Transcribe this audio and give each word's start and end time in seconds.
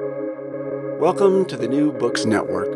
Welcome 0.00 1.44
to 1.44 1.56
the 1.56 1.68
New 1.68 1.92
Books 1.92 2.24
Network. 2.24 2.66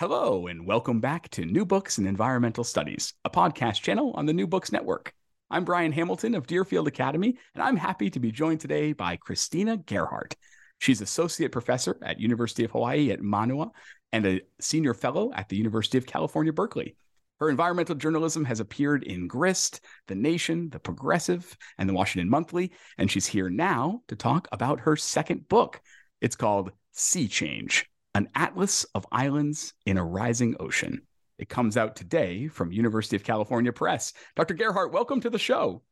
Hello, 0.00 0.46
and 0.46 0.66
welcome 0.66 1.00
back 1.00 1.28
to 1.32 1.44
New 1.44 1.66
Books 1.66 1.98
in 1.98 2.06
Environmental 2.06 2.64
Studies, 2.64 3.12
a 3.22 3.28
podcast 3.28 3.82
channel 3.82 4.12
on 4.14 4.24
the 4.24 4.32
New 4.32 4.46
Books 4.46 4.72
Network. 4.72 5.12
I'm 5.50 5.66
Brian 5.66 5.92
Hamilton 5.92 6.34
of 6.34 6.46
Deerfield 6.46 6.88
Academy, 6.88 7.36
and 7.54 7.62
I'm 7.62 7.76
happy 7.76 8.08
to 8.08 8.20
be 8.20 8.32
joined 8.32 8.60
today 8.60 8.94
by 8.94 9.16
Christina 9.16 9.76
Gerhardt. 9.76 10.34
She's 10.78 11.02
associate 11.02 11.52
professor 11.52 11.98
at 12.00 12.18
University 12.18 12.64
of 12.64 12.70
Hawaii 12.70 13.10
at 13.10 13.20
Manoa 13.20 13.72
and 14.12 14.24
a 14.24 14.40
senior 14.62 14.94
fellow 14.94 15.30
at 15.34 15.50
the 15.50 15.58
University 15.58 15.98
of 15.98 16.06
California, 16.06 16.54
Berkeley. 16.54 16.96
Her 17.38 17.50
environmental 17.50 17.94
journalism 17.94 18.44
has 18.46 18.60
appeared 18.60 19.04
in 19.04 19.28
Grist, 19.28 19.80
The 20.06 20.14
Nation, 20.14 20.70
The 20.70 20.78
Progressive, 20.78 21.56
and 21.76 21.88
The 21.88 21.92
Washington 21.92 22.30
Monthly, 22.30 22.72
and 22.96 23.10
she's 23.10 23.26
here 23.26 23.50
now 23.50 24.00
to 24.08 24.16
talk 24.16 24.48
about 24.52 24.80
her 24.80 24.96
second 24.96 25.46
book. 25.48 25.80
It's 26.22 26.36
called 26.36 26.72
Sea 26.92 27.28
Change 27.28 27.90
An 28.14 28.28
Atlas 28.34 28.84
of 28.94 29.06
Islands 29.12 29.74
in 29.84 29.98
a 29.98 30.04
Rising 30.04 30.56
Ocean. 30.60 31.02
It 31.38 31.50
comes 31.50 31.76
out 31.76 31.94
today 31.94 32.48
from 32.48 32.72
University 32.72 33.16
of 33.16 33.24
California 33.24 33.72
Press. 33.72 34.14
Dr. 34.34 34.54
Gerhardt, 34.54 34.92
welcome 34.92 35.20
to 35.20 35.28
the 35.28 35.38
show. 35.38 35.82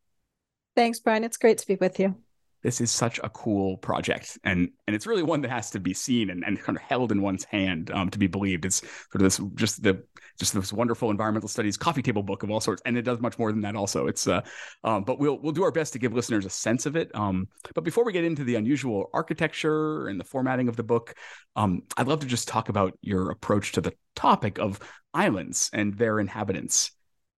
Thanks, 0.75 0.99
Brian. 0.99 1.25
It's 1.25 1.37
great 1.37 1.59
to 1.59 1.67
be 1.67 1.77
with 1.77 2.01
you 2.01 2.17
this 2.65 2.81
is 2.81 2.91
such 2.91 3.21
a 3.23 3.29
cool 3.29 3.77
project. 3.77 4.39
And 4.43 4.71
and 4.87 4.97
it's 4.97 5.07
really 5.07 5.23
one 5.23 5.43
that 5.43 5.51
has 5.51 5.71
to 5.71 5.81
be 5.81 5.95
seen 5.95 6.31
and, 6.31 6.43
and 6.45 6.61
kind 6.61 6.77
of 6.77 6.83
held 6.83 7.13
in 7.13 7.23
one's 7.23 7.45
hand 7.45 7.91
um, 7.93 8.11
to 8.11 8.19
be 8.19 8.27
believed. 8.27 8.65
It's 8.65 8.81
sort 8.81 9.17
of 9.17 9.21
this 9.21 9.41
just 9.55 9.83
the 9.83 10.03
just 10.41 10.55
this 10.55 10.73
wonderful 10.73 11.11
environmental 11.11 11.49
studies 11.49 11.77
coffee 11.77 12.03
table 12.03 12.23
book 12.23 12.43
of 12.43 12.51
all 12.51 12.61
sorts. 12.61 12.83
And 12.87 12.97
it 12.99 13.03
does 13.03 13.21
much 13.21 13.39
more 13.39 13.53
than 13.53 13.61
that 13.61 13.77
also. 13.77 14.09
It's 14.09 14.27
uh 14.27 14.41
um, 14.83 15.05
but 15.05 15.21
we'll 15.21 15.39
we'll 15.39 15.53
do 15.53 15.63
our 15.63 15.71
best 15.71 15.93
to 15.93 15.99
give 16.01 16.15
listeners 16.15 16.47
a 16.47 16.51
sense 16.51 16.87
of 16.87 16.97
it. 16.97 17.15
Um 17.15 17.49
but 17.75 17.85
before 17.85 18.05
we 18.05 18.13
get 18.13 18.25
into 18.25 18.43
the 18.43 18.57
unusual 18.57 19.11
architecture 19.13 20.09
and 20.09 20.19
the 20.19 20.25
formatting 20.25 20.69
of 20.69 20.77
the 20.77 20.83
book 20.83 21.15
um 21.57 21.83
i'd 21.97 22.09
love 22.09 22.21
to 22.21 22.27
just 22.27 22.49
talk 22.49 22.69
about 22.69 22.97
your 23.03 23.31
approach 23.31 23.73
to 23.73 23.81
the 23.81 23.93
topic 24.15 24.59
of 24.59 24.81
islands 25.13 25.71
and 25.73 25.95
their 25.95 26.19
inhabitants 26.19 26.93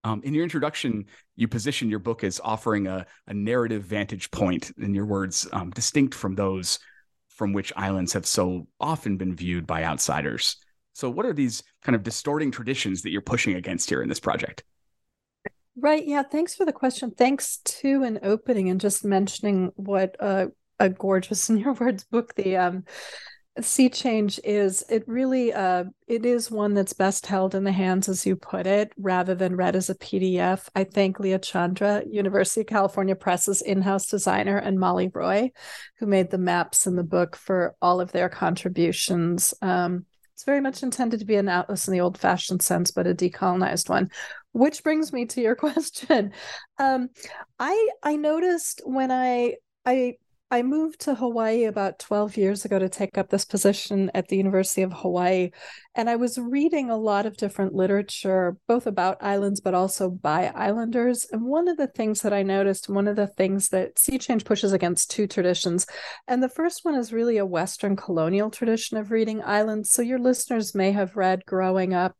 um, 0.06 0.22
in 0.22 0.34
your 0.34 0.44
introduction, 0.44 1.06
you 1.34 1.48
position 1.48 1.90
your 1.90 1.98
book 1.98 2.22
as 2.22 2.40
offering 2.44 2.86
a, 2.86 3.04
a 3.26 3.34
narrative 3.34 3.82
vantage 3.82 4.30
point, 4.30 4.70
in 4.78 4.94
your 4.94 5.04
words, 5.04 5.48
um, 5.52 5.70
distinct 5.70 6.14
from 6.14 6.36
those 6.36 6.78
from 7.28 7.52
which 7.52 7.72
islands 7.76 8.12
have 8.12 8.24
so 8.24 8.68
often 8.78 9.16
been 9.16 9.34
viewed 9.34 9.66
by 9.66 9.82
outsiders. 9.82 10.58
So, 10.92 11.10
what 11.10 11.26
are 11.26 11.32
these 11.32 11.64
kind 11.82 11.96
of 11.96 12.04
distorting 12.04 12.52
traditions 12.52 13.02
that 13.02 13.10
you're 13.10 13.20
pushing 13.20 13.56
against 13.56 13.88
here 13.88 14.00
in 14.00 14.08
this 14.08 14.20
project? 14.20 14.62
Right. 15.76 16.06
Yeah. 16.06 16.22
Thanks 16.22 16.54
for 16.54 16.64
the 16.64 16.72
question. 16.72 17.10
Thanks 17.10 17.58
to 17.64 18.04
an 18.04 18.20
opening 18.22 18.70
and 18.70 18.80
just 18.80 19.04
mentioning 19.04 19.72
what 19.74 20.14
uh, 20.20 20.46
a 20.78 20.88
gorgeous, 20.88 21.50
in 21.50 21.58
your 21.58 21.72
words, 21.72 22.04
book 22.04 22.32
the 22.36 22.56
um, 22.56 22.84
sea 23.60 23.88
change 23.88 24.38
is 24.44 24.84
it 24.90 25.02
really 25.06 25.52
uh 25.52 25.84
it 26.06 26.26
is 26.26 26.50
one 26.50 26.74
that's 26.74 26.92
best 26.92 27.26
held 27.26 27.54
in 27.54 27.64
the 27.64 27.72
hands 27.72 28.08
as 28.08 28.26
you 28.26 28.36
put 28.36 28.66
it 28.66 28.92
rather 28.98 29.34
than 29.34 29.56
read 29.56 29.74
as 29.74 29.88
a 29.88 29.94
pdf 29.94 30.68
i 30.74 30.84
thank 30.84 31.18
Lia 31.18 31.38
Tjandra 31.38 32.02
university 32.12 32.60
of 32.60 32.66
california 32.66 33.16
press's 33.16 33.62
in-house 33.62 34.08
designer 34.08 34.58
and 34.58 34.78
molly 34.78 35.10
roy 35.14 35.50
who 35.98 36.06
made 36.06 36.30
the 36.30 36.38
maps 36.38 36.86
in 36.86 36.96
the 36.96 37.04
book 37.04 37.36
for 37.36 37.74
all 37.80 38.00
of 38.00 38.12
their 38.12 38.28
contributions. 38.28 39.54
Um, 39.62 40.06
it's 40.34 40.44
very 40.44 40.60
much 40.60 40.82
intended 40.82 41.20
to 41.20 41.26
be 41.26 41.36
an 41.36 41.48
atlas 41.48 41.88
in 41.88 41.92
the 41.92 42.00
old 42.00 42.18
fashioned 42.18 42.62
sense 42.62 42.90
but 42.90 43.06
a 43.06 43.14
decolonized 43.14 43.88
one. 43.88 44.10
Which 44.52 44.82
brings 44.82 45.12
me 45.12 45.26
to 45.26 45.40
your 45.40 45.56
question. 45.66 46.32
Um, 46.78 47.08
i 47.58 47.88
i 48.02 48.16
noticed 48.16 48.82
when 48.84 49.10
i 49.10 49.54
i 49.84 50.14
I 50.48 50.62
moved 50.62 51.00
to 51.00 51.16
Hawaii 51.16 51.64
about 51.64 51.98
12 51.98 52.36
years 52.36 52.64
ago 52.64 52.78
to 52.78 52.88
take 52.88 53.18
up 53.18 53.30
this 53.30 53.44
position 53.44 54.12
at 54.14 54.28
the 54.28 54.36
University 54.36 54.82
of 54.82 54.92
Hawaii. 54.92 55.50
And 55.96 56.08
I 56.08 56.14
was 56.14 56.38
reading 56.38 56.88
a 56.88 56.96
lot 56.96 57.26
of 57.26 57.36
different 57.36 57.74
literature, 57.74 58.56
both 58.68 58.86
about 58.86 59.20
islands, 59.20 59.60
but 59.60 59.74
also 59.74 60.08
by 60.08 60.52
islanders. 60.54 61.26
And 61.32 61.42
one 61.42 61.66
of 61.66 61.76
the 61.76 61.88
things 61.88 62.20
that 62.20 62.32
I 62.32 62.44
noticed, 62.44 62.88
one 62.88 63.08
of 63.08 63.16
the 63.16 63.26
things 63.26 63.70
that 63.70 63.98
Sea 63.98 64.18
Change 64.18 64.44
pushes 64.44 64.72
against 64.72 65.10
two 65.10 65.26
traditions. 65.26 65.84
And 66.28 66.40
the 66.40 66.48
first 66.48 66.84
one 66.84 66.94
is 66.94 67.12
really 67.12 67.38
a 67.38 67.46
Western 67.46 67.96
colonial 67.96 68.48
tradition 68.48 68.98
of 68.98 69.10
reading 69.10 69.42
islands. 69.42 69.90
So 69.90 70.00
your 70.00 70.20
listeners 70.20 70.76
may 70.76 70.92
have 70.92 71.16
read 71.16 71.44
growing 71.46 71.92
up 71.92 72.16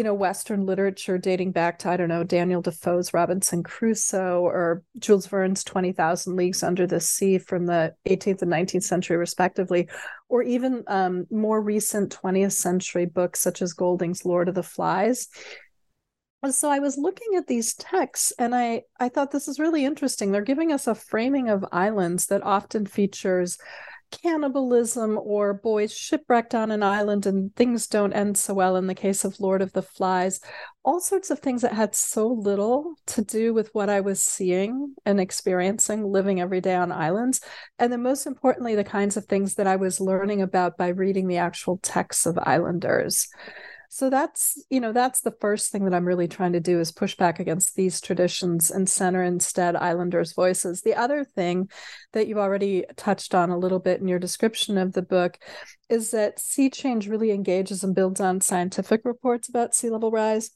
you 0.00 0.04
know, 0.04 0.14
Western 0.14 0.64
literature 0.64 1.18
dating 1.18 1.52
back 1.52 1.78
to, 1.78 1.90
I 1.90 1.98
don't 1.98 2.08
know, 2.08 2.24
Daniel 2.24 2.62
Defoe's 2.62 3.12
Robinson 3.12 3.62
Crusoe 3.62 4.40
or 4.40 4.82
Jules 4.98 5.26
Verne's 5.26 5.62
20,000 5.62 6.36
Leagues 6.36 6.62
Under 6.62 6.86
the 6.86 7.00
Sea 7.00 7.36
from 7.36 7.66
the 7.66 7.94
18th 8.08 8.40
and 8.40 8.50
19th 8.50 8.84
century, 8.84 9.18
respectively, 9.18 9.90
or 10.30 10.42
even 10.42 10.84
um, 10.86 11.26
more 11.30 11.60
recent 11.60 12.16
20th 12.18 12.52
century 12.52 13.04
books 13.04 13.40
such 13.40 13.60
as 13.60 13.74
Golding's 13.74 14.24
Lord 14.24 14.48
of 14.48 14.54
the 14.54 14.62
Flies. 14.62 15.28
So 16.50 16.70
I 16.70 16.78
was 16.78 16.96
looking 16.96 17.36
at 17.36 17.46
these 17.46 17.74
texts 17.74 18.32
and 18.38 18.54
I, 18.54 18.84
I 18.98 19.10
thought 19.10 19.32
this 19.32 19.48
is 19.48 19.58
really 19.58 19.84
interesting. 19.84 20.32
They're 20.32 20.40
giving 20.40 20.72
us 20.72 20.86
a 20.86 20.94
framing 20.94 21.50
of 21.50 21.62
islands 21.72 22.28
that 22.28 22.42
often 22.42 22.86
features 22.86 23.58
cannibalism 24.10 25.18
or 25.22 25.54
boys 25.54 25.92
shipwrecked 25.92 26.54
on 26.54 26.70
an 26.70 26.82
island 26.82 27.26
and 27.26 27.54
things 27.56 27.86
don't 27.86 28.12
end 28.12 28.36
so 28.36 28.54
well 28.54 28.76
in 28.76 28.86
the 28.86 28.94
case 28.94 29.24
of 29.24 29.40
Lord 29.40 29.62
of 29.62 29.72
the 29.72 29.82
Flies. 29.82 30.40
All 30.84 31.00
sorts 31.00 31.30
of 31.30 31.40
things 31.40 31.62
that 31.62 31.72
had 31.72 31.94
so 31.94 32.26
little 32.26 32.94
to 33.06 33.22
do 33.22 33.52
with 33.52 33.70
what 33.72 33.90
I 33.90 34.00
was 34.00 34.22
seeing 34.22 34.94
and 35.04 35.20
experiencing 35.20 36.04
living 36.04 36.40
every 36.40 36.60
day 36.60 36.74
on 36.74 36.92
islands. 36.92 37.40
And 37.78 37.92
then, 37.92 38.02
most 38.02 38.26
importantly, 38.26 38.74
the 38.74 38.84
kinds 38.84 39.16
of 39.16 39.26
things 39.26 39.54
that 39.56 39.66
I 39.66 39.76
was 39.76 40.00
learning 40.00 40.42
about 40.42 40.76
by 40.76 40.88
reading 40.88 41.28
the 41.28 41.38
actual 41.38 41.78
texts 41.82 42.26
of 42.26 42.38
islanders 42.38 43.28
so 43.92 44.08
that's 44.08 44.62
you 44.70 44.80
know 44.80 44.92
that's 44.92 45.20
the 45.20 45.34
first 45.40 45.72
thing 45.72 45.84
that 45.84 45.92
i'm 45.92 46.06
really 46.06 46.28
trying 46.28 46.52
to 46.52 46.60
do 46.60 46.78
is 46.78 46.92
push 46.92 47.16
back 47.16 47.40
against 47.40 47.74
these 47.74 48.00
traditions 48.00 48.70
and 48.70 48.88
center 48.88 49.22
instead 49.22 49.74
islanders 49.74 50.32
voices. 50.32 50.82
The 50.82 50.94
other 50.94 51.24
thing 51.24 51.68
that 52.12 52.28
you've 52.28 52.38
already 52.38 52.84
touched 52.96 53.34
on 53.34 53.50
a 53.50 53.58
little 53.58 53.80
bit 53.80 54.00
in 54.00 54.06
your 54.06 54.20
description 54.20 54.78
of 54.78 54.92
the 54.92 55.02
book 55.02 55.38
is 55.88 56.12
that 56.12 56.38
sea 56.38 56.70
change 56.70 57.08
really 57.08 57.32
engages 57.32 57.82
and 57.82 57.94
builds 57.94 58.20
on 58.20 58.40
scientific 58.40 59.02
reports 59.04 59.48
about 59.48 59.74
sea 59.74 59.90
level 59.90 60.10
rise 60.10 60.50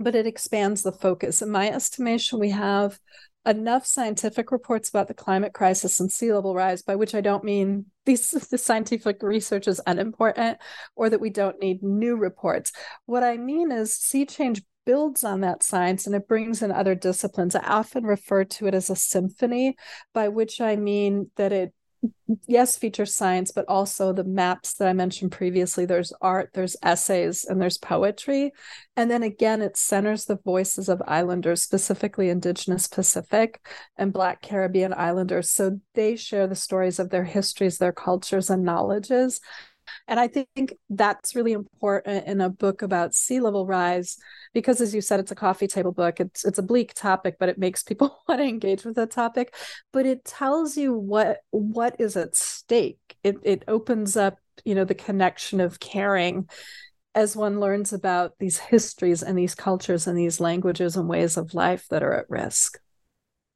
but 0.00 0.14
it 0.14 0.28
expands 0.28 0.84
the 0.84 0.92
focus. 0.92 1.42
In 1.42 1.50
my 1.50 1.68
estimation 1.68 2.38
we 2.38 2.50
have 2.50 3.00
enough 3.46 3.86
scientific 3.86 4.52
reports 4.52 4.88
about 4.88 5.08
the 5.08 5.14
climate 5.14 5.52
crisis 5.52 6.00
and 6.00 6.12
sea 6.12 6.32
level 6.32 6.54
rise, 6.54 6.82
by 6.82 6.96
which 6.96 7.14
I 7.14 7.20
don't 7.20 7.44
mean 7.44 7.86
these 8.04 8.30
the 8.50 8.58
scientific 8.58 9.22
research 9.22 9.68
is 9.68 9.80
unimportant 9.86 10.58
or 10.96 11.10
that 11.10 11.20
we 11.20 11.30
don't 11.30 11.60
need 11.60 11.82
new 11.82 12.16
reports. 12.16 12.72
What 13.06 13.22
I 13.22 13.36
mean 13.36 13.72
is 13.72 13.94
sea 13.94 14.26
change 14.26 14.62
builds 14.84 15.22
on 15.22 15.42
that 15.42 15.62
science 15.62 16.06
and 16.06 16.16
it 16.16 16.26
brings 16.26 16.62
in 16.62 16.72
other 16.72 16.94
disciplines. 16.94 17.54
I 17.54 17.60
often 17.60 18.04
refer 18.04 18.44
to 18.44 18.66
it 18.66 18.74
as 18.74 18.88
a 18.88 18.96
symphony, 18.96 19.76
by 20.14 20.28
which 20.28 20.62
I 20.62 20.76
mean 20.76 21.30
that 21.36 21.52
it 21.52 21.74
yes 22.46 22.76
feature 22.76 23.06
science 23.06 23.50
but 23.50 23.64
also 23.68 24.12
the 24.12 24.24
maps 24.24 24.74
that 24.74 24.88
i 24.88 24.92
mentioned 24.92 25.32
previously. 25.32 25.84
There's 25.86 26.12
art 26.20 26.50
there's 26.54 26.76
essays 26.82 27.44
and 27.44 27.60
there's 27.60 27.78
poetry. 27.78 28.52
And 28.96 29.10
then 29.10 29.22
again 29.22 29.62
it 29.62 29.76
centers 29.76 30.24
the 30.24 30.38
voices 30.44 30.88
of 30.88 31.02
islanders 31.06 31.62
specifically 31.62 32.28
indigenous 32.28 32.86
pacific 32.86 33.66
and 33.96 34.12
black 34.12 34.42
caribbean 34.42 34.92
islanders. 34.92 35.50
So 35.50 35.80
they 35.94 36.16
share 36.16 36.46
the 36.46 36.54
stories 36.54 36.98
of 36.98 37.10
their 37.10 37.24
histories 37.24 37.78
their 37.78 37.92
cultures 37.92 38.50
and 38.50 38.64
knowledges 38.64 39.40
and 40.06 40.18
I 40.18 40.28
think 40.28 40.74
that's 40.90 41.34
really 41.34 41.52
important 41.52 42.26
in 42.26 42.40
a 42.40 42.48
book 42.48 42.82
about 42.82 43.14
sea 43.14 43.40
level 43.40 43.66
rise, 43.66 44.16
because 44.52 44.80
as 44.80 44.94
you 44.94 45.00
said, 45.00 45.20
it's 45.20 45.30
a 45.32 45.36
coffee 45.36 45.66
table 45.66 45.92
book. 45.92 46.20
It's 46.20 46.44
it's 46.44 46.58
a 46.58 46.62
bleak 46.62 46.94
topic, 46.94 47.36
but 47.38 47.48
it 47.48 47.58
makes 47.58 47.82
people 47.82 48.18
want 48.28 48.40
to 48.40 48.46
engage 48.46 48.84
with 48.84 48.96
the 48.96 49.06
topic. 49.06 49.54
But 49.92 50.06
it 50.06 50.24
tells 50.24 50.76
you 50.76 50.92
what 50.94 51.38
what 51.50 51.96
is 51.98 52.16
at 52.16 52.36
stake. 52.36 53.16
It 53.22 53.36
it 53.42 53.64
opens 53.68 54.16
up, 54.16 54.38
you 54.64 54.74
know, 54.74 54.84
the 54.84 54.94
connection 54.94 55.60
of 55.60 55.80
caring 55.80 56.48
as 57.14 57.34
one 57.34 57.58
learns 57.58 57.92
about 57.92 58.34
these 58.38 58.58
histories 58.58 59.22
and 59.22 59.36
these 59.36 59.54
cultures 59.54 60.06
and 60.06 60.16
these 60.16 60.40
languages 60.40 60.96
and 60.96 61.08
ways 61.08 61.36
of 61.36 61.54
life 61.54 61.86
that 61.90 62.02
are 62.02 62.14
at 62.14 62.30
risk. 62.30 62.78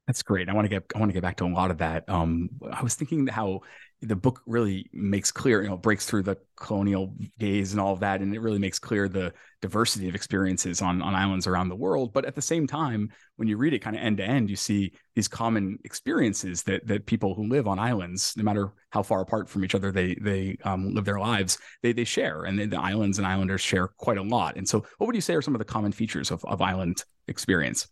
That's 0.07 0.23
great. 0.23 0.49
I 0.49 0.53
want 0.53 0.65
to 0.65 0.69
get 0.69 0.85
I 0.95 0.99
want 0.99 1.11
to 1.11 1.15
get 1.15 1.23
back 1.23 1.37
to 1.37 1.45
a 1.45 1.47
lot 1.47 1.71
of 1.71 1.79
that. 1.79 2.09
Um, 2.09 2.51
I 2.71 2.83
was 2.83 2.95
thinking 2.95 3.27
how 3.29 3.61
the 4.03 4.17
book 4.17 4.43
really 4.47 4.91
makes 4.93 5.31
clear, 5.31 5.63
you 5.63 5.69
know, 5.69 5.77
breaks 5.77 6.07
through 6.07 6.25
the 6.25 6.37
colonial 6.57 7.15
gaze 7.39 7.73
and 7.73 7.81
all 7.81 7.93
of 7.93 8.01
that, 8.01 8.21
and 8.21 8.35
it 8.35 8.41
really 8.41 8.59
makes 8.59 8.79
clear 8.79 9.09
the 9.09 9.33
diversity 9.61 10.09
of 10.09 10.15
experiences 10.15 10.83
on 10.83 11.01
on 11.01 11.15
islands 11.15 11.47
around 11.47 11.69
the 11.69 11.77
world. 11.77 12.13
But 12.13 12.25
at 12.25 12.35
the 12.35 12.43
same 12.43 12.67
time, 12.67 13.11
when 13.37 13.47
you 13.47 13.57
read 13.57 13.73
it 13.73 13.79
kind 13.79 13.95
of 13.95 14.03
end 14.03 14.17
to 14.17 14.25
end, 14.25 14.51
you 14.51 14.57
see 14.57 14.93
these 15.15 15.29
common 15.29 15.79
experiences 15.85 16.65
that 16.65 16.87
that 16.89 17.07
people 17.07 17.35
who 17.35 17.49
live 17.49 17.69
on 17.69 17.79
islands, 17.79 18.35
no 18.37 18.43
matter 18.43 18.73
how 18.91 19.03
far 19.03 19.21
apart 19.21 19.49
from 19.49 19.65
each 19.65 19.75
other 19.75 19.93
they 19.93 20.17
they 20.21 20.57
um, 20.65 20.93
live 20.93 21.05
their 21.05 21.21
lives, 21.21 21.59
they 21.83 21.93
they 21.93 22.05
share, 22.05 22.43
and 22.43 22.59
the 22.59 22.81
islands 22.81 23.19
and 23.19 23.27
islanders 23.27 23.61
share 23.61 23.89
quite 23.89 24.19
a 24.19 24.23
lot. 24.23 24.57
And 24.57 24.69
so, 24.69 24.85
what 24.99 25.07
would 25.07 25.15
you 25.15 25.21
say 25.21 25.35
are 25.35 25.43
some 25.43 25.55
of 25.55 25.61
the 25.61 25.65
common 25.65 25.93
features 25.93 26.31
of 26.33 26.45
of 26.45 26.61
island 26.61 27.05
experience? 27.29 27.89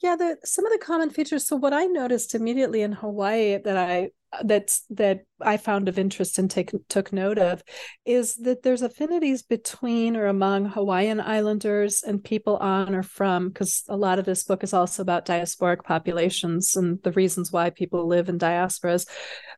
Yeah, 0.00 0.14
the 0.14 0.36
some 0.44 0.64
of 0.64 0.72
the 0.72 0.78
common 0.78 1.10
features. 1.10 1.46
So 1.46 1.56
what 1.56 1.72
I 1.72 1.86
noticed 1.86 2.34
immediately 2.34 2.82
in 2.82 2.92
Hawaii 2.92 3.58
that 3.58 3.76
I 3.76 4.10
that's 4.42 4.84
that 4.90 5.24
I 5.40 5.56
found 5.56 5.88
of 5.88 5.98
interest 5.98 6.38
and 6.38 6.50
take, 6.50 6.70
took 6.88 7.12
note 7.12 7.38
of 7.38 7.62
is 8.04 8.36
that 8.36 8.62
there's 8.62 8.82
affinities 8.82 9.42
between 9.42 10.16
or 10.16 10.26
among 10.26 10.66
Hawaiian 10.66 11.20
Islanders 11.20 12.02
and 12.02 12.22
people 12.22 12.56
on 12.56 12.94
or 12.94 13.02
from, 13.02 13.48
because 13.48 13.84
a 13.88 13.96
lot 13.96 14.18
of 14.18 14.24
this 14.24 14.44
book 14.44 14.62
is 14.62 14.74
also 14.74 15.02
about 15.02 15.26
diasporic 15.26 15.82
populations 15.84 16.76
and 16.76 17.02
the 17.02 17.12
reasons 17.12 17.52
why 17.52 17.70
people 17.70 18.06
live 18.06 18.28
in 18.28 18.38
diasporas. 18.38 19.08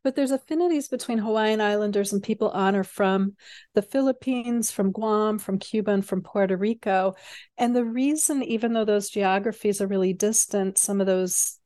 But 0.05 0.14
there's 0.14 0.31
affinities 0.31 0.88
between 0.88 1.19
Hawaiian 1.19 1.61
Islanders 1.61 2.12
and 2.12 2.23
people 2.23 2.50
on 2.50 2.76
or 2.76 2.84
from 2.84 3.34
the 3.75 3.82
Philippines, 3.82 4.70
from 4.70 4.93
Guam, 4.93 5.38
from 5.38 5.58
Cuba, 5.58 5.90
and 5.90 6.06
from 6.06 6.23
Puerto 6.23 6.56
Rico. 6.56 7.14
And 7.58 7.75
the 7.75 7.84
reason, 7.84 8.43
even 8.43 8.73
though 8.73 8.84
those 8.84 9.11
geographies 9.11 9.81
are 9.81 9.87
really 9.87 10.12
distant, 10.12 10.78
some 10.78 11.00
of 11.00 11.06
those 11.06 11.59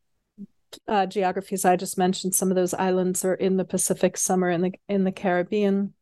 uh, 0.88 1.06
geographies 1.06 1.64
I 1.64 1.76
just 1.76 1.98
mentioned, 1.98 2.34
some 2.34 2.50
of 2.50 2.56
those 2.56 2.74
islands 2.74 3.24
are 3.24 3.34
in 3.34 3.56
the 3.56 3.64
Pacific, 3.64 4.16
some 4.16 4.44
are 4.44 4.50
in 4.50 4.62
the 4.62 4.72
in 4.88 5.04
the 5.04 5.12
Caribbean, 5.12 5.94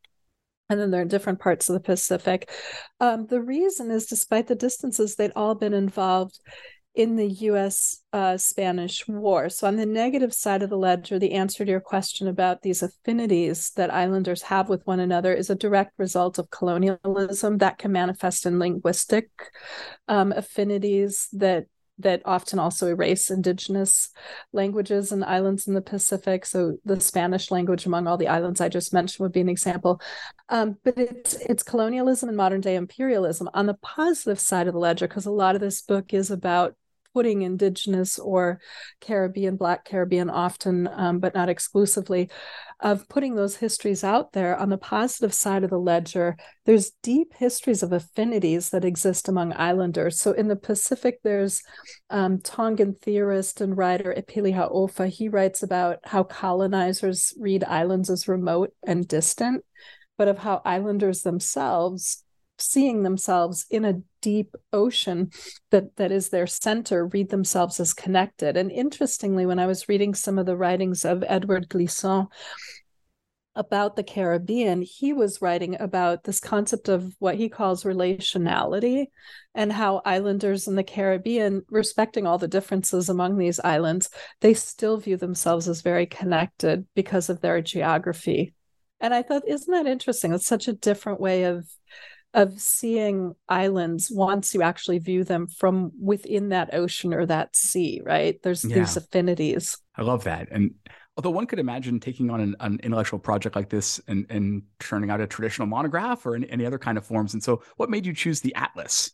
and 0.69 0.81
then 0.81 0.91
they're 0.91 1.03
in 1.03 1.09
different 1.09 1.41
parts 1.41 1.69
of 1.69 1.75
the 1.75 1.81
Pacific. 1.81 2.51
Um, 3.01 3.27
the 3.27 3.41
reason 3.41 3.91
is, 3.91 4.07
despite 4.07 4.47
the 4.47 4.55
distances, 4.55 5.15
they'd 5.15 5.33
all 5.37 5.55
been 5.55 5.75
involved 5.75 6.39
in 6.95 7.17
the 7.17 7.27
U.S. 7.27 8.03
Uh, 8.13 8.37
Spanish 8.37 9.07
War. 9.09 9.49
So, 9.49 9.67
on 9.67 9.77
the 9.77 9.87
negative 9.87 10.35
side 10.35 10.63
of 10.63 10.71
the 10.71 10.77
ledger, 10.77 11.19
the 11.19 11.33
answer 11.33 11.65
to 11.65 11.71
your 11.71 11.81
question 11.81 12.29
about 12.29 12.63
these 12.63 12.83
affinities 12.83 13.71
that 13.77 13.93
islanders 13.93 14.43
have 14.43 14.69
with 14.69 14.87
one 14.87 15.01
another 15.01 15.33
is 15.33 15.49
a 15.49 15.55
direct 15.55 15.93
result 15.99 16.39
of 16.39 16.51
colonialism 16.51 17.59
that 17.59 17.79
can 17.79 17.93
manifest 17.93 18.45
in 18.45 18.59
linguistic 18.59 19.31
um, 20.09 20.33
affinities 20.33 21.29
that 21.33 21.67
that 22.03 22.23
often 22.25 22.59
also 22.59 22.87
erase 22.89 23.31
indigenous 23.31 24.11
languages 24.53 25.13
and 25.13 25.25
islands 25.25 25.67
in 25.67 25.75
the 25.75 25.81
Pacific. 25.81 26.47
So 26.47 26.79
the 26.85 27.01
Spanish 27.01 27.51
language 27.51 27.87
among 27.87 28.07
all 28.07 28.17
the 28.17 28.29
islands 28.29 28.61
I 28.61 28.69
just 28.69 28.93
mentioned 28.93 29.23
would 29.23 29.33
be 29.33 29.41
an 29.41 29.49
example. 29.49 30.01
Um, 30.49 30.77
but 30.85 30.99
it's 30.99 31.35
it's 31.35 31.63
colonialism 31.63 32.29
and 32.29 32.37
modern 32.37 32.61
day 32.61 32.77
imperialism 32.77 33.49
on 33.55 33.67
the 33.67 33.75
positive 33.75 34.39
side 34.39 34.67
of 34.67 34.75
the 34.75 34.81
ledger, 34.81 35.09
because 35.09 35.27
a 35.27 35.31
lot 35.31 35.55
of 35.55 35.61
this 35.61 35.83
book 35.83 36.13
is 36.13 36.31
about 36.31 36.75
putting 37.15 37.43
indigenous 37.43 38.19
or 38.19 38.61
Caribbean, 39.01 39.57
Black 39.57 39.85
Caribbean 39.85 40.31
often, 40.31 40.89
um, 40.93 41.19
but 41.19 41.35
not 41.35 41.49
exclusively, 41.49 42.31
of 42.81 43.09
putting 43.09 43.35
those 43.35 43.57
histories 43.57 44.03
out 44.03 44.33
there 44.33 44.57
on 44.57 44.69
the 44.69 44.79
positive 44.79 45.33
side 45.33 45.65
of 45.65 45.71
the 45.71 45.79
ledger, 45.79 46.37
there's 46.65 46.93
deep 47.03 47.35
histories 47.35 47.83
of 47.83 47.93
affinities 47.93 48.71
that 48.71 48.85
exist 48.85 49.29
among 49.29 49.53
islanders. 49.53 50.19
So 50.21 50.33
in 50.33 50.49
the 50.49 50.57
Pacific, 50.57 51.21
there's 51.23 51.63
um, 52.11 52.41
Tongan 52.41 52.97
theorist 53.01 53.61
and 53.61 53.77
writer 53.77 54.15
Epeli 54.17 54.55
Hau'ofa. 54.55 55.09
He 55.09 55.29
writes 55.29 55.63
about 55.63 55.99
how 56.05 56.25
colonizers 56.25 57.33
read 57.39 57.65
islands 57.65 58.11
as 58.11 58.29
remote 58.29 58.73
and 58.85 59.07
distant, 59.07 59.65
but 60.19 60.29
of 60.29 60.39
how 60.39 60.61
islanders 60.65 61.23
themselves 61.23 62.25
seeing 62.63 63.03
themselves 63.03 63.67
in 63.71 63.85
a 63.85 64.01
deep 64.21 64.55
ocean 64.73 65.31
that 65.71 65.97
that 65.97 66.13
is 66.13 66.29
their 66.29 66.47
center 66.47 67.07
read 67.07 67.29
themselves 67.31 67.81
as 67.81 67.93
connected. 67.93 68.57
And 68.57 68.71
interestingly 68.71 69.47
when 69.47 69.59
i 69.59 69.67
was 69.67 69.89
reading 69.89 70.15
some 70.15 70.39
of 70.39 70.47
the 70.47 70.57
writings 70.57 71.05
of 71.05 71.25
edward 71.27 71.69
glissant 71.69 72.29
about 73.55 73.97
the 73.97 74.03
caribbean 74.03 74.81
he 74.81 75.13
was 75.13 75.43
writing 75.43 75.79
about 75.79 76.25
this 76.25 76.41
concept 76.41 76.89
of 76.89 77.15
what 77.19 77.35
he 77.35 77.51
calls 77.51 77.85
relationality 77.85 79.07
and 79.55 79.71
how 79.71 80.01
islanders 80.07 80.67
in 80.67 80.75
the 80.75 80.83
caribbean 80.83 81.63
respecting 81.69 82.27
all 82.27 82.39
the 82.39 82.49
differences 82.49 83.11
among 83.11 83.37
these 83.37 83.61
islands 83.61 84.09
they 84.41 84.55
still 84.55 84.97
view 84.97 85.19
themselves 85.19 85.69
as 85.69 85.83
very 85.83 86.07
connected 86.07 86.87
because 86.95 87.29
of 87.29 87.41
their 87.41 87.61
geography. 87.61 88.55
And 89.01 89.13
i 89.13 89.23
thought 89.23 89.43
isn't 89.47 89.73
that 89.73 89.87
interesting? 89.87 90.33
It's 90.33 90.47
such 90.47 90.69
a 90.69 90.73
different 90.73 91.21
way 91.21 91.45
of 91.45 91.69
of 92.35 92.59
seeing 92.61 93.35
islands 93.49 94.11
once 94.11 94.55
you 94.55 94.63
actually 94.63 94.99
view 94.99 95.25
them 95.25 95.47
from 95.47 95.93
within 96.01 96.49
that 96.51 96.73
ocean 96.75 97.13
or 97.13 97.27
that 97.27 97.55
sea, 97.55 98.01
right? 98.05 98.43
There's 98.43 98.65
yeah. 98.65 98.77
these 98.77 98.97
affinities. 98.97 99.79
I 99.97 100.03
love 100.03 100.25
that. 100.25 100.49
And 100.51 100.75
although 101.17 101.31
one 101.31 101.47
could 101.47 101.59
imagine 101.59 102.01
taking 102.01 102.31
on 102.31 102.41
an, 102.41 102.57
an, 102.61 102.81
intellectual 102.83 103.19
project 103.19 103.55
like 103.55 103.69
this 103.69 104.01
and, 104.09 104.27
and 104.31 104.63
turning 104.81 105.11
out 105.11 105.21
a 105.21 105.27
traditional 105.27 105.69
monograph 105.69 106.25
or 106.25 106.35
any, 106.35 106.49
any 106.51 106.65
other 106.65 106.79
kind 106.79 106.97
of 106.97 107.05
forms. 107.05 107.35
And 107.35 107.43
so 107.43 107.63
what 107.77 107.91
made 107.91 108.07
you 108.07 108.15
choose 108.15 108.41
the 108.41 108.55
Atlas? 108.55 109.13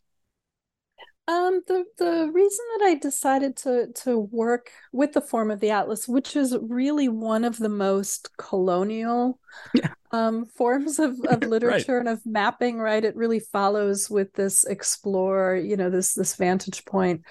Um, 1.27 1.61
the 1.67 1.85
the 1.99 2.31
reason 2.33 2.65
that 2.79 2.87
I 2.87 2.95
decided 2.95 3.55
to 3.59 3.89
to 3.97 4.19
work 4.19 4.71
with 4.93 5.13
the 5.13 5.21
form 5.21 5.51
of 5.51 5.61
the 5.61 5.69
atlas, 5.69 6.09
which 6.09 6.35
is 6.35 6.57
really 6.63 7.09
one 7.09 7.45
of 7.45 7.59
the 7.59 7.69
most 7.69 8.35
colonial 8.39 9.39
yeah. 9.75 9.93
Um, 10.11 10.47
forms 10.47 10.99
of, 10.99 11.19
of 11.29 11.43
literature 11.43 11.97
right. 11.97 12.01
and 12.01 12.09
of 12.09 12.25
mapping, 12.25 12.79
right? 12.79 13.05
It 13.05 13.17
really 13.17 13.41
follows 13.41 14.09
with 14.09 14.33
this 14.35 14.65
explore, 14.65 15.57
you 15.57 15.77
know, 15.77 15.91
this 15.91 16.15
this 16.15 16.37
vantage 16.37 16.85
point 16.85 17.23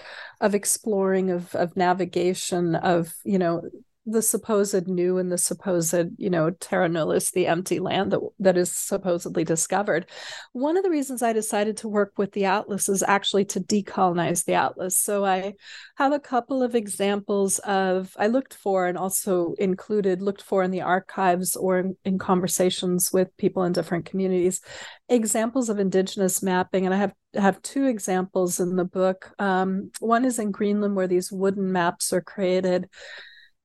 of 0.41 0.56
exploring, 0.56 1.31
of 1.31 1.53
of 1.56 1.75
navigation, 1.75 2.75
of 2.75 3.13
you 3.24 3.39
know 3.39 3.63
the 4.09 4.21
supposed 4.21 4.88
new 4.88 5.18
and 5.18 5.30
the 5.30 5.38
supposed, 5.38 5.94
you 6.18 6.30
know, 6.30 6.50
terra 6.50 6.88
nullius 6.88 7.31
the 7.31 7.45
empty 7.45 7.80
land 7.80 8.12
that, 8.12 8.21
that 8.39 8.57
is 8.57 8.71
supposedly 8.71 9.44
discovered. 9.44 10.09
One 10.54 10.77
of 10.77 10.83
the 10.83 10.89
reasons 10.89 11.21
I 11.21 11.33
decided 11.33 11.75
to 11.77 11.89
work 11.89 12.13
with 12.18 12.31
the 12.31 12.45
Atlas 12.45 12.88
is 12.88 13.04
actually 13.04 13.44
to 13.45 13.59
decolonize 13.59 14.45
the 14.45 14.54
Atlas. 14.54 14.98
So 14.98 15.25
I 15.25 15.56
have 15.98 16.13
a 16.13 16.19
couple 16.19 16.63
of 16.63 16.74
examples 16.74 17.59
of, 17.59 18.15
I 18.18 18.27
looked 18.27 18.54
for 18.54 18.88
and 18.88 18.98
also 18.98 19.54
included, 19.59 20.21
looked 20.21 20.42
for 20.42 20.63
in 20.63 20.71
the 20.71 20.81
archives 20.81 21.57
or 21.57 21.77
in, 21.77 21.98
in 22.06 22.18
conversations 22.18 23.12
with 23.12 23.36
people 23.36 23.65
in 23.65 23.74
different 23.74 24.06
communities, 24.06 24.62
examples 25.10 25.68
of 25.68 25.80
indigenous 25.80 26.42
mapping. 26.42 26.86
And 26.86 26.95
I 26.95 26.98
have 26.98 27.13
have 27.36 27.62
two 27.62 27.86
examples 27.86 28.60
in 28.60 28.77
the 28.77 28.86
book. 28.86 29.31
Um, 29.38 29.92
one 30.00 30.25
is 30.25 30.39
in 30.39 30.50
Greenland, 30.50 30.95
where 30.95 31.07
these 31.07 31.31
wooden 31.31 31.71
maps 31.71 32.12
are 32.13 32.21
created 32.21 32.89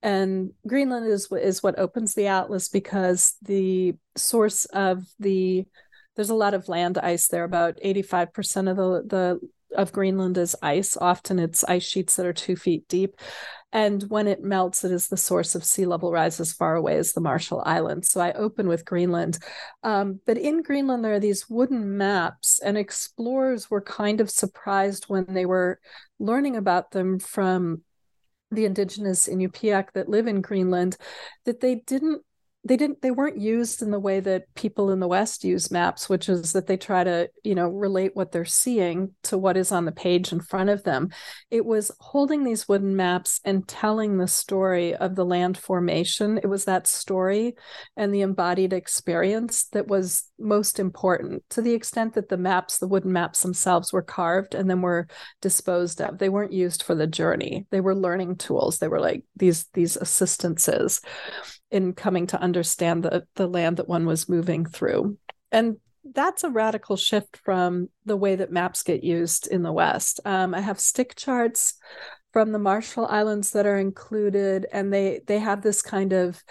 and 0.02 0.52
Greenland 0.66 1.06
is 1.06 1.30
is 1.30 1.62
what 1.62 1.78
opens 1.78 2.14
the 2.14 2.26
atlas 2.26 2.68
because 2.68 3.36
the 3.42 3.94
source 4.16 4.64
of 4.66 5.04
the 5.18 5.64
there's 6.16 6.30
a 6.30 6.34
lot 6.34 6.54
of 6.54 6.68
land 6.68 6.98
ice 6.98 7.28
there. 7.28 7.44
About 7.44 7.78
85% 7.82 8.70
of 8.70 8.76
the 8.76 9.02
the 9.06 9.40
of 9.76 9.92
Greenland 9.92 10.36
is 10.36 10.56
ice. 10.62 10.96
Often 10.96 11.38
it's 11.38 11.64
ice 11.64 11.84
sheets 11.84 12.16
that 12.16 12.26
are 12.26 12.32
two 12.32 12.56
feet 12.56 12.86
deep. 12.88 13.16
And 13.74 14.02
when 14.10 14.28
it 14.28 14.42
melts, 14.42 14.84
it 14.84 14.92
is 14.92 15.08
the 15.08 15.16
source 15.16 15.54
of 15.54 15.64
sea 15.64 15.86
level 15.86 16.12
rise 16.12 16.38
as 16.40 16.52
far 16.52 16.76
away 16.76 16.98
as 16.98 17.14
the 17.14 17.22
Marshall 17.22 17.62
Islands. 17.64 18.10
So 18.10 18.20
I 18.20 18.32
open 18.32 18.68
with 18.68 18.84
Greenland. 18.84 19.38
Um, 19.82 20.20
but 20.26 20.36
in 20.36 20.62
Greenland, 20.62 21.02
there 21.02 21.14
are 21.14 21.20
these 21.20 21.48
wooden 21.48 21.96
maps, 21.96 22.60
and 22.62 22.76
explorers 22.76 23.70
were 23.70 23.80
kind 23.80 24.20
of 24.20 24.30
surprised 24.30 25.04
when 25.04 25.24
they 25.24 25.46
were 25.46 25.80
learning 26.18 26.56
about 26.56 26.90
them 26.90 27.18
from 27.18 27.80
the 28.52 28.64
indigenous 28.64 29.28
Inupiaq 29.28 29.92
that 29.94 30.08
live 30.08 30.26
in 30.26 30.40
Greenland 30.40 30.96
that 31.44 31.60
they 31.60 31.76
didn't 31.86 32.22
they 32.64 32.76
didn't 32.76 33.02
they 33.02 33.10
weren't 33.10 33.38
used 33.38 33.82
in 33.82 33.90
the 33.90 33.98
way 33.98 34.20
that 34.20 34.52
people 34.54 34.90
in 34.90 35.00
the 35.00 35.08
west 35.08 35.42
use 35.42 35.70
maps 35.70 36.08
which 36.08 36.28
is 36.28 36.52
that 36.52 36.66
they 36.66 36.76
try 36.76 37.02
to 37.02 37.28
you 37.42 37.54
know 37.54 37.68
relate 37.68 38.12
what 38.14 38.30
they're 38.30 38.44
seeing 38.44 39.10
to 39.22 39.36
what 39.36 39.56
is 39.56 39.72
on 39.72 39.84
the 39.84 39.92
page 39.92 40.32
in 40.32 40.40
front 40.40 40.70
of 40.70 40.84
them. 40.84 41.10
It 41.50 41.64
was 41.64 41.90
holding 41.98 42.44
these 42.44 42.68
wooden 42.68 42.94
maps 42.94 43.40
and 43.44 43.66
telling 43.66 44.18
the 44.18 44.28
story 44.28 44.94
of 44.94 45.16
the 45.16 45.24
land 45.24 45.58
formation. 45.58 46.38
It 46.38 46.46
was 46.46 46.64
that 46.64 46.86
story 46.86 47.54
and 47.96 48.14
the 48.14 48.20
embodied 48.20 48.72
experience 48.72 49.64
that 49.72 49.88
was 49.88 50.24
most 50.38 50.78
important 50.78 51.42
to 51.50 51.62
the 51.62 51.72
extent 51.72 52.14
that 52.14 52.28
the 52.28 52.36
maps 52.36 52.78
the 52.78 52.88
wooden 52.88 53.12
maps 53.12 53.42
themselves 53.42 53.92
were 53.92 54.02
carved 54.02 54.54
and 54.54 54.70
then 54.70 54.82
were 54.82 55.08
disposed 55.40 56.00
of. 56.00 56.18
They 56.18 56.28
weren't 56.28 56.52
used 56.52 56.82
for 56.82 56.94
the 56.94 57.06
journey. 57.06 57.66
They 57.70 57.80
were 57.80 57.94
learning 57.94 58.36
tools. 58.36 58.78
They 58.78 58.88
were 58.88 59.00
like 59.00 59.24
these 59.36 59.66
these 59.74 59.96
assistances 59.96 61.00
in 61.72 61.94
coming 61.94 62.26
to 62.28 62.40
understand 62.40 63.02
the, 63.02 63.26
the 63.34 63.48
land 63.48 63.78
that 63.78 63.88
one 63.88 64.06
was 64.06 64.28
moving 64.28 64.66
through. 64.66 65.16
And 65.50 65.78
that's 66.04 66.44
a 66.44 66.50
radical 66.50 66.96
shift 66.96 67.38
from 67.44 67.88
the 68.04 68.16
way 68.16 68.36
that 68.36 68.52
maps 68.52 68.82
get 68.82 69.02
used 69.02 69.46
in 69.46 69.62
the 69.62 69.72
West. 69.72 70.20
Um, 70.24 70.54
I 70.54 70.60
have 70.60 70.78
stick 70.78 71.14
charts 71.16 71.74
from 72.32 72.52
the 72.52 72.58
Marshall 72.58 73.06
Islands 73.06 73.52
that 73.52 73.66
are 73.66 73.78
included, 73.78 74.66
and 74.72 74.92
they 74.92 75.20
they 75.26 75.38
have 75.38 75.62
this 75.62 75.80
kind 75.80 76.12
of 76.12 76.42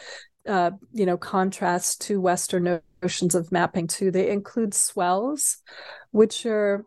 uh, 0.47 0.71
you 0.93 1.05
know 1.05 1.17
contrast 1.17 2.01
to 2.01 2.21
Western 2.21 2.79
notions 3.01 3.35
of 3.35 3.51
mapping 3.51 3.87
too. 3.87 4.09
They 4.09 4.29
include 4.29 4.73
swells, 4.73 5.57
which 6.11 6.45
are 6.45 6.85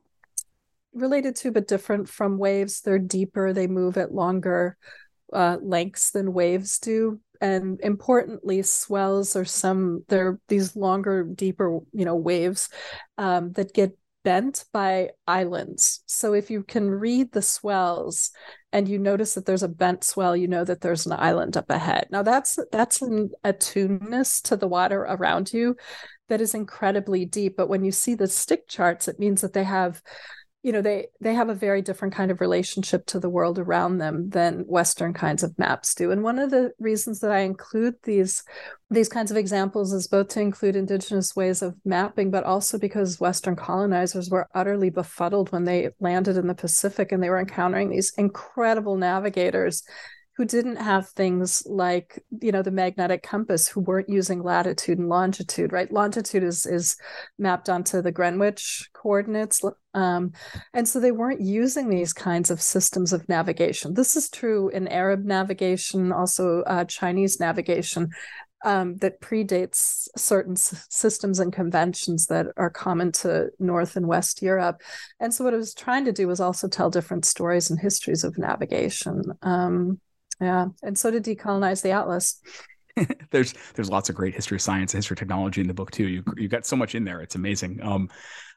related 0.95 1.37
to 1.37 1.51
but 1.53 1.69
different 1.69 2.09
from 2.09 2.39
waves. 2.39 2.81
They're 2.81 2.99
deeper. 2.99 3.53
They 3.53 3.67
move 3.67 3.99
at 3.99 4.15
longer 4.15 4.77
uh, 5.33 5.59
lengths 5.61 6.13
than 6.13 6.33
waves 6.33 6.79
do 6.79 7.21
and 7.41 7.81
importantly 7.83 8.63
swells 8.63 9.37
are 9.37 9.45
some 9.45 10.05
they're 10.09 10.39
these 10.49 10.77
longer 10.77 11.25
deeper 11.25 11.81
you 11.93 12.05
know 12.05 12.17
waves 12.17 12.69
um, 13.19 13.53
that 13.53 13.75
get 13.75 13.97
bent 14.25 14.65
by 14.73 15.11
islands 15.27 16.03
so 16.07 16.33
if 16.33 16.51
you 16.51 16.63
can 16.63 16.89
read 16.89 17.31
the 17.33 17.43
swells 17.43 18.31
and 18.75 18.89
you 18.89 18.99
notice 18.99 19.35
that 19.35 19.47
there's 19.47 19.63
a 19.63 19.69
bent 19.69 20.03
swell, 20.03 20.37
you 20.37 20.49
know 20.49 20.65
that 20.65 20.81
there's 20.81 21.07
an 21.07 21.13
island 21.13 21.57
up 21.57 21.71
ahead. 21.71 22.09
Now 22.11 22.23
that's 22.23 22.59
that's 22.73 23.01
an 23.03 23.31
attuneness 23.45 24.43
to 24.43 24.57
the 24.57 24.67
water 24.67 25.03
around 25.03 25.53
you 25.53 25.77
that 26.29 26.41
is 26.41 26.55
incredibly 26.55 27.25
deep. 27.25 27.57
But 27.57 27.69
when 27.69 27.85
you 27.85 27.93
see 27.93 28.17
the 28.17 28.27
stick 28.27 28.67
charts, 28.67 29.07
it 29.07 29.21
means 29.21 29.43
that 29.43 29.53
they 29.53 29.63
have 29.63 30.03
you 30.65 30.73
know 30.73 30.81
they 30.81 31.07
they 31.21 31.35
have 31.35 31.51
a 31.51 31.55
very 31.55 31.83
different 31.83 32.15
kind 32.15 32.31
of 32.31 32.41
relationship 32.41 33.05
to 33.05 33.21
the 33.21 33.29
world 33.29 33.59
around 33.59 33.99
them 33.99 34.31
than 34.31 34.65
western 34.67 35.13
kinds 35.13 35.43
of 35.43 35.57
maps 35.59 35.95
do. 35.95 36.11
And 36.11 36.23
one 36.23 36.39
of 36.39 36.51
the 36.51 36.73
reasons 36.81 37.21
that 37.21 37.31
i 37.31 37.41
include 37.41 37.95
these 38.03 38.43
these 38.91 39.09
kinds 39.09 39.31
of 39.31 39.37
examples 39.37 39.93
is 39.93 40.09
both 40.09 40.29
to 40.29 40.41
include 40.41 40.75
indigenous 40.75 41.37
ways 41.37 41.61
of 41.61 41.75
mapping 41.85 42.31
but 42.31 42.45
also 42.45 42.79
because 42.79 43.21
western 43.21 43.55
colonizers 43.55 44.31
were 44.31 44.49
utterly 44.55 44.89
befuddled 44.89 45.53
when 45.53 45.65
they 45.65 45.91
landed 46.01 46.39
in 46.39 46.47
the 46.47 46.55
pacific 46.55 47.13
and 47.13 47.23
they 47.23 47.31
were 47.31 47.41
encountering 47.41 47.91
these 47.91 48.13
incredible 48.17 48.97
navigators 48.97 49.83
who 50.37 50.45
didn't 50.45 50.77
have 50.77 51.09
things 51.11 51.63
like 51.67 52.23
you 52.41 52.51
know 52.51 52.63
the 52.63 52.71
magnetic 52.71 53.23
compass 53.23 53.69
who 53.69 53.81
weren't 53.81 54.09
using 54.09 54.43
latitude 54.43 54.99
and 54.99 55.09
longitude 55.09 55.73
right 55.73 55.93
longitude 55.93 56.43
is 56.43 56.67
is 56.67 56.97
mapped 57.39 57.69
onto 57.69 58.03
the 58.03 58.13
greenwich 58.13 58.89
coordinates 58.93 59.63
um, 59.95 60.33
and 60.73 60.89
so 60.89 60.99
they 60.99 61.13
weren't 61.13 61.41
using 61.41 61.89
these 61.89 62.13
kinds 62.13 62.51
of 62.51 62.61
systems 62.61 63.13
of 63.13 63.29
navigation 63.29 63.95
this 63.95 64.17
is 64.17 64.29
true 64.29 64.69
in 64.71 64.89
arab 64.89 65.25
navigation 65.25 66.13
also 66.13 66.63
uh, 66.63 66.85
chinese 66.85 67.39
navigation 67.39 68.11
um, 68.65 68.97
that 68.97 69.21
predates 69.21 70.09
certain 70.17 70.55
s- 70.55 70.87
systems 70.89 71.39
and 71.39 71.53
conventions 71.53 72.27
that 72.27 72.47
are 72.57 72.71
common 72.71 73.13
to 73.13 73.51
North 73.59 73.95
and 73.95 74.09
West 74.09 74.41
Europe. 74.41 74.81
And 75.21 75.35
so, 75.35 75.45
what 75.45 75.53
I 75.53 75.59
was 75.59 75.75
trying 75.75 76.07
to 76.07 76.13
do 76.13 76.27
was 76.27 76.41
also 76.41 76.67
tell 76.67 76.89
different 76.89 77.27
stories 77.27 77.69
and 77.69 77.79
histories 77.79 78.25
of 78.25 78.39
navigation. 78.39 79.23
Um, 79.43 80.01
yeah, 80.41 80.67
and 80.83 80.97
so 80.97 81.11
to 81.11 81.21
decolonize 81.21 81.83
the 81.83 81.91
atlas. 81.91 82.41
there's 83.31 83.55
there's 83.75 83.91
lots 83.91 84.09
of 84.09 84.15
great 84.15 84.35
history 84.35 84.57
of 84.57 84.63
science, 84.63 84.93
history 84.93 85.15
of 85.15 85.19
technology 85.19 85.61
in 85.61 85.67
the 85.67 85.75
book 85.75 85.91
too. 85.91 86.07
You 86.07 86.25
you 86.37 86.49
got 86.49 86.65
so 86.67 86.77
much 86.77 86.95
in 86.95 87.05
there. 87.05 87.21
It's 87.21 87.35
amazing. 87.35 87.81
Um, 87.83 88.09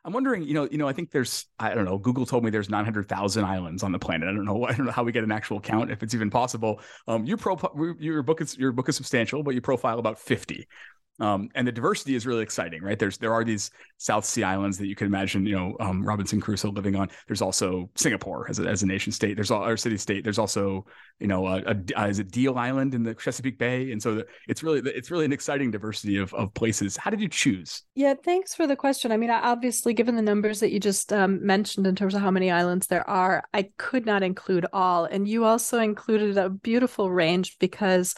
I'm 0.07 0.13
wondering, 0.13 0.43
you 0.43 0.53
know, 0.53 0.69
you 0.72 0.77
know, 0.77 0.88
I 0.88 0.93
think 0.93 1.12
there's, 1.12 1.48
I 1.60 1.74
don't 1.74 1.84
know, 1.84 1.98
Google 1.98 2.25
told 2.25 2.41
me 2.46 2.50
there's 2.50 2.69
900,000 2.69 3.43
islands 3.43 3.84
on 3.84 3.91
the 3.91 4.00
planet. 4.00 4.29
I 4.29 4.31
don't 4.31 4.46
know, 4.46 4.63
I 4.67 4.72
don't 4.72 4.86
know 4.86 4.91
how 4.93 5.03
we 5.03 5.12
get 5.12 5.25
an 5.25 5.34
actual 5.34 5.60
count, 5.60 5.91
if 5.91 6.01
it's 6.01 6.15
even 6.15 6.29
possible. 6.29 6.79
Um, 7.07 7.25
your 7.25 7.36
pro, 7.36 7.60
your 8.00 8.24
book 8.24 8.39
is 8.39 8.57
your 8.57 8.72
book 8.72 8.88
is 8.88 8.96
substantial, 8.96 9.43
but 9.43 9.53
you 9.53 9.60
profile 9.62 10.00
about 10.00 10.17
50. 10.17 10.65
Um, 11.19 11.50
and 11.55 11.67
the 11.67 11.71
diversity 11.71 12.15
is 12.15 12.27
really 12.27 12.43
exciting, 12.43 12.83
right? 12.83 12.97
There's 12.97 13.17
there 13.17 13.33
are 13.33 13.43
these 13.43 13.71
South 13.97 14.24
Sea 14.24 14.43
islands 14.43 14.77
that 14.77 14.88
you 14.88 14.95
can 14.95 15.07
imagine, 15.07 15.45
you 15.45 15.55
know, 15.55 15.75
um, 15.79 16.05
Robinson 16.05 16.39
Crusoe 16.39 16.69
living 16.69 16.95
on. 16.95 17.09
There's 17.27 17.41
also 17.41 17.89
Singapore 17.95 18.47
as 18.50 18.59
a, 18.59 18.67
as 18.67 18.83
a 18.83 18.86
nation 18.86 19.12
state. 19.12 19.36
There's 19.36 19.50
all, 19.50 19.63
our 19.63 19.77
city 19.77 19.97
state. 19.97 20.24
There's 20.24 20.38
also, 20.38 20.86
you 21.19 21.27
know, 21.27 21.47
a, 21.47 21.63
a, 21.65 21.75
a 21.95 22.07
is 22.07 22.19
it 22.19 22.31
Deal 22.31 22.57
Island 22.57 22.93
in 22.93 23.01
the 23.01 23.15
Chesapeake 23.15 23.57
Bay, 23.57 23.91
and 23.91 24.01
so 24.01 24.15
the, 24.15 24.27
it's 24.47 24.62
really 24.62 24.79
it's 24.91 25.09
really 25.09 25.25
an 25.25 25.33
exciting 25.33 25.71
diversity 25.71 26.17
of 26.17 26.33
of 26.36 26.53
places. 26.53 26.95
How 26.97 27.09
did 27.09 27.19
you 27.19 27.29
choose? 27.29 27.81
Yeah, 27.95 28.13
thanks 28.24 28.53
for 28.53 28.67
the 28.67 28.75
question. 28.75 29.12
I 29.12 29.17
mean, 29.17 29.31
obviously, 29.31 29.95
given 29.95 30.15
the 30.15 30.21
numbers 30.21 30.59
that 30.59 30.71
you 30.71 30.79
just 30.79 31.12
um, 31.12 31.43
mentioned 31.43 31.88
in 31.88 31.95
terms 31.95 32.13
of 32.13 32.21
how 32.21 32.31
many 32.31 32.51
islands 32.51 32.88
there 32.88 33.07
are, 33.09 33.43
I 33.53 33.69
could 33.77 34.05
not 34.05 34.21
include 34.21 34.67
all, 34.71 35.05
and 35.05 35.27
you 35.27 35.45
also 35.45 35.79
included 35.79 36.38
a 36.38 36.50
beautiful 36.50 37.09
range 37.09 37.57
because 37.57 38.13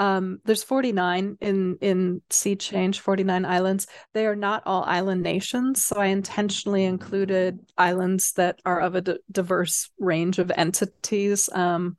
um, 0.00 0.40
there's 0.46 0.62
49 0.62 1.36
in 1.42 1.76
in 1.82 2.22
Sea 2.30 2.56
Change, 2.56 3.00
49 3.00 3.44
islands. 3.44 3.86
They 4.14 4.24
are 4.24 4.34
not 4.34 4.62
all 4.64 4.82
island 4.84 5.22
nations, 5.22 5.84
so 5.84 6.00
I 6.00 6.06
intentionally 6.06 6.86
included 6.86 7.60
islands 7.76 8.32
that 8.32 8.62
are 8.64 8.80
of 8.80 8.94
a 8.94 9.02
d- 9.02 9.18
diverse 9.30 9.90
range 9.98 10.38
of 10.38 10.50
entities. 10.56 11.50
Um, 11.52 11.98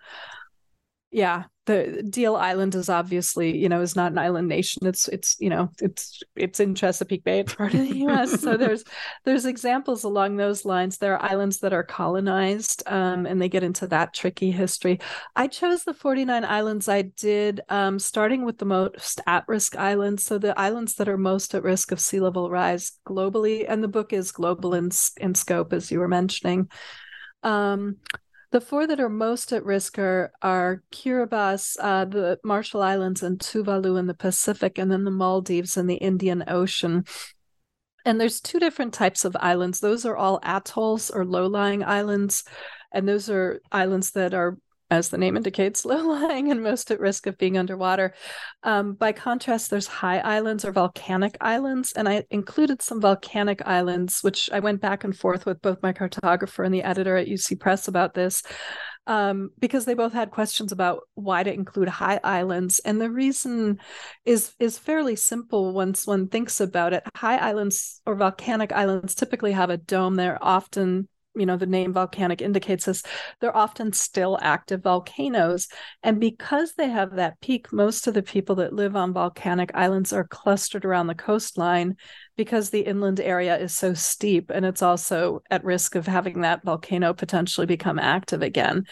yeah, 1.12 1.44
the 1.68 2.04
Deal 2.10 2.36
Island 2.36 2.74
is 2.74 2.90
obviously, 2.90 3.56
you 3.56 3.70
know, 3.70 3.82
is 3.82 3.96
not 3.96 4.12
an 4.12 4.18
island 4.18 4.48
nation. 4.48 4.88
It's 4.88 5.08
it's 5.08 5.36
you 5.40 5.50
know 5.50 5.70
it's 5.80 6.24
it's 6.36 6.60
in 6.60 6.74
Chesapeake 6.74 7.24
Bay. 7.24 7.42
It's 7.42 7.54
part 7.56 7.74
of 7.74 7.82
the 7.82 7.98
U.S. 8.00 8.42
so 8.42 8.58
there's 8.58 8.84
there's 9.26 9.46
examples 9.46 10.04
along 10.04 10.38
those 10.38 10.66
lines. 10.66 10.98
There 10.98 11.14
are 11.14 11.32
islands 11.32 11.60
that 11.60 11.72
are 11.72 11.84
colonized, 11.84 12.82
um, 12.88 13.28
and 13.28 13.40
they 13.40 13.48
get 13.48 13.64
into 13.64 13.86
that 13.88 14.14
tricky 14.14 14.50
history. 14.50 15.00
I 15.36 15.48
chose 15.48 15.84
the 15.84 15.94
49 15.94 16.44
islands 16.44 16.90
I 16.90 17.04
did, 17.04 17.62
um, 17.70 18.00
starting 18.00 18.44
with 18.44 18.58
the 18.58 18.66
most 18.66 19.22
at-risk 19.28 19.76
islands. 19.76 20.26
So 20.26 20.40
the 20.40 20.58
islands 20.60 20.96
that 20.96 21.10
are 21.10 21.18
most 21.18 21.54
at 21.54 21.64
risk 21.64 21.92
of 21.92 22.00
sea 22.00 22.20
level 22.20 22.50
rise 22.50 22.94
globally, 23.08 23.66
and 23.68 23.84
the 23.84 23.88
book 23.88 24.14
is 24.14 24.32
global 24.32 24.74
in 24.74 24.90
in 25.18 25.36
scope, 25.36 25.74
as 25.74 25.92
you 25.92 26.00
were 26.00 26.08
mentioning. 26.08 26.70
Um, 27.44 27.98
the 28.52 28.62
four 28.62 28.86
that 28.86 29.00
are 29.00 29.10
most 29.10 29.54
at 29.54 29.66
risk 29.66 29.98
are, 29.98 30.32
are 30.42 30.84
Kiribati, 30.92 31.78
uh, 31.80 32.06
the 32.06 32.40
Marshall 32.44 32.82
Islands, 32.82 33.24
and 33.24 33.40
Tuvalu 33.40 33.98
in 33.98 34.08
the 34.08 34.14
Pacific, 34.14 34.78
and 34.78 34.92
then 34.92 35.06
the 35.06 35.12
Maldives 35.12 35.78
in 35.78 35.88
the 35.88 35.96
Indian 35.96 36.44
Ocean. 36.48 37.06
And 38.06 38.20
there's 38.20 38.42
two 38.42 38.60
different 38.60 38.94
types 38.94 39.26
of 39.26 39.38
islands. 39.40 39.80
Those 39.80 40.06
are 40.06 40.18
all 40.18 40.40
atolls 40.44 41.10
or 41.10 41.26
low-lying 41.26 41.84
islands, 41.84 42.44
and 42.92 43.08
those 43.08 43.30
are 43.30 43.62
islands 43.72 44.12
that 44.12 44.34
are 44.34 44.58
as 44.92 45.10
the 45.10 45.18
name 45.18 45.38
indicates, 45.38 45.86
low 45.86 46.06
lying 46.06 46.52
and 46.52 46.62
most 46.62 46.92
at 46.92 47.00
risk 47.00 47.26
of 47.26 47.38
being 47.38 47.58
underwater. 47.58 48.14
Um, 48.62 48.94
by 48.94 49.14
contrast, 49.14 49.72
there's 49.72 49.88
high 49.88 50.20
islands 50.20 50.66
or 50.66 50.72
volcanic 50.72 51.38
islands, 51.42 51.94
and 51.94 52.08
I 52.08 52.26
included 52.30 52.82
some 52.82 53.02
volcanic 53.02 53.66
islands, 53.66 54.22
which 54.22 54.50
I 54.52 54.60
went 54.60 54.82
back 54.82 55.04
and 55.04 55.18
forth 55.18 55.46
with 55.46 55.62
both 55.62 55.82
my 55.82 55.94
cartographer 55.94 56.64
and 56.64 56.74
the 56.74 56.84
editor 56.84 57.16
at 57.16 57.28
UC 57.28 57.60
Press 57.60 57.88
about 57.88 58.14
this. 58.14 58.44
Um, 59.08 59.50
because 59.58 59.86
they 59.86 59.96
both 59.96 60.14
had 60.14 60.30
questions 60.30 60.72
about 60.72 61.02
why 61.16 61.42
to 61.42 61.52
include 61.52 61.88
high 61.88 62.20
islands, 62.24 62.80
and 62.86 63.02
the 63.02 63.10
reason 63.10 63.80
is 64.26 64.54
is 64.60 64.78
fairly 64.78 65.16
simple 65.16 65.74
once 65.74 66.06
one 66.06 66.28
thinks 66.28 66.62
about 66.62 66.94
it. 66.94 67.04
High 67.16 67.38
islands 67.38 68.00
or 68.06 68.14
volcanic 68.14 68.72
islands 68.72 69.16
typically 69.16 69.54
have 69.54 69.72
a 69.72 69.78
dome. 69.78 70.18
They're 70.18 70.38
often 70.40 71.08
you 71.36 71.46
know 71.46 71.58
the 71.58 71.66
name 71.66 71.94
volcanic 71.94 72.42
indicates 72.42 72.86
this 72.86 73.04
they're 73.40 73.56
often 73.56 73.94
still 73.94 74.38
active 74.42 74.82
volcanoes 74.84 75.68
and 76.04 76.20
because 76.20 76.74
they 76.74 76.90
have 76.90 77.16
that 77.16 77.40
peak 77.42 77.72
most 77.72 78.08
of 78.08 78.14
the 78.14 78.24
people 78.24 78.56
that 78.56 78.74
live 78.74 78.96
on 78.96 79.14
volcanic 79.14 79.72
islands 79.74 80.12
are 80.12 80.28
clustered 80.28 80.84
around 80.84 81.08
the 81.08 81.16
coastline 81.16 81.96
because 82.36 82.70
the 82.70 82.82
inland 82.82 83.20
area 83.20 83.58
is 83.58 83.74
so 83.74 83.94
steep 83.94 84.52
and 84.54 84.66
it's 84.66 84.82
also 84.82 85.42
at 85.50 85.64
risk 85.64 85.96
of 85.96 86.06
having 86.06 86.42
that 86.42 86.64
volcano 86.64 87.14
potentially 87.14 87.68
become 87.68 88.00
active 88.00 88.42
again 88.42 88.86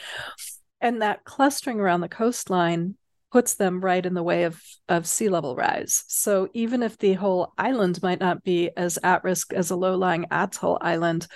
and 0.82 1.02
that 1.02 1.24
clustering 1.26 1.80
around 1.80 2.02
the 2.02 2.10
coastline 2.10 2.96
puts 3.32 3.56
them 3.56 3.80
right 3.80 4.06
in 4.06 4.14
the 4.14 4.24
way 4.24 4.44
of, 4.44 4.62
of 4.88 5.06
sea 5.06 5.30
level 5.30 5.56
rise. 5.56 6.04
So 6.08 6.50
even 6.54 6.82
if 6.82 6.98
the 6.98 7.14
whole 7.14 7.54
island 7.58 8.02
might 8.02 8.20
not 8.20 8.44
be 8.44 8.72
as 8.76 8.98
at 9.04 9.24
risk 9.24 9.54
as 9.54 9.70
a 9.70 9.76
low 9.76 9.96
lying 9.96 10.26
atoll 10.32 10.80
island, 10.82 11.28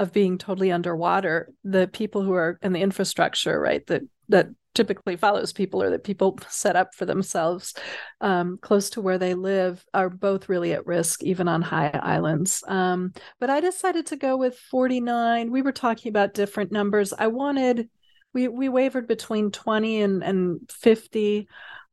of 0.00 0.12
being 0.12 0.38
totally 0.38 0.72
underwater, 0.72 1.52
the 1.62 1.86
people 1.86 2.22
who 2.22 2.32
are 2.32 2.58
in 2.62 2.72
the 2.72 2.80
infrastructure, 2.80 3.60
right, 3.60 3.86
that 3.86 4.02
that 4.30 4.48
typically 4.74 5.16
follows 5.16 5.52
people 5.52 5.82
or 5.82 5.90
that 5.90 6.04
people 6.04 6.38
set 6.48 6.74
up 6.74 6.94
for 6.94 7.04
themselves 7.04 7.74
um, 8.22 8.58
close 8.62 8.90
to 8.90 9.00
where 9.02 9.18
they 9.18 9.34
live 9.34 9.84
are 9.92 10.08
both 10.08 10.48
really 10.48 10.72
at 10.72 10.86
risk, 10.86 11.22
even 11.22 11.48
on 11.48 11.60
high 11.60 11.90
islands. 12.02 12.64
Um, 12.66 13.12
but 13.38 13.50
I 13.50 13.60
decided 13.60 14.06
to 14.06 14.16
go 14.16 14.38
with 14.38 14.56
49. 14.56 15.50
We 15.50 15.62
were 15.62 15.72
talking 15.72 16.08
about 16.08 16.34
different 16.34 16.72
numbers. 16.72 17.12
I 17.12 17.26
wanted, 17.26 17.90
we, 18.32 18.48
we 18.48 18.70
wavered 18.70 19.06
between 19.06 19.50
20 19.50 20.00
and, 20.00 20.22
and 20.22 20.60
50. 20.70 21.46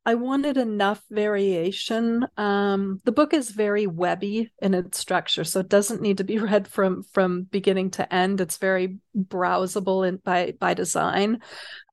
I 0.08 0.16
wanted 0.16 0.56
enough 0.56 1.04
variation. 1.12 2.26
Um, 2.38 3.02
the 3.04 3.12
book 3.12 3.34
is 3.34 3.50
very 3.50 3.88
webby 3.88 4.54
in 4.62 4.74
its 4.74 4.98
structure, 4.98 5.44
so 5.44 5.60
it 5.60 5.68
doesn't 5.68 6.02
need 6.02 6.20
to 6.20 6.24
be 6.24 6.40
read 6.40 6.66
from 6.66 7.04
from 7.12 7.44
beginning 7.44 7.92
to 7.92 8.14
end. 8.14 8.40
It's 8.40 8.58
very 8.58 9.00
browsable 9.14 10.08
in, 10.08 10.16
by 10.16 10.54
by 10.58 10.76
design. 10.76 11.42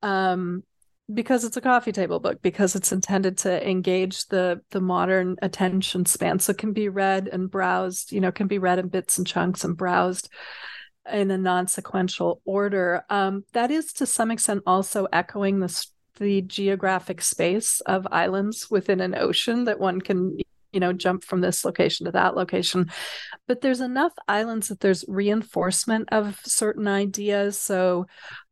Um, 0.01 0.63
because 1.13 1.43
it's 1.43 1.57
a 1.57 1.61
coffee 1.61 1.91
table 1.91 2.21
book 2.21 2.41
because 2.41 2.73
it's 2.75 2.93
intended 2.93 3.37
to 3.39 3.69
engage 3.69 4.25
the 4.27 4.61
the 4.71 4.81
modern 4.81 5.35
attention 5.41 6.05
span 6.05 6.39
so 6.39 6.51
it 6.51 6.57
can 6.57 6.71
be 6.71 6.87
read 6.87 7.27
and 7.27 7.51
browsed 7.51 8.11
you 8.11 8.21
know 8.21 8.31
can 8.31 8.47
be 8.47 8.57
read 8.57 8.79
in 8.79 8.87
bits 8.87 9.19
and 9.19 9.27
chunks 9.27 9.63
and 9.63 9.77
browsed 9.77 10.29
in 11.11 11.29
a 11.29 11.37
non-sequential 11.37 12.41
order 12.43 13.03
um, 13.11 13.43
that 13.53 13.69
is 13.69 13.93
to 13.93 14.07
some 14.07 14.31
extent 14.31 14.63
also 14.65 15.05
echoing 15.13 15.59
the 15.59 15.69
the 16.19 16.41
geographic 16.41 17.21
space 17.21 17.81
of 17.81 18.07
islands 18.11 18.69
within 18.69 19.01
an 19.01 19.15
ocean 19.15 19.65
that 19.65 19.79
one 19.79 20.01
can 20.01 20.37
you 20.71 20.79
know 20.79 20.91
jump 20.91 21.23
from 21.23 21.41
this 21.41 21.63
location 21.63 22.05
to 22.05 22.11
that 22.11 22.35
location. 22.35 22.91
But 23.47 23.61
there's 23.61 23.81
enough 23.81 24.13
islands 24.27 24.67
that 24.67 24.81
there's 24.81 25.05
reinforcement 25.07 26.09
of 26.11 26.39
certain 26.43 26.87
ideas. 26.87 27.57
So 27.57 28.07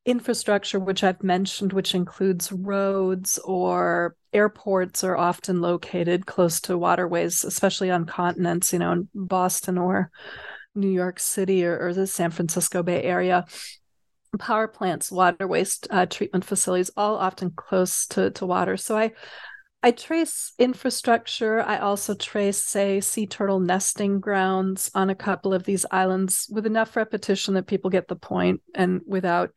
infrastructure 0.05 0.79
which 0.79 1.01
i've 1.01 1.23
mentioned 1.23 1.71
which 1.71 1.95
includes 1.95 2.51
roads 2.51 3.39
or 3.45 4.17
airports 4.33 5.01
are 5.01 5.15
often 5.15 5.61
located 5.61 6.25
close 6.25 6.59
to 6.59 6.77
waterways 6.77 7.45
especially 7.45 7.89
on 7.89 8.05
continents 8.05 8.73
you 8.73 8.79
know 8.79 8.91
in 8.91 9.07
boston 9.15 9.77
or 9.77 10.11
new 10.75 10.89
york 10.89 11.21
city 11.21 11.65
or, 11.65 11.79
or 11.79 11.93
the 11.93 12.05
san 12.05 12.31
francisco 12.31 12.83
bay 12.83 13.01
area 13.01 13.45
power 14.39 14.67
plants, 14.67 15.11
water 15.11 15.47
waste 15.47 15.87
uh, 15.89 16.05
treatment 16.05 16.45
facilities, 16.45 16.91
all 16.95 17.15
often 17.15 17.51
close 17.51 18.07
to, 18.07 18.31
to 18.31 18.45
water. 18.45 18.77
So 18.77 18.97
I 18.97 19.11
I 19.85 19.91
trace 19.91 20.53
infrastructure. 20.57 21.61
I 21.61 21.79
also 21.79 22.15
trace, 22.15 22.57
say, 22.57 23.01
sea 23.01 23.27
turtle 23.27 23.59
nesting 23.59 24.21
grounds 24.21 24.89
on 24.95 25.09
a 25.09 25.15
couple 25.15 25.53
of 25.53 25.65
these 25.65 25.85
islands 25.91 26.47
with 26.49 26.65
enough 26.65 26.95
repetition 26.95 27.55
that 27.55 27.67
people 27.67 27.89
get 27.89 28.07
the 28.07 28.15
point 28.15 28.61
and 28.73 29.01
without 29.05 29.51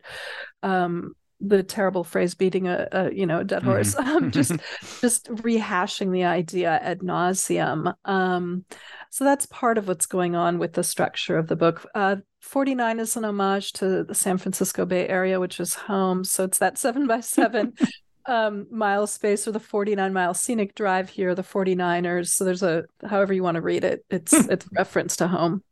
um, 0.65 1.15
the 1.41 1.63
terrible 1.63 2.03
phrase 2.03 2.35
beating 2.35 2.67
a, 2.67 2.89
a 2.93 3.13
you 3.13 3.27
know 3.27 3.41
a 3.41 3.45
dead 3.45 3.63
horse 3.63 3.95
mm-hmm. 3.95 4.09
um, 4.09 4.31
just 4.31 4.53
just 5.01 5.27
rehashing 5.29 6.13
the 6.13 6.25
idea 6.25 6.79
ad 6.83 7.01
nauseum 7.01 7.95
um, 8.05 8.65
so 9.11 9.25
that's 9.25 9.47
part 9.47 9.79
of 9.79 9.89
what's 9.89 10.07
going 10.07 10.35
on 10.35 10.59
with 10.59 10.73
the 10.73 10.85
structure 10.85 11.37
of 11.37 11.47
the 11.47 11.57
book 11.57 11.87
uh, 11.95 12.17
49 12.41 13.01
is 13.01 13.17
an 13.17 13.25
homage 13.25 13.73
to 13.73 14.05
the 14.05 14.15
san 14.15 14.39
francisco 14.39 14.87
bay 14.87 15.07
area 15.09 15.39
which 15.39 15.61
is 15.61 15.75
home 15.75 16.25
so 16.25 16.45
it's 16.45 16.59
that 16.59 16.79
seven 16.79 17.07
by 17.07 17.21
seven 17.21 17.75
um, 18.27 18.67
mile 18.71 19.07
space 19.07 19.47
or 19.47 19.53
the 19.53 19.61
49 19.61 20.13
mile 20.13 20.35
scenic 20.35 20.75
drive 20.75 21.09
here 21.11 21.35
the 21.35 21.43
49ers 21.43 22.29
so 22.29 22.45
there's 22.45 22.63
a 22.63 22.85
however 23.07 23.33
you 23.33 23.43
want 23.43 23.57
to 23.57 23.61
read 23.61 23.85
it 23.85 24.05
it's 24.11 24.33
it's 24.33 24.67
reference 24.73 25.17
to 25.17 25.29
home 25.29 25.63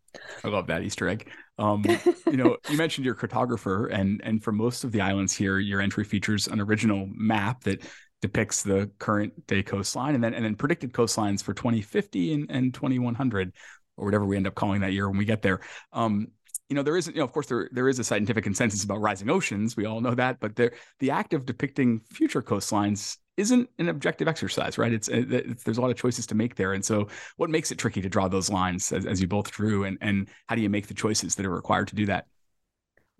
I 0.45 0.49
love 0.49 0.69
that 0.69 0.83
Easter 0.83 1.09
egg. 1.09 1.29
Um, 1.59 1.85
you 2.27 2.37
know, 2.37 2.57
you 2.69 2.77
mentioned 2.77 3.05
your 3.05 3.15
cartographer, 3.15 3.93
and 3.93 4.21
and 4.25 4.43
for 4.43 4.53
most 4.53 4.85
of 4.85 4.93
the 4.93 5.01
islands 5.01 5.33
here, 5.33 5.59
your 5.59 5.81
entry 5.81 6.05
features 6.05 6.47
an 6.47 6.61
original 6.61 7.09
map 7.15 7.65
that 7.65 7.83
depicts 8.23 8.63
the 8.63 8.91
current 8.99 9.47
day 9.47 9.63
coastline, 9.63 10.15
and 10.15 10.25
then 10.25 10.35
and 10.35 10.45
then 10.45 10.57
predicted 10.57 10.93
coastlines 10.93 11.43
for 11.43 11.55
2050 11.55 12.35
and, 12.35 12.51
and 12.51 12.75
2100, 12.75 13.53
or 13.97 14.05
whatever 14.05 14.25
we 14.25 14.37
end 14.37 14.47
up 14.47 14.55
calling 14.55 14.81
that 14.81 14.93
year 14.93 15.09
when 15.09 15.19
we 15.19 15.25
get 15.25 15.43
there. 15.43 15.61
Um, 15.93 16.29
you 16.69 16.77
know, 16.77 16.83
there 16.83 16.97
isn't, 16.97 17.15
you 17.15 17.21
know, 17.21 17.25
of 17.25 17.33
course, 17.33 17.47
there 17.47 17.69
there 17.73 17.89
is 17.89 17.99
a 17.99 18.05
scientific 18.05 18.43
consensus 18.43 18.85
about 18.85 19.01
rising 19.01 19.31
oceans. 19.31 19.77
We 19.77 19.85
all 19.85 20.01
know 20.01 20.15
that, 20.15 20.41
but 20.41 20.57
there, 20.57 20.73
the 20.99 21.11
act 21.11 21.35
of 21.35 21.45
depicting 21.45 22.01
future 22.11 22.43
coastlines 22.43 23.19
isn't 23.37 23.69
an 23.79 23.89
objective 23.89 24.29
exercise, 24.29 24.79
right? 24.79 24.93
It's, 24.93 25.09
it's, 25.09 25.65
there's 25.65 25.79
a 25.79 25.81
lot 25.81 25.91
of 25.91 25.97
choices 25.97 26.27
to 26.29 26.35
make 26.35 26.55
there, 26.55 26.73
and 26.73 26.85
so 26.85 27.09
what 27.37 27.51
makes 27.51 27.73
it 27.73 27.79
tricky 27.79 28.01
to 28.01 28.09
draw 28.09 28.29
those 28.29 28.51
lines, 28.51 28.93
as, 28.93 29.07
as 29.07 29.21
you 29.21 29.27
both 29.27 29.51
drew, 29.51 29.85
and 29.85 29.99
and 30.01 30.29
how 30.47 30.55
do 30.55 30.63
you 30.63 30.71
make 30.71 30.87
the 30.87 30.95
choices 30.95 31.35
that 31.35 31.47
are 31.47 31.51
required 31.51 31.89
to 31.89 31.95
do 31.95 32.07
that? 32.07 32.27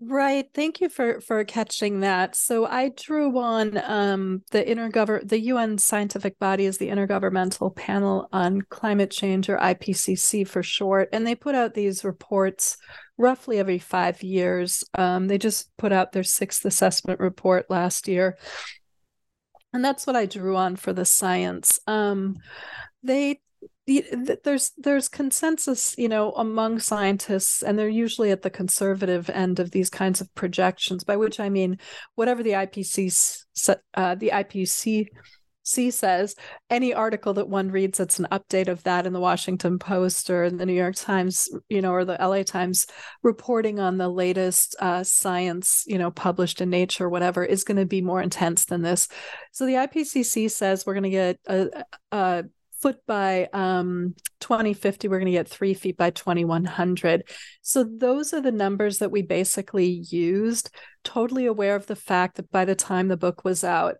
Right. 0.01 0.45
Thank 0.53 0.81
you 0.81 0.89
for 0.89 1.21
for 1.21 1.43
catching 1.45 2.01
that. 2.01 2.35
So 2.35 2.65
I 2.65 2.89
drew 2.89 3.39
on 3.39 3.77
um, 3.77 4.43
the 4.51 4.61
intergovern 4.61 5.27
the 5.27 5.39
UN 5.39 5.77
scientific 5.77 6.37
body 6.37 6.65
is 6.65 6.77
the 6.77 6.89
Intergovernmental 6.89 7.73
Panel 7.73 8.27
on 8.33 8.61
Climate 8.63 9.09
Change 9.09 9.49
or 9.49 9.57
IPCC 9.57 10.45
for 10.45 10.61
short, 10.61 11.09
and 11.13 11.25
they 11.25 11.33
put 11.33 11.55
out 11.55 11.73
these 11.73 12.03
reports 12.03 12.77
roughly 13.17 13.57
every 13.57 13.79
five 13.79 14.21
years. 14.21 14.83
Um, 14.95 15.27
they 15.27 15.37
just 15.37 15.75
put 15.77 15.93
out 15.93 16.11
their 16.11 16.23
sixth 16.23 16.65
assessment 16.65 17.21
report 17.21 17.69
last 17.69 18.09
year, 18.09 18.37
and 19.75 19.83
that's 19.83 20.07
what 20.07 20.15
I 20.15 20.25
drew 20.25 20.55
on 20.55 20.77
for 20.77 20.93
the 20.93 21.03
science. 21.03 21.81
Um, 21.85 22.37
they 23.03 23.41
there's 23.87 24.71
there's 24.77 25.07
consensus 25.07 25.93
you 25.95 26.09
know 26.09 26.31
among 26.31 26.79
scientists 26.79 27.61
and 27.61 27.77
they're 27.77 27.87
usually 27.87 28.31
at 28.31 28.41
the 28.41 28.49
conservative 28.49 29.29
end 29.29 29.59
of 29.59 29.69
these 29.69 29.91
kinds 29.91 30.21
of 30.21 30.33
projections 30.33 31.03
by 31.03 31.15
which 31.15 31.39
i 31.39 31.49
mean 31.49 31.77
whatever 32.15 32.41
the 32.41 32.51
ipc 32.51 33.37
uh, 33.93 34.15
the 34.15 34.31
ipc 34.33 35.05
C 35.65 35.89
says 35.89 36.35
any 36.69 36.93
article 36.93 37.33
that 37.33 37.49
one 37.49 37.71
reads 37.71 37.97
that's 37.97 38.19
an 38.19 38.27
update 38.31 38.67
of 38.67 38.83
that 38.83 39.07
in 39.07 39.13
the 39.13 39.19
Washington 39.19 39.79
Post 39.79 40.29
or 40.29 40.43
in 40.43 40.57
the 40.57 40.65
New 40.65 40.73
York 40.73 40.95
Times, 40.95 41.49
you 41.69 41.81
know, 41.81 41.91
or 41.91 42.05
the 42.05 42.17
LA 42.19 42.43
Times 42.43 42.85
reporting 43.23 43.79
on 43.79 43.97
the 43.97 44.07
latest 44.07 44.75
uh, 44.79 45.03
science, 45.03 45.83
you 45.87 45.97
know, 45.97 46.11
published 46.11 46.61
in 46.61 46.69
Nature, 46.69 47.09
whatever, 47.09 47.43
is 47.43 47.63
going 47.63 47.77
to 47.77 47.85
be 47.85 48.01
more 48.01 48.21
intense 48.21 48.65
than 48.65 48.83
this. 48.83 49.07
So 49.51 49.65
the 49.65 49.73
IPCC 49.73 50.51
says 50.51 50.85
we're 50.85 50.93
going 50.93 51.03
to 51.03 51.09
get 51.09 51.39
a, 51.47 51.83
a 52.11 52.43
foot 52.79 53.03
by 53.07 53.47
um, 53.51 54.13
2050 54.41 55.07
we're 55.07 55.17
going 55.17 55.25
to 55.25 55.31
get 55.31 55.47
three 55.47 55.73
feet 55.73 55.97
by 55.97 56.11
2100 56.11 57.23
so 57.61 57.83
those 57.83 58.31
are 58.31 58.41
the 58.41 58.51
numbers 58.51 58.99
that 58.99 59.09
we 59.09 59.23
basically 59.23 60.03
used 60.09 60.69
totally 61.03 61.47
aware 61.47 61.75
of 61.75 61.87
the 61.87 61.95
fact 61.95 62.35
that 62.35 62.51
by 62.51 62.63
the 62.65 62.75
time 62.75 63.07
the 63.07 63.17
book 63.17 63.43
was 63.43 63.63
out 63.63 63.95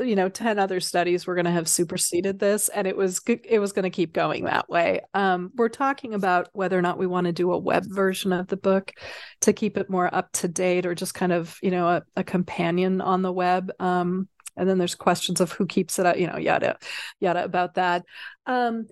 you 0.00 0.16
know 0.16 0.28
10 0.28 0.58
other 0.58 0.80
studies 0.80 1.26
were 1.26 1.34
going 1.34 1.44
to 1.44 1.50
have 1.50 1.68
superseded 1.68 2.38
this 2.38 2.68
and 2.68 2.86
it 2.86 2.96
was 2.96 3.20
it 3.26 3.58
was 3.58 3.72
going 3.72 3.84
to 3.84 3.90
keep 3.90 4.12
going 4.12 4.44
that 4.44 4.68
way. 4.68 5.00
Um, 5.14 5.50
we're 5.56 5.68
talking 5.68 6.14
about 6.14 6.48
whether 6.52 6.78
or 6.78 6.82
not 6.82 6.98
we 6.98 7.06
want 7.06 7.26
to 7.26 7.32
do 7.32 7.52
a 7.52 7.58
web 7.58 7.84
version 7.86 8.32
of 8.32 8.48
the 8.48 8.56
book 8.56 8.92
to 9.42 9.52
keep 9.52 9.76
it 9.76 9.90
more 9.90 10.12
up 10.14 10.32
to 10.32 10.48
date 10.48 10.86
or 10.86 10.94
just 10.94 11.14
kind 11.14 11.32
of 11.32 11.56
you 11.62 11.70
know 11.70 11.88
a, 11.88 12.02
a 12.16 12.24
companion 12.24 13.00
on 13.00 13.22
the 13.22 13.32
web. 13.32 13.70
Um, 13.78 14.28
and 14.56 14.68
then 14.68 14.78
there's 14.78 14.94
questions 14.94 15.40
of 15.40 15.52
who 15.52 15.66
keeps 15.66 15.98
it 15.98 16.06
up 16.06 16.16
you 16.16 16.26
know 16.26 16.38
yada 16.38 16.76
yada 17.20 17.44
about 17.44 17.74
that. 17.74 18.04
Um, 18.46 18.86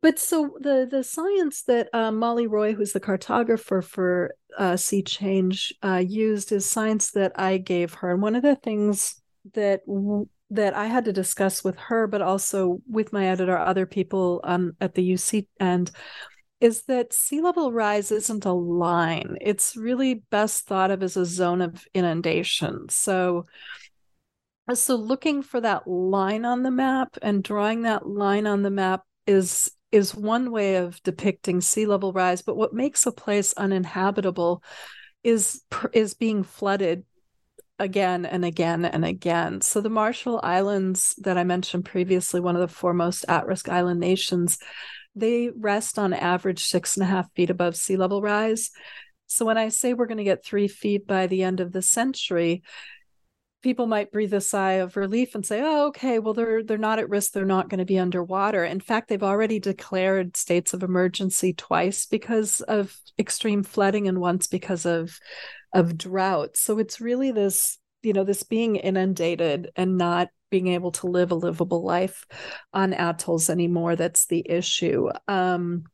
but 0.00 0.18
so 0.18 0.56
the 0.60 0.86
the 0.88 1.02
science 1.02 1.62
that 1.64 1.88
uh, 1.92 2.12
Molly 2.12 2.46
Roy, 2.46 2.72
who's 2.72 2.92
the 2.92 3.00
cartographer 3.00 3.82
for 3.82 4.34
uh, 4.56 4.76
Sea 4.76 5.02
Change, 5.02 5.74
uh, 5.82 6.02
used 6.06 6.52
is 6.52 6.66
science 6.66 7.10
that 7.12 7.32
I 7.34 7.58
gave 7.58 7.94
her, 7.94 8.12
and 8.12 8.22
one 8.22 8.36
of 8.36 8.42
the 8.42 8.54
things 8.54 9.20
that 9.54 9.82
that 10.50 10.74
I 10.74 10.86
had 10.86 11.04
to 11.04 11.12
discuss 11.12 11.62
with 11.62 11.76
her, 11.78 12.06
but 12.06 12.22
also 12.22 12.80
with 12.88 13.12
my 13.12 13.26
editor, 13.26 13.56
other 13.56 13.86
people 13.86 14.40
um, 14.44 14.72
at 14.80 14.94
the 14.94 15.12
UC 15.12 15.46
and 15.60 15.90
is 16.60 16.84
that 16.84 17.12
sea 17.12 17.40
level 17.40 17.72
rise 17.72 18.10
isn't 18.10 18.44
a 18.44 18.52
line. 18.52 19.36
It's 19.40 19.76
really 19.76 20.14
best 20.30 20.66
thought 20.66 20.90
of 20.90 21.02
as 21.02 21.16
a 21.16 21.24
zone 21.24 21.60
of 21.60 21.86
inundation. 21.94 22.88
So, 22.88 23.46
so 24.74 24.96
looking 24.96 25.42
for 25.42 25.60
that 25.60 25.86
line 25.86 26.44
on 26.44 26.62
the 26.62 26.70
map 26.70 27.16
and 27.22 27.44
drawing 27.44 27.82
that 27.82 28.08
line 28.08 28.46
on 28.46 28.62
the 28.62 28.70
map 28.70 29.02
is 29.26 29.70
is 29.90 30.14
one 30.14 30.50
way 30.50 30.76
of 30.76 31.02
depicting 31.02 31.60
sea 31.60 31.86
level 31.86 32.12
rise. 32.12 32.42
But 32.42 32.56
what 32.56 32.74
makes 32.74 33.06
a 33.06 33.12
place 33.12 33.52
uninhabitable 33.54 34.62
is 35.22 35.62
is 35.92 36.14
being 36.14 36.42
flooded 36.42 37.04
again 37.78 38.26
and 38.26 38.44
again 38.44 38.84
and 38.84 39.04
again. 39.04 39.60
So 39.60 39.80
the 39.80 39.90
Marshall 39.90 40.40
Islands 40.42 41.14
that 41.18 41.38
I 41.38 41.44
mentioned 41.44 41.84
previously, 41.84 42.40
one 42.40 42.56
of 42.56 42.60
the 42.60 42.68
foremost 42.68 43.24
at-risk 43.28 43.68
island 43.68 44.00
nations, 44.00 44.58
they 45.14 45.50
rest 45.56 45.98
on 45.98 46.12
average 46.12 46.64
six 46.64 46.96
and 46.96 47.04
a 47.04 47.06
half 47.06 47.32
feet 47.34 47.50
above 47.50 47.76
sea 47.76 47.96
level 47.96 48.22
rise. 48.22 48.70
So 49.26 49.44
when 49.44 49.58
I 49.58 49.68
say 49.68 49.94
we're 49.94 50.06
going 50.06 50.18
to 50.18 50.24
get 50.24 50.44
three 50.44 50.68
feet 50.68 51.06
by 51.06 51.26
the 51.26 51.42
end 51.42 51.60
of 51.60 51.72
the 51.72 51.82
century, 51.82 52.62
people 53.62 53.86
might 53.86 54.12
breathe 54.12 54.32
a 54.32 54.40
sigh 54.40 54.74
of 54.74 54.96
relief 54.96 55.34
and 55.34 55.44
say, 55.44 55.60
"Oh, 55.62 55.88
okay, 55.88 56.18
well 56.18 56.34
they're 56.34 56.62
they're 56.62 56.78
not 56.78 56.98
at 56.98 57.08
risk. 57.08 57.32
They're 57.32 57.44
not 57.44 57.68
going 57.68 57.80
to 57.80 57.84
be 57.84 57.98
underwater." 57.98 58.64
In 58.64 58.80
fact, 58.80 59.08
they've 59.08 59.22
already 59.22 59.58
declared 59.58 60.36
states 60.36 60.72
of 60.72 60.82
emergency 60.82 61.52
twice 61.52 62.06
because 62.06 62.60
of 62.62 62.96
extreme 63.18 63.62
flooding 63.62 64.08
and 64.08 64.20
once 64.20 64.46
because 64.46 64.86
of 64.86 65.18
of 65.72 65.98
drought. 65.98 66.56
So 66.56 66.78
it's 66.78 67.00
really 67.00 67.30
this, 67.32 67.78
you 68.02 68.12
know, 68.12 68.24
this 68.24 68.42
being 68.42 68.76
inundated 68.76 69.70
and 69.76 69.98
not 69.98 70.28
being 70.50 70.68
able 70.68 70.92
to 70.92 71.06
live 71.06 71.30
a 71.30 71.34
livable 71.34 71.84
life 71.84 72.26
on 72.72 72.94
atolls 72.94 73.50
anymore 73.50 73.96
that's 73.96 74.26
the 74.26 74.44
issue. 74.48 75.08
Um, 75.26 75.84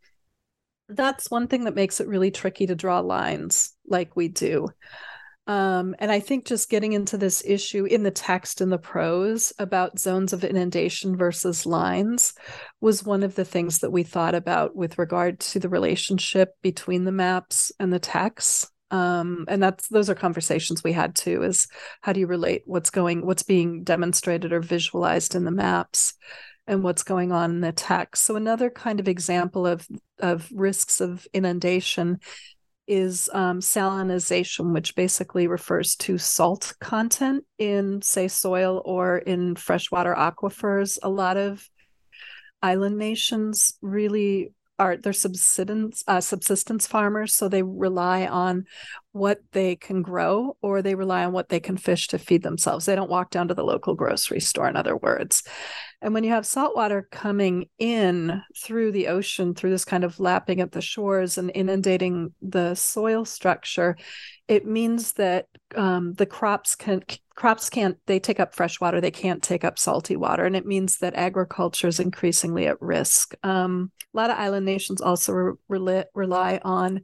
that's 0.89 1.31
one 1.31 1.49
thing 1.49 1.65
that 1.65 1.75
makes 1.75 2.01
it 2.01 2.09
really 2.09 2.31
tricky 2.31 2.67
to 2.67 2.75
draw 2.75 3.01
lines 3.01 3.73
like 3.87 4.17
we 4.17 4.29
do. 4.29 4.69
Um, 5.47 5.95
and 5.99 6.11
I 6.11 6.21
think 6.21 6.47
just 6.47 6.71
getting 6.71 6.95
into 6.95 7.19
this 7.19 7.43
issue 7.45 7.85
in 7.85 8.03
the 8.03 8.11
text 8.11 8.63
and 8.63 8.73
the 8.73 8.79
prose 8.79 9.53
about 9.59 9.99
zones 9.99 10.33
of 10.33 10.43
inundation 10.43 11.17
versus 11.17 11.67
lines 11.67 12.33
was 12.81 13.05
one 13.05 13.23
of 13.23 13.35
the 13.35 13.45
things 13.45 13.81
that 13.81 13.91
we 13.91 14.05
thought 14.05 14.35
about 14.35 14.75
with 14.75 14.97
regard 14.99 15.41
to 15.41 15.59
the 15.59 15.69
relationship 15.69 16.55
between 16.63 17.05
the 17.05 17.13
maps 17.13 17.73
and 17.79 17.93
the 17.93 17.99
texts 17.99 18.71
um, 18.91 19.47
and 19.49 19.63
that's 19.63 19.89
those 19.89 20.11
are 20.11 20.15
conversations 20.15 20.85
we 20.85 20.93
had 20.93 21.15
too 21.15 21.43
is 21.43 21.67
how 22.03 22.13
do 22.13 22.21
you 22.21 22.27
relate 22.27 22.63
what's 22.67 22.91
going 22.91 23.25
what's 23.25 23.43
being 23.43 23.83
demonstrated 23.83 24.53
or 24.53 24.61
visualized 24.61 25.35
in 25.35 25.45
the 25.45 25.51
maps 25.51 26.15
and 26.67 26.83
what's 26.83 27.03
going 27.03 27.33
on 27.33 27.51
in 27.51 27.61
the 27.61 27.73
text? 27.73 28.25
So 28.25 28.37
another 28.37 28.71
kind 28.71 29.01
of 29.01 29.09
example 29.09 29.67
of 29.67 29.87
of 30.19 30.49
risks 30.55 31.01
of 31.01 31.27
inundation 31.33 32.21
is 32.87 33.31
um, 33.33 33.61
salinization 33.61 34.75
which 34.75 34.95
basically 34.95 35.47
refers 35.47 35.97
to 35.97 36.19
salt 36.19 36.75
content 36.81 37.45
in 37.59 38.03
say 38.03 38.29
soil 38.29 38.83
or 38.85 39.19
in 39.19 39.57
freshwater 39.57 40.15
aquifers. 40.15 40.99
A 41.03 41.09
lot 41.09 41.39
of 41.39 41.67
island 42.63 42.99
nations 42.99 43.79
really 43.81 44.53
are 44.79 44.97
they're 44.97 45.13
subsistence 45.13 46.03
uh, 46.09 46.21
subsistence 46.21 46.87
farmers, 46.87 47.35
so 47.35 47.49
they 47.49 47.63
rely 47.63 48.27
on 48.27 48.65
what 49.13 49.39
they 49.53 49.77
can 49.77 50.03
grow 50.03 50.57
or 50.61 50.83
they 50.83 50.97
rely 50.97 51.25
on 51.25 51.33
what 51.33 51.49
they 51.49 51.61
can 51.61 51.77
fish 51.77 52.09
to 52.09 52.19
feed 52.19 52.43
themselves. 52.43 52.85
They 52.85 52.97
don't 52.97 53.11
walk 53.11 53.31
down 53.31 53.49
to 53.49 53.55
the 53.55 53.65
local 53.65 53.95
grocery 53.95 54.41
store, 54.41 54.69
in 54.69 54.77
other 54.77 54.97
words. 54.97 55.45
And 56.03 56.13
when 56.13 56.25
you 56.25 56.31
have 56.31 56.45
saltwater 56.45 57.07
coming 57.11 57.69
in 57.79 58.43
through 58.59 58.93
the 58.93 59.09
ocean, 59.09 59.55
through 59.55 59.71
this 59.71 59.85
kind 59.85 60.03
of 60.03 60.19
lapping 60.19 60.61
at 60.61 60.73
the 60.73 60.83
shores 60.83 61.39
and 61.39 61.53
inundating 61.55 62.35
the 62.43 62.75
soil 62.75 63.25
structure, 63.25 63.97
it 64.49 64.67
means 64.67 65.13
that 65.15 65.47
um, 65.77 66.15
the 66.15 66.27
crops 66.27 66.75
can 66.75 67.03
crops 67.35 67.69
can't 67.69 67.97
they 68.07 68.21
take 68.21 68.39
up 68.39 68.55
fresh 68.55 68.81
water 68.81 69.01
they 69.01 69.11
can't 69.11 69.43
take 69.43 69.65
up 69.65 69.79
salty 69.79 70.17
water 70.17 70.45
and 70.45 70.55
it 70.55 70.67
means 70.67 70.99
that 70.99 71.15
agriculture 71.15 71.89
is 71.89 71.99
increasingly 71.99 72.67
at 72.67 72.81
risk. 72.81 73.35
Um, 73.43 73.91
a 74.15 74.17
lot 74.17 74.31
of 74.31 74.39
island 74.39 74.65
nations 74.65 75.01
also 75.01 75.57
re- 75.69 76.05
rely, 76.15 76.61
on 76.65 77.03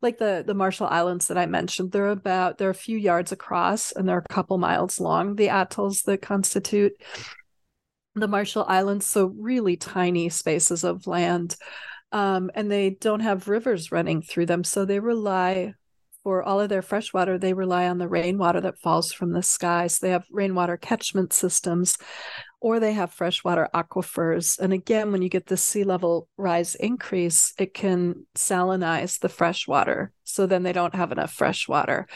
like 0.00 0.18
the 0.18 0.44
the 0.46 0.54
marshall 0.54 0.86
islands 0.86 1.26
that 1.28 1.38
i 1.38 1.46
mentioned. 1.46 1.90
They're 1.90 2.08
about 2.08 2.58
they're 2.58 2.70
a 2.70 2.74
few 2.74 2.96
yards 2.96 3.32
across 3.32 3.90
and 3.92 4.08
they're 4.08 4.18
a 4.18 4.32
couple 4.32 4.58
miles 4.58 5.00
long 5.00 5.34
the 5.34 5.48
atolls 5.48 6.02
that 6.02 6.22
constitute 6.22 6.92
the 8.14 8.28
marshall 8.28 8.64
islands 8.68 9.06
so 9.06 9.26
really 9.36 9.76
tiny 9.76 10.28
spaces 10.28 10.84
of 10.84 11.06
land. 11.06 11.56
Um, 12.12 12.52
and 12.54 12.70
they 12.70 12.90
don't 12.90 13.20
have 13.20 13.48
rivers 13.48 13.90
running 13.90 14.22
through 14.22 14.46
them 14.46 14.62
so 14.62 14.84
they 14.84 15.00
rely 15.00 15.74
for 16.24 16.42
all 16.42 16.58
of 16.58 16.70
their 16.70 16.82
fresh 16.82 17.12
water, 17.12 17.38
they 17.38 17.52
rely 17.52 17.86
on 17.86 17.98
the 17.98 18.08
rainwater 18.08 18.60
that 18.62 18.80
falls 18.80 19.12
from 19.12 19.32
the 19.32 19.42
sky. 19.42 19.86
So 19.86 20.04
they 20.04 20.10
have 20.10 20.24
rainwater 20.32 20.78
catchment 20.78 21.32
systems 21.34 21.98
or 22.60 22.80
they 22.80 22.94
have 22.94 23.12
freshwater 23.12 23.68
aquifers. 23.74 24.58
And 24.58 24.72
again, 24.72 25.12
when 25.12 25.20
you 25.20 25.28
get 25.28 25.46
the 25.46 25.58
sea 25.58 25.84
level 25.84 26.28
rise 26.38 26.74
increase, 26.74 27.52
it 27.58 27.74
can 27.74 28.26
salinize 28.34 29.20
the 29.20 29.28
freshwater. 29.28 30.12
So 30.24 30.46
then 30.46 30.62
they 30.62 30.72
don't 30.72 30.94
have 30.94 31.12
enough 31.12 31.32
fresh 31.32 31.68
water. 31.68 32.08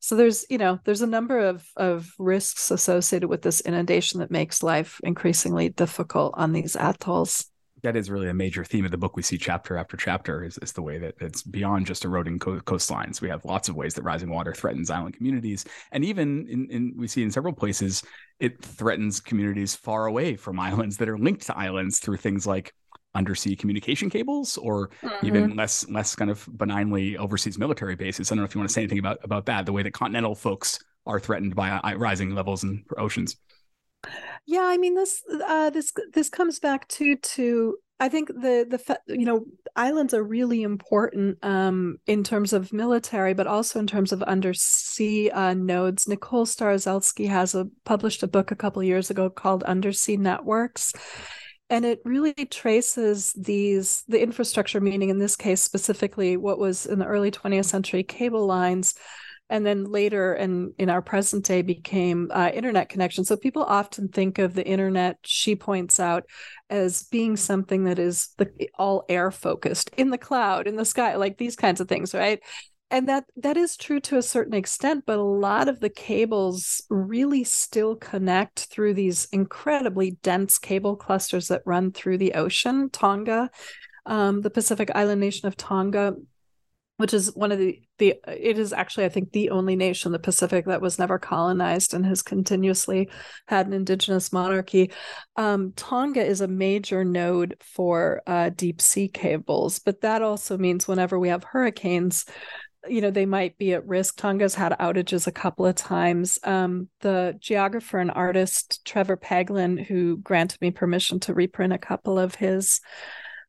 So 0.00 0.16
there's, 0.16 0.44
you 0.50 0.58
know, 0.58 0.80
there's 0.84 1.02
a 1.02 1.06
number 1.06 1.38
of, 1.38 1.64
of 1.76 2.10
risks 2.18 2.72
associated 2.72 3.28
with 3.28 3.42
this 3.42 3.60
inundation 3.60 4.18
that 4.18 4.32
makes 4.32 4.64
life 4.64 5.00
increasingly 5.04 5.68
difficult 5.68 6.34
on 6.36 6.52
these 6.52 6.74
atolls 6.74 7.51
that 7.82 7.96
is 7.96 8.10
really 8.10 8.28
a 8.28 8.34
major 8.34 8.64
theme 8.64 8.84
of 8.84 8.90
the 8.90 8.96
book. 8.96 9.16
We 9.16 9.22
see 9.22 9.38
chapter 9.38 9.76
after 9.76 9.96
chapter 9.96 10.44
is, 10.44 10.58
is 10.58 10.72
the 10.72 10.82
way 10.82 10.98
that 10.98 11.14
it's 11.20 11.42
beyond 11.42 11.86
just 11.86 12.04
eroding 12.04 12.38
co- 12.38 12.60
coastlines. 12.60 13.20
We 13.20 13.28
have 13.28 13.44
lots 13.44 13.68
of 13.68 13.76
ways 13.76 13.94
that 13.94 14.02
rising 14.02 14.30
water 14.30 14.54
threatens 14.54 14.90
island 14.90 15.16
communities, 15.16 15.64
and 15.90 16.04
even 16.04 16.46
in, 16.48 16.70
in 16.70 16.94
we 16.96 17.08
see 17.08 17.22
in 17.22 17.30
several 17.30 17.52
places 17.52 18.02
it 18.40 18.62
threatens 18.62 19.20
communities 19.20 19.74
far 19.74 20.06
away 20.06 20.36
from 20.36 20.58
islands 20.70 20.96
that 20.98 21.08
are 21.08 21.18
linked 21.18 21.46
to 21.46 21.58
islands 21.58 21.98
through 21.98 22.18
things 22.18 22.46
like 22.46 22.72
undersea 23.14 23.54
communication 23.54 24.08
cables 24.08 24.56
or 24.56 24.88
mm-hmm. 25.02 25.26
even 25.26 25.56
less 25.56 25.86
less 25.88 26.14
kind 26.14 26.30
of 26.30 26.48
benignly 26.56 27.16
overseas 27.16 27.58
military 27.58 27.96
bases. 27.96 28.30
I 28.30 28.34
don't 28.34 28.42
know 28.42 28.46
if 28.46 28.54
you 28.54 28.60
want 28.60 28.70
to 28.70 28.74
say 28.74 28.82
anything 28.82 29.00
about 29.00 29.18
about 29.24 29.46
that. 29.46 29.66
The 29.66 29.72
way 29.72 29.82
that 29.82 29.92
continental 29.92 30.34
folks 30.34 30.78
are 31.06 31.18
threatened 31.18 31.54
by 31.54 31.70
uh, 31.70 31.94
rising 31.94 32.34
levels 32.34 32.62
in 32.62 32.84
oceans. 32.96 33.36
Yeah, 34.46 34.64
I 34.64 34.76
mean 34.76 34.94
this 34.94 35.22
uh, 35.46 35.70
this 35.70 35.92
this 36.12 36.28
comes 36.28 36.58
back 36.58 36.88
to 36.88 37.16
to 37.16 37.76
I 38.00 38.08
think 38.08 38.28
the 38.28 38.66
the 38.68 38.98
you 39.06 39.24
know 39.24 39.44
islands 39.76 40.12
are 40.12 40.24
really 40.24 40.62
important 40.64 41.38
um, 41.44 41.98
in 42.08 42.24
terms 42.24 42.52
of 42.52 42.72
military, 42.72 43.32
but 43.32 43.46
also 43.46 43.78
in 43.78 43.86
terms 43.86 44.10
of 44.10 44.22
undersea 44.24 45.30
uh, 45.30 45.54
nodes. 45.54 46.08
Nicole 46.08 46.44
Starosielski 46.44 47.28
has 47.28 47.54
a 47.54 47.68
published 47.84 48.24
a 48.24 48.26
book 48.26 48.50
a 48.50 48.56
couple 48.56 48.82
years 48.82 49.10
ago 49.10 49.30
called 49.30 49.62
Undersea 49.62 50.16
Networks, 50.16 50.92
and 51.70 51.84
it 51.84 52.00
really 52.04 52.34
traces 52.50 53.32
these 53.34 54.02
the 54.08 54.20
infrastructure, 54.20 54.80
meaning 54.80 55.10
in 55.10 55.20
this 55.20 55.36
case 55.36 55.62
specifically 55.62 56.36
what 56.36 56.58
was 56.58 56.86
in 56.86 56.98
the 56.98 57.06
early 57.06 57.30
20th 57.30 57.66
century 57.66 58.02
cable 58.02 58.46
lines 58.46 58.96
and 59.52 59.66
then 59.66 59.84
later 59.84 60.32
and 60.32 60.72
in 60.78 60.88
our 60.88 61.02
present 61.02 61.44
day 61.44 61.60
became 61.60 62.30
uh, 62.32 62.50
internet 62.54 62.88
connection. 62.88 63.22
So 63.22 63.36
people 63.36 63.62
often 63.62 64.08
think 64.08 64.38
of 64.38 64.54
the 64.54 64.66
internet 64.66 65.18
she 65.24 65.54
points 65.54 66.00
out 66.00 66.24
as 66.70 67.02
being 67.02 67.36
something 67.36 67.84
that 67.84 67.98
is 67.98 68.30
the, 68.38 68.50
all 68.78 69.04
air 69.10 69.30
focused 69.30 69.90
in 69.98 70.08
the 70.08 70.16
cloud 70.16 70.66
in 70.66 70.76
the 70.76 70.86
sky 70.86 71.16
like 71.16 71.36
these 71.36 71.54
kinds 71.54 71.82
of 71.82 71.88
things 71.88 72.14
right? 72.14 72.40
And 72.90 73.06
that 73.10 73.24
that 73.36 73.58
is 73.58 73.76
true 73.76 74.00
to 74.00 74.16
a 74.16 74.22
certain 74.22 74.54
extent 74.54 75.04
but 75.06 75.18
a 75.18 75.22
lot 75.22 75.68
of 75.68 75.80
the 75.80 75.90
cables 75.90 76.80
really 76.88 77.44
still 77.44 77.94
connect 77.96 78.60
through 78.70 78.94
these 78.94 79.26
incredibly 79.32 80.12
dense 80.22 80.58
cable 80.58 80.96
clusters 80.96 81.48
that 81.48 81.60
run 81.66 81.92
through 81.92 82.16
the 82.16 82.32
ocean 82.32 82.88
tonga 82.88 83.50
um, 84.06 84.40
the 84.40 84.50
pacific 84.50 84.90
island 84.94 85.20
nation 85.20 85.46
of 85.46 85.58
tonga 85.58 86.14
which 87.02 87.12
is 87.12 87.34
one 87.34 87.50
of 87.50 87.58
the 87.58 87.82
the 87.98 88.14
it 88.28 88.60
is 88.60 88.72
actually 88.72 89.04
I 89.04 89.08
think 89.08 89.32
the 89.32 89.50
only 89.50 89.74
nation 89.74 90.10
in 90.10 90.12
the 90.12 90.20
Pacific 90.20 90.66
that 90.66 90.80
was 90.80 91.00
never 91.00 91.18
colonized 91.18 91.94
and 91.94 92.06
has 92.06 92.22
continuously 92.22 93.10
had 93.48 93.66
an 93.66 93.72
indigenous 93.72 94.32
monarchy. 94.32 94.92
Um, 95.34 95.72
Tonga 95.74 96.24
is 96.24 96.40
a 96.40 96.46
major 96.46 97.04
node 97.04 97.56
for 97.60 98.22
uh, 98.28 98.50
deep 98.50 98.80
sea 98.80 99.08
cables, 99.08 99.80
but 99.80 100.02
that 100.02 100.22
also 100.22 100.56
means 100.56 100.86
whenever 100.86 101.18
we 101.18 101.30
have 101.30 101.42
hurricanes, 101.42 102.24
you 102.88 103.00
know 103.00 103.10
they 103.10 103.26
might 103.26 103.58
be 103.58 103.72
at 103.72 103.86
risk 103.86 104.16
tonga's 104.16 104.54
had 104.54 104.72
outages 104.78 105.26
a 105.26 105.32
couple 105.32 105.66
of 105.66 105.74
times 105.74 106.38
um, 106.44 106.88
the 107.00 107.36
geographer 107.40 107.98
and 107.98 108.10
artist 108.10 108.84
Trevor 108.84 109.16
Paglen 109.16 109.84
who 109.84 110.18
granted 110.18 110.60
me 110.60 110.70
permission 110.70 111.20
to 111.20 111.34
reprint 111.34 111.72
a 111.72 111.78
couple 111.78 112.18
of 112.18 112.34
his 112.34 112.80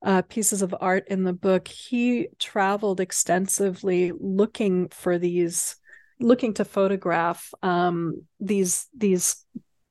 uh, 0.04 0.22
pieces 0.24 0.62
of 0.62 0.76
art 0.80 1.08
in 1.08 1.24
the 1.24 1.34
book, 1.34 1.68
he 1.68 2.28
traveled 2.38 3.00
extensively 3.00 4.12
looking 4.20 4.90
for 4.90 5.18
these, 5.18 5.78
looking 6.20 6.54
to 6.56 6.66
photograph 6.66 7.54
um, 7.64 8.24
these 8.40 8.88
these 8.96 9.46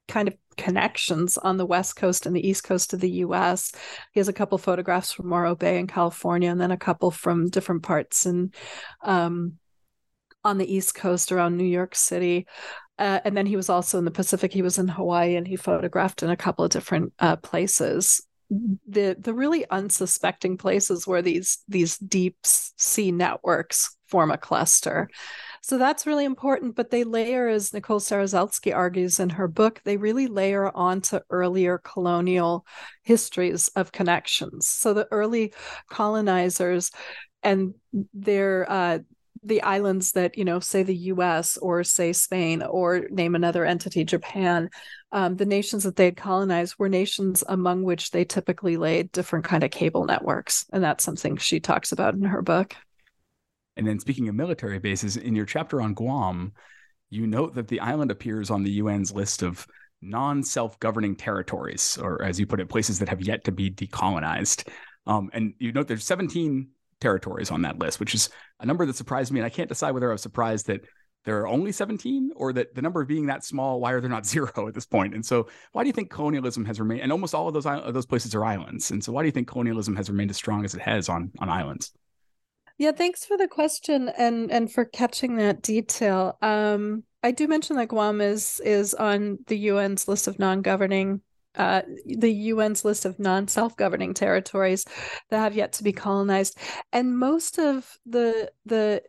kind 0.08 0.28
of 0.28 0.34
connections 0.58 1.38
on 1.38 1.56
the 1.56 1.64
west 1.64 1.96
coast 1.96 2.26
and 2.26 2.36
the 2.36 2.46
east 2.46 2.62
coast 2.62 2.92
of 2.92 3.00
the 3.00 3.10
U.S. 3.10 3.72
He 4.12 4.20
has 4.20 4.28
a 4.28 4.34
couple 4.34 4.58
photographs 4.58 5.12
from 5.12 5.28
Morro 5.28 5.54
Bay 5.54 5.78
in 5.78 5.86
California, 5.86 6.50
and 6.50 6.60
then 6.60 6.70
a 6.70 6.76
couple 6.76 7.10
from 7.10 7.48
different 7.48 7.82
parts 7.82 8.26
and 8.26 8.54
um, 9.02 9.54
on 10.44 10.58
the 10.58 10.70
east 10.70 10.94
coast 10.94 11.32
around 11.32 11.56
New 11.56 11.64
York 11.64 11.94
City. 11.94 12.46
Uh, 12.98 13.20
and 13.24 13.34
then 13.34 13.46
he 13.46 13.56
was 13.56 13.70
also 13.70 13.98
in 13.98 14.04
the 14.04 14.10
Pacific. 14.10 14.52
He 14.52 14.60
was 14.60 14.76
in 14.76 14.88
Hawaii, 14.88 15.36
and 15.36 15.48
he 15.48 15.56
photographed 15.56 16.22
in 16.22 16.28
a 16.28 16.36
couple 16.36 16.66
of 16.66 16.70
different 16.70 17.14
uh, 17.18 17.36
places 17.36 18.20
the 18.86 19.16
the 19.18 19.32
really 19.32 19.68
unsuspecting 19.70 20.56
places 20.56 21.06
where 21.06 21.22
these 21.22 21.58
these 21.68 21.96
deep 21.98 22.36
sea 22.42 23.12
networks 23.12 23.96
form 24.08 24.30
a 24.30 24.36
cluster. 24.36 25.08
So 25.62 25.78
that's 25.78 26.06
really 26.06 26.26
important. 26.26 26.76
But 26.76 26.90
they 26.90 27.04
layer, 27.04 27.48
as 27.48 27.72
Nicole 27.72 28.00
Starosielski 28.00 28.74
argues 28.74 29.20
in 29.20 29.30
her 29.30 29.48
book, 29.48 29.80
they 29.84 29.96
really 29.96 30.26
layer 30.26 30.74
onto 30.76 31.20
earlier 31.30 31.78
colonial 31.78 32.66
histories 33.04 33.68
of 33.68 33.92
connections. 33.92 34.68
So 34.68 34.92
the 34.92 35.08
early 35.10 35.54
colonizers 35.88 36.90
and 37.42 37.74
their 38.12 38.70
uh, 38.70 38.98
the 39.44 39.62
islands 39.62 40.12
that 40.12 40.36
you 40.38 40.44
know 40.44 40.60
say 40.60 40.82
the 40.82 40.94
us 40.94 41.56
or 41.56 41.82
say 41.82 42.12
spain 42.12 42.62
or 42.62 43.08
name 43.10 43.34
another 43.34 43.64
entity 43.64 44.04
japan 44.04 44.70
um, 45.12 45.36
the 45.36 45.46
nations 45.46 45.84
that 45.84 45.96
they 45.96 46.06
had 46.06 46.16
colonized 46.16 46.76
were 46.78 46.88
nations 46.88 47.44
among 47.48 47.82
which 47.82 48.10
they 48.10 48.24
typically 48.24 48.76
laid 48.76 49.12
different 49.12 49.44
kind 49.44 49.62
of 49.62 49.70
cable 49.70 50.04
networks 50.04 50.66
and 50.72 50.82
that's 50.82 51.04
something 51.04 51.36
she 51.36 51.60
talks 51.60 51.92
about 51.92 52.14
in 52.14 52.22
her 52.22 52.42
book 52.42 52.74
and 53.76 53.86
then 53.86 53.98
speaking 53.98 54.28
of 54.28 54.34
military 54.34 54.78
bases 54.78 55.16
in 55.16 55.34
your 55.34 55.46
chapter 55.46 55.80
on 55.80 55.94
guam 55.94 56.52
you 57.10 57.26
note 57.26 57.54
that 57.54 57.68
the 57.68 57.80
island 57.80 58.10
appears 58.10 58.50
on 58.50 58.62
the 58.62 58.80
un's 58.80 59.12
list 59.12 59.42
of 59.42 59.66
non-self-governing 60.00 61.14
territories 61.14 61.96
or 62.02 62.22
as 62.22 62.40
you 62.40 62.46
put 62.46 62.60
it 62.60 62.68
places 62.68 62.98
that 62.98 63.08
have 63.08 63.22
yet 63.22 63.44
to 63.44 63.52
be 63.52 63.70
decolonized 63.70 64.68
um, 65.06 65.30
and 65.32 65.54
you 65.58 65.72
note 65.72 65.88
there's 65.88 66.04
17 66.04 66.68
territories 67.02 67.50
on 67.50 67.62
that 67.62 67.78
list, 67.78 68.00
which 68.00 68.14
is 68.14 68.30
a 68.60 68.66
number 68.66 68.86
that 68.86 68.96
surprised 68.96 69.32
me. 69.32 69.40
And 69.40 69.46
I 69.46 69.50
can't 69.50 69.68
decide 69.68 69.90
whether 69.90 70.08
I 70.08 70.12
was 70.12 70.22
surprised 70.22 70.68
that 70.68 70.80
there 71.24 71.40
are 71.40 71.48
only 71.48 71.72
17 71.72 72.32
or 72.36 72.52
that 72.52 72.74
the 72.74 72.82
number 72.82 73.00
of 73.00 73.08
being 73.08 73.26
that 73.26 73.44
small, 73.44 73.80
why 73.80 73.92
are 73.92 74.00
there 74.00 74.10
not 74.10 74.26
zero 74.34 74.68
at 74.68 74.74
this 74.74 74.86
point? 74.86 75.14
And 75.14 75.24
so 75.24 75.48
why 75.72 75.82
do 75.82 75.88
you 75.88 75.92
think 75.92 76.10
colonialism 76.10 76.64
has 76.64 76.80
remained, 76.80 77.02
and 77.02 77.12
almost 77.12 77.34
all 77.34 77.48
of 77.48 77.54
those, 77.54 77.64
those 77.64 78.06
places 78.06 78.34
are 78.34 78.44
islands. 78.44 78.90
And 78.90 79.02
so 79.02 79.12
why 79.12 79.22
do 79.22 79.26
you 79.26 79.32
think 79.32 79.48
colonialism 79.48 79.96
has 79.96 80.08
remained 80.08 80.30
as 80.30 80.36
strong 80.36 80.64
as 80.64 80.74
it 80.74 80.80
has 80.80 81.08
on, 81.08 81.30
on 81.38 81.48
islands? 81.48 81.92
Yeah, 82.78 82.92
thanks 82.92 83.24
for 83.24 83.36
the 83.36 83.46
question 83.46 84.08
and 84.18 84.50
and 84.50 84.72
for 84.72 84.84
catching 84.84 85.36
that 85.36 85.62
detail. 85.62 86.36
Um, 86.42 87.04
I 87.22 87.30
do 87.30 87.46
mention 87.46 87.76
that 87.76 87.88
Guam 87.88 88.20
is 88.20 88.60
is 88.64 88.94
on 88.94 89.38
the 89.46 89.68
UN's 89.68 90.08
list 90.08 90.26
of 90.26 90.38
non-governing 90.38 91.20
uh, 91.54 91.82
the 92.06 92.50
UN's 92.50 92.84
list 92.84 93.04
of 93.04 93.18
non 93.18 93.46
self 93.46 93.76
governing 93.76 94.14
territories 94.14 94.84
that 95.30 95.38
have 95.38 95.54
yet 95.54 95.74
to 95.74 95.84
be 95.84 95.92
colonized. 95.92 96.56
And 96.92 97.18
most 97.18 97.58
of 97.58 97.98
the, 98.06 98.50
the, 98.64 99.02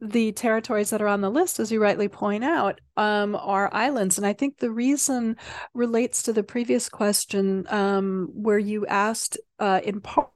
the 0.00 0.32
territories 0.32 0.90
that 0.90 1.02
are 1.02 1.08
on 1.08 1.20
the 1.20 1.30
list, 1.30 1.60
as 1.60 1.70
you 1.70 1.80
rightly 1.82 2.08
point 2.08 2.44
out, 2.44 2.80
um, 2.96 3.36
are 3.36 3.72
islands. 3.72 4.16
And 4.16 4.26
I 4.26 4.32
think 4.32 4.58
the 4.58 4.70
reason 4.70 5.36
relates 5.74 6.22
to 6.24 6.32
the 6.32 6.42
previous 6.42 6.88
question 6.88 7.66
um, 7.68 8.30
where 8.32 8.58
you 8.58 8.86
asked, 8.86 9.38
uh, 9.58 9.80
in 9.84 10.00
part, 10.00 10.30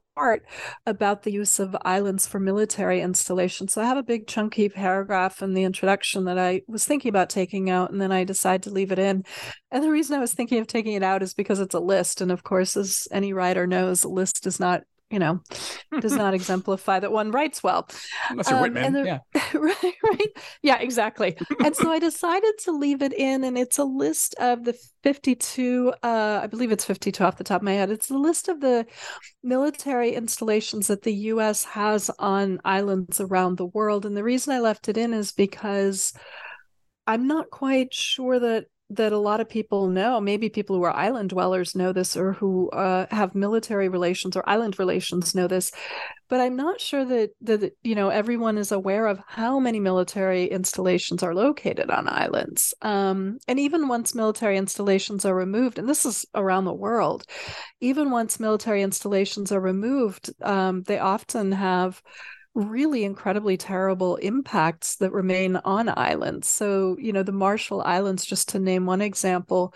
about 0.86 1.24
the 1.24 1.32
use 1.32 1.58
of 1.58 1.76
islands 1.82 2.26
for 2.26 2.38
military 2.38 3.00
installation. 3.00 3.66
So 3.66 3.82
I 3.82 3.86
have 3.86 3.96
a 3.96 4.02
big 4.02 4.28
chunky 4.28 4.68
paragraph 4.68 5.42
in 5.42 5.54
the 5.54 5.64
introduction 5.64 6.24
that 6.26 6.38
I 6.38 6.62
was 6.68 6.84
thinking 6.84 7.08
about 7.08 7.30
taking 7.30 7.68
out, 7.68 7.90
and 7.90 8.00
then 8.00 8.12
I 8.12 8.22
decided 8.22 8.62
to 8.64 8.70
leave 8.70 8.92
it 8.92 8.98
in. 8.98 9.24
And 9.72 9.82
the 9.82 9.90
reason 9.90 10.16
I 10.16 10.20
was 10.20 10.32
thinking 10.32 10.60
of 10.60 10.68
taking 10.68 10.92
it 10.92 11.02
out 11.02 11.22
is 11.22 11.34
because 11.34 11.58
it's 11.58 11.74
a 11.74 11.80
list. 11.80 12.20
And 12.20 12.30
of 12.30 12.44
course, 12.44 12.76
as 12.76 13.08
any 13.10 13.32
writer 13.32 13.66
knows, 13.66 14.04
a 14.04 14.08
list 14.08 14.46
is 14.46 14.60
not 14.60 14.82
you 15.10 15.18
know, 15.18 15.40
does 16.00 16.14
not 16.14 16.34
exemplify 16.34 16.98
that 16.98 17.12
one 17.12 17.30
writes 17.30 17.62
well. 17.62 17.88
Unless 18.30 18.50
you're 18.50 18.58
um, 18.58 18.62
Whitman, 18.62 18.92
the, 18.92 19.04
yeah. 19.04 19.18
right, 19.54 19.94
right. 20.02 20.28
Yeah, 20.62 20.78
exactly. 20.78 21.36
and 21.62 21.76
so 21.76 21.90
I 21.90 21.98
decided 21.98 22.54
to 22.64 22.72
leave 22.72 23.02
it 23.02 23.12
in, 23.12 23.44
and 23.44 23.56
it's 23.56 23.78
a 23.78 23.84
list 23.84 24.34
of 24.40 24.64
the 24.64 24.76
52, 25.02 25.92
uh, 26.02 26.40
I 26.42 26.46
believe 26.46 26.72
it's 26.72 26.84
52 26.84 27.22
off 27.22 27.36
the 27.36 27.44
top 27.44 27.60
of 27.60 27.64
my 27.64 27.74
head. 27.74 27.90
It's 27.90 28.10
a 28.10 28.16
list 28.16 28.48
of 28.48 28.60
the 28.60 28.86
military 29.42 30.14
installations 30.14 30.86
that 30.86 31.02
the 31.02 31.14
US 31.14 31.64
has 31.64 32.10
on 32.18 32.60
islands 32.64 33.20
around 33.20 33.58
the 33.58 33.66
world. 33.66 34.06
And 34.06 34.16
the 34.16 34.24
reason 34.24 34.52
I 34.52 34.60
left 34.60 34.88
it 34.88 34.96
in 34.96 35.12
is 35.12 35.32
because 35.32 36.12
I'm 37.06 37.26
not 37.26 37.50
quite 37.50 37.92
sure 37.92 38.38
that 38.38 38.64
that 38.96 39.12
a 39.12 39.18
lot 39.18 39.40
of 39.40 39.48
people 39.48 39.88
know 39.88 40.20
maybe 40.20 40.48
people 40.48 40.76
who 40.76 40.82
are 40.82 40.94
island 40.94 41.30
dwellers 41.30 41.74
know 41.74 41.92
this 41.92 42.16
or 42.16 42.32
who 42.34 42.70
uh, 42.70 43.06
have 43.10 43.34
military 43.34 43.88
relations 43.88 44.36
or 44.36 44.48
island 44.48 44.78
relations 44.78 45.34
know 45.34 45.46
this 45.46 45.72
but 46.28 46.40
i'm 46.40 46.56
not 46.56 46.80
sure 46.80 47.04
that 47.04 47.30
that 47.40 47.72
you 47.82 47.94
know 47.94 48.08
everyone 48.08 48.58
is 48.58 48.72
aware 48.72 49.06
of 49.06 49.20
how 49.26 49.58
many 49.58 49.80
military 49.80 50.46
installations 50.46 51.22
are 51.22 51.34
located 51.34 51.90
on 51.90 52.08
islands 52.08 52.74
um, 52.82 53.38
and 53.48 53.60
even 53.60 53.88
once 53.88 54.14
military 54.14 54.56
installations 54.56 55.24
are 55.24 55.34
removed 55.34 55.78
and 55.78 55.88
this 55.88 56.06
is 56.06 56.26
around 56.34 56.64
the 56.64 56.72
world 56.72 57.24
even 57.80 58.10
once 58.10 58.40
military 58.40 58.82
installations 58.82 59.52
are 59.52 59.60
removed 59.60 60.30
um, 60.42 60.82
they 60.82 60.98
often 60.98 61.52
have 61.52 62.02
really 62.54 63.04
incredibly 63.04 63.56
terrible 63.56 64.16
impacts 64.16 64.96
that 64.96 65.12
remain 65.12 65.56
on 65.56 65.88
islands. 65.88 66.48
So, 66.48 66.96
you 67.00 67.12
know, 67.12 67.22
the 67.22 67.32
Marshall 67.32 67.82
Islands, 67.82 68.24
just 68.24 68.50
to 68.50 68.58
name 68.58 68.86
one 68.86 69.00
example, 69.00 69.74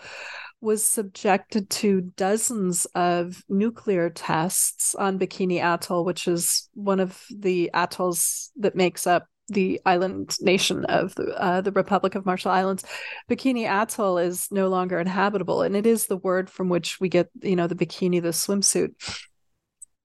was 0.61 0.83
subjected 0.83 1.69
to 1.69 2.01
dozens 2.01 2.85
of 2.95 3.43
nuclear 3.47 4.09
tests 4.09 4.95
on 4.95 5.19
Bikini 5.19 5.59
Atoll, 5.61 6.03
which 6.03 6.27
is 6.27 6.69
one 6.73 6.99
of 6.99 7.21
the 7.29 7.69
atolls 7.73 8.51
that 8.57 8.75
makes 8.75 9.07
up 9.07 9.25
the 9.47 9.81
island 9.85 10.35
nation 10.41 10.85
of 10.85 11.15
the, 11.15 11.33
uh, 11.41 11.61
the 11.61 11.71
Republic 11.71 12.15
of 12.15 12.25
Marshall 12.25 12.51
Islands. 12.51 12.83
Bikini 13.29 13.63
Atoll 13.63 14.17
is 14.19 14.47
no 14.51 14.69
longer 14.69 14.99
inhabitable, 14.99 15.61
and 15.63 15.75
it 15.75 15.85
is 15.85 16.05
the 16.05 16.17
word 16.17 16.49
from 16.49 16.69
which 16.69 16.99
we 16.99 17.09
get, 17.09 17.29
you 17.41 17.55
know, 17.55 17.67
the 17.67 17.75
bikini, 17.75 18.21
the 18.21 18.29
swimsuit 18.29 18.91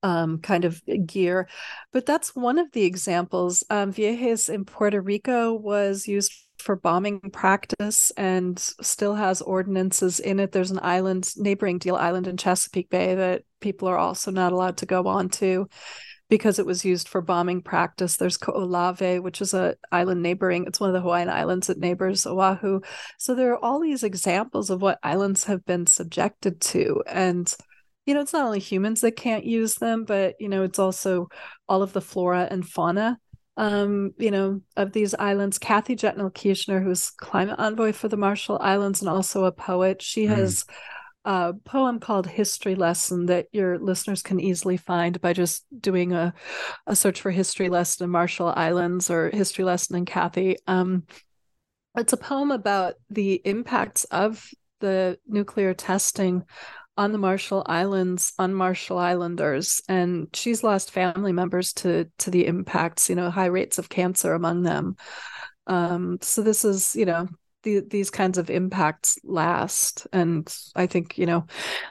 um, 0.04 0.38
kind 0.38 0.64
of 0.64 0.80
gear. 1.06 1.48
But 1.92 2.06
that's 2.06 2.36
one 2.36 2.58
of 2.58 2.70
the 2.72 2.84
examples. 2.84 3.64
Um, 3.70 3.92
Vieques 3.92 4.52
in 4.52 4.64
Puerto 4.64 5.00
Rico 5.00 5.54
was 5.54 6.06
used 6.06 6.32
for 6.58 6.76
bombing 6.76 7.20
practice 7.20 8.12
and 8.16 8.58
still 8.58 9.14
has 9.14 9.42
ordinances 9.42 10.20
in 10.20 10.38
it. 10.38 10.52
There's 10.52 10.70
an 10.70 10.80
island, 10.82 11.32
neighboring 11.36 11.78
Deal 11.78 11.96
Island 11.96 12.28
in 12.28 12.36
Chesapeake 12.36 12.90
Bay, 12.90 13.14
that 13.14 13.42
people 13.60 13.88
are 13.88 13.98
also 13.98 14.30
not 14.30 14.52
allowed 14.52 14.76
to 14.78 14.86
go 14.86 15.06
on 15.08 15.30
to 15.30 15.68
because 16.28 16.58
it 16.58 16.66
was 16.66 16.84
used 16.84 17.08
for 17.08 17.20
bombing 17.20 17.62
practice. 17.62 18.16
There's 18.16 18.38
Kaho'olawe, 18.38 19.22
which 19.22 19.40
is 19.40 19.54
a 19.54 19.76
island 19.92 20.22
neighboring. 20.22 20.64
It's 20.66 20.80
one 20.80 20.90
of 20.90 20.94
the 20.94 21.02
Hawaiian 21.02 21.28
islands 21.28 21.66
that 21.66 21.78
neighbors 21.78 22.26
Oahu. 22.26 22.80
So 23.18 23.34
there 23.34 23.52
are 23.52 23.64
all 23.64 23.80
these 23.80 24.02
examples 24.02 24.70
of 24.70 24.82
what 24.82 24.98
islands 25.02 25.44
have 25.44 25.64
been 25.64 25.86
subjected 25.86 26.60
to, 26.62 27.02
and 27.06 27.54
you 28.06 28.14
know, 28.14 28.20
it's 28.20 28.32
not 28.32 28.46
only 28.46 28.58
humans 28.58 29.00
that 29.00 29.16
can't 29.16 29.44
use 29.44 29.76
them, 29.76 30.04
but 30.04 30.34
you 30.38 30.48
know, 30.48 30.62
it's 30.62 30.78
also 30.78 31.28
all 31.68 31.82
of 31.82 31.92
the 31.92 32.00
flora 32.00 32.46
and 32.50 32.66
fauna 32.66 33.18
um, 33.56 34.12
you 34.18 34.30
know, 34.30 34.60
of 34.76 34.92
these 34.92 35.14
islands. 35.14 35.58
Kathy 35.58 35.96
Jetnil-Kijiner, 35.96 36.82
who's 36.82 37.10
climate 37.10 37.58
envoy 37.58 37.92
for 37.92 38.08
the 38.08 38.16
Marshall 38.16 38.58
Islands 38.60 39.00
and 39.00 39.08
also 39.08 39.44
a 39.44 39.52
poet, 39.52 40.02
she 40.02 40.26
mm. 40.26 40.28
has 40.30 40.64
a 41.24 41.54
poem 41.64 42.00
called 42.00 42.26
History 42.26 42.74
Lesson 42.74 43.26
that 43.26 43.46
your 43.52 43.78
listeners 43.78 44.22
can 44.22 44.40
easily 44.40 44.76
find 44.76 45.20
by 45.20 45.32
just 45.32 45.64
doing 45.80 46.12
a, 46.12 46.34
a 46.86 46.96
search 46.96 47.20
for 47.20 47.30
History 47.30 47.68
Lesson 47.68 48.04
in 48.04 48.10
Marshall 48.10 48.52
Islands 48.54 49.08
or 49.08 49.30
History 49.30 49.64
Lesson 49.64 49.96
in 49.96 50.04
Kathy. 50.04 50.56
Um, 50.66 51.04
it's 51.96 52.12
a 52.12 52.18
poem 52.18 52.50
about 52.50 52.94
the 53.08 53.34
impacts 53.44 54.04
of 54.04 54.48
the 54.80 55.18
nuclear 55.26 55.74
testing 55.74 56.42
on 56.96 57.12
the 57.12 57.18
Marshall 57.18 57.64
Islands 57.66 58.32
on 58.38 58.54
Marshall 58.54 58.98
Islanders, 58.98 59.82
and 59.88 60.28
she's 60.32 60.62
lost 60.62 60.90
family 60.90 61.32
members 61.32 61.72
to 61.74 62.10
to 62.18 62.30
the 62.30 62.46
impacts. 62.46 63.08
You 63.08 63.16
know, 63.16 63.30
high 63.30 63.46
rates 63.46 63.78
of 63.78 63.88
cancer 63.88 64.34
among 64.34 64.62
them. 64.62 64.96
Um, 65.66 66.18
so 66.20 66.42
this 66.42 66.64
is, 66.64 66.94
you 66.94 67.06
know, 67.06 67.28
the, 67.62 67.80
these 67.80 68.10
kinds 68.10 68.36
of 68.36 68.50
impacts 68.50 69.18
last, 69.24 70.06
and 70.12 70.54
I 70.76 70.86
think 70.86 71.18
you 71.18 71.26
know, 71.26 71.46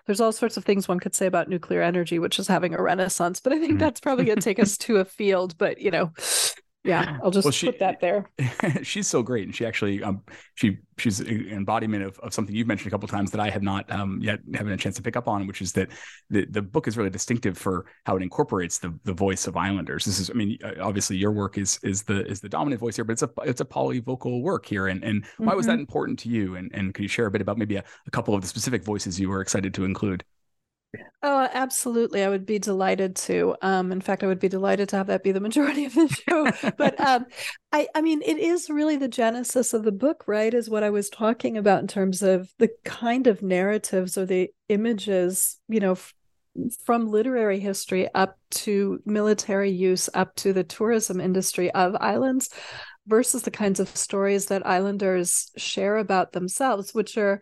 there's 0.05 0.21
all 0.21 0.31
sorts 0.31 0.57
of 0.57 0.63
things 0.63 0.87
one 0.87 0.99
could 0.99 1.15
say 1.15 1.25
about 1.25 1.49
nuclear 1.49 1.81
energy, 1.81 2.19
which 2.19 2.39
is 2.39 2.47
having 2.47 2.73
a 2.73 2.81
renaissance. 2.81 3.39
But 3.39 3.53
I 3.53 3.59
think 3.59 3.73
mm-hmm. 3.73 3.79
that's 3.79 3.99
probably 3.99 4.25
going 4.25 4.37
to 4.37 4.43
take 4.43 4.59
us 4.59 4.77
to 4.79 4.97
a 4.97 5.05
field. 5.05 5.57
But 5.57 5.79
you 5.81 5.91
know, 5.91 6.11
yeah 6.83 7.17
i'll 7.23 7.31
just 7.31 7.45
well, 7.45 7.51
she, 7.51 7.67
put 7.67 7.79
that 7.79 7.99
there 8.01 8.29
she's 8.83 9.07
so 9.07 9.23
great 9.23 9.45
and 9.45 9.55
she 9.55 9.65
actually 9.65 10.03
um 10.03 10.21
she 10.55 10.77
she's 10.97 11.19
an 11.21 11.47
embodiment 11.49 12.03
of, 12.03 12.19
of 12.19 12.33
something 12.33 12.55
you've 12.55 12.67
mentioned 12.67 12.87
a 12.87 12.91
couple 12.91 13.07
times 13.07 13.31
that 13.31 13.39
i 13.39 13.49
have 13.49 13.63
not 13.63 13.89
um 13.91 14.19
yet 14.21 14.39
having 14.53 14.73
a 14.73 14.77
chance 14.77 14.95
to 14.95 15.01
pick 15.01 15.15
up 15.15 15.27
on 15.27 15.47
which 15.47 15.61
is 15.61 15.71
that 15.71 15.89
the, 16.29 16.45
the 16.49 16.61
book 16.61 16.87
is 16.87 16.97
really 16.97 17.09
distinctive 17.09 17.57
for 17.57 17.85
how 18.05 18.15
it 18.17 18.21
incorporates 18.21 18.79
the 18.79 18.93
the 19.05 19.13
voice 19.13 19.47
of 19.47 19.55
islanders 19.55 20.05
this 20.05 20.19
is 20.19 20.29
i 20.29 20.33
mean 20.33 20.57
uh, 20.63 20.73
obviously 20.81 21.15
your 21.15 21.31
work 21.31 21.57
is 21.57 21.79
is 21.83 22.03
the 22.03 22.25
is 22.27 22.41
the 22.41 22.49
dominant 22.49 22.79
voice 22.79 22.95
here 22.95 23.05
but 23.05 23.13
it's 23.13 23.23
a 23.23 23.29
it's 23.43 23.61
a 23.61 23.65
polyvocal 23.65 24.41
work 24.41 24.65
here 24.65 24.87
and 24.87 25.03
and 25.03 25.25
why 25.37 25.47
mm-hmm. 25.47 25.57
was 25.57 25.65
that 25.65 25.73
mm-hmm. 25.73 25.81
important 25.81 26.19
to 26.19 26.29
you 26.29 26.55
and 26.55 26.69
and 26.73 26.93
could 26.93 27.03
you 27.03 27.09
share 27.09 27.27
a 27.27 27.31
bit 27.31 27.41
about 27.41 27.57
maybe 27.57 27.77
a, 27.77 27.83
a 28.07 28.11
couple 28.11 28.35
of 28.35 28.41
the 28.41 28.47
specific 28.47 28.83
voices 28.83 29.19
you 29.19 29.29
were 29.29 29.41
excited 29.41 29.73
to 29.73 29.85
include 29.85 30.23
Oh, 31.23 31.47
absolutely. 31.53 32.21
I 32.23 32.29
would 32.29 32.45
be 32.45 32.59
delighted 32.59 33.15
to. 33.15 33.55
Um, 33.61 33.91
in 33.91 34.01
fact, 34.01 34.23
I 34.23 34.27
would 34.27 34.39
be 34.39 34.49
delighted 34.49 34.89
to 34.89 34.97
have 34.97 35.07
that 35.07 35.23
be 35.23 35.31
the 35.31 35.39
majority 35.39 35.85
of 35.85 35.93
the 35.95 36.07
show. 36.07 36.71
but 36.77 36.99
um, 37.07 37.25
I, 37.71 37.87
I 37.95 38.01
mean, 38.01 38.21
it 38.21 38.37
is 38.37 38.69
really 38.69 38.97
the 38.97 39.07
genesis 39.07 39.73
of 39.73 39.83
the 39.83 39.91
book, 39.91 40.25
right? 40.27 40.53
Is 40.53 40.69
what 40.69 40.83
I 40.83 40.89
was 40.89 41.09
talking 41.09 41.57
about 41.57 41.81
in 41.81 41.87
terms 41.87 42.21
of 42.21 42.49
the 42.59 42.69
kind 42.83 43.27
of 43.27 43.41
narratives 43.41 44.17
or 44.17 44.25
the 44.25 44.49
images, 44.69 45.59
you 45.67 45.79
know, 45.79 45.93
f- 45.93 46.13
from 46.85 47.07
literary 47.09 47.59
history 47.59 48.07
up 48.13 48.37
to 48.51 49.01
military 49.05 49.71
use, 49.71 50.09
up 50.13 50.35
to 50.35 50.53
the 50.53 50.63
tourism 50.63 51.19
industry 51.19 51.71
of 51.71 51.95
islands 52.01 52.49
versus 53.07 53.43
the 53.43 53.51
kinds 53.51 53.79
of 53.79 53.89
stories 53.95 54.47
that 54.47 54.65
islanders 54.65 55.51
share 55.57 55.97
about 55.97 56.33
themselves, 56.33 56.93
which 56.93 57.17
are 57.17 57.41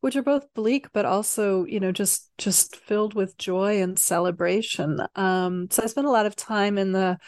which 0.00 0.16
are 0.16 0.22
both 0.22 0.52
bleak 0.54 0.86
but 0.92 1.04
also 1.04 1.64
you 1.64 1.80
know 1.80 1.92
just 1.92 2.30
just 2.38 2.76
filled 2.76 3.14
with 3.14 3.36
joy 3.38 3.82
and 3.82 3.98
celebration. 3.98 5.00
Um, 5.16 5.68
so 5.70 5.82
i 5.82 5.86
spent 5.86 6.06
a 6.06 6.10
lot 6.10 6.26
of 6.26 6.36
time 6.36 6.78
in 6.78 6.92
the 6.92 7.18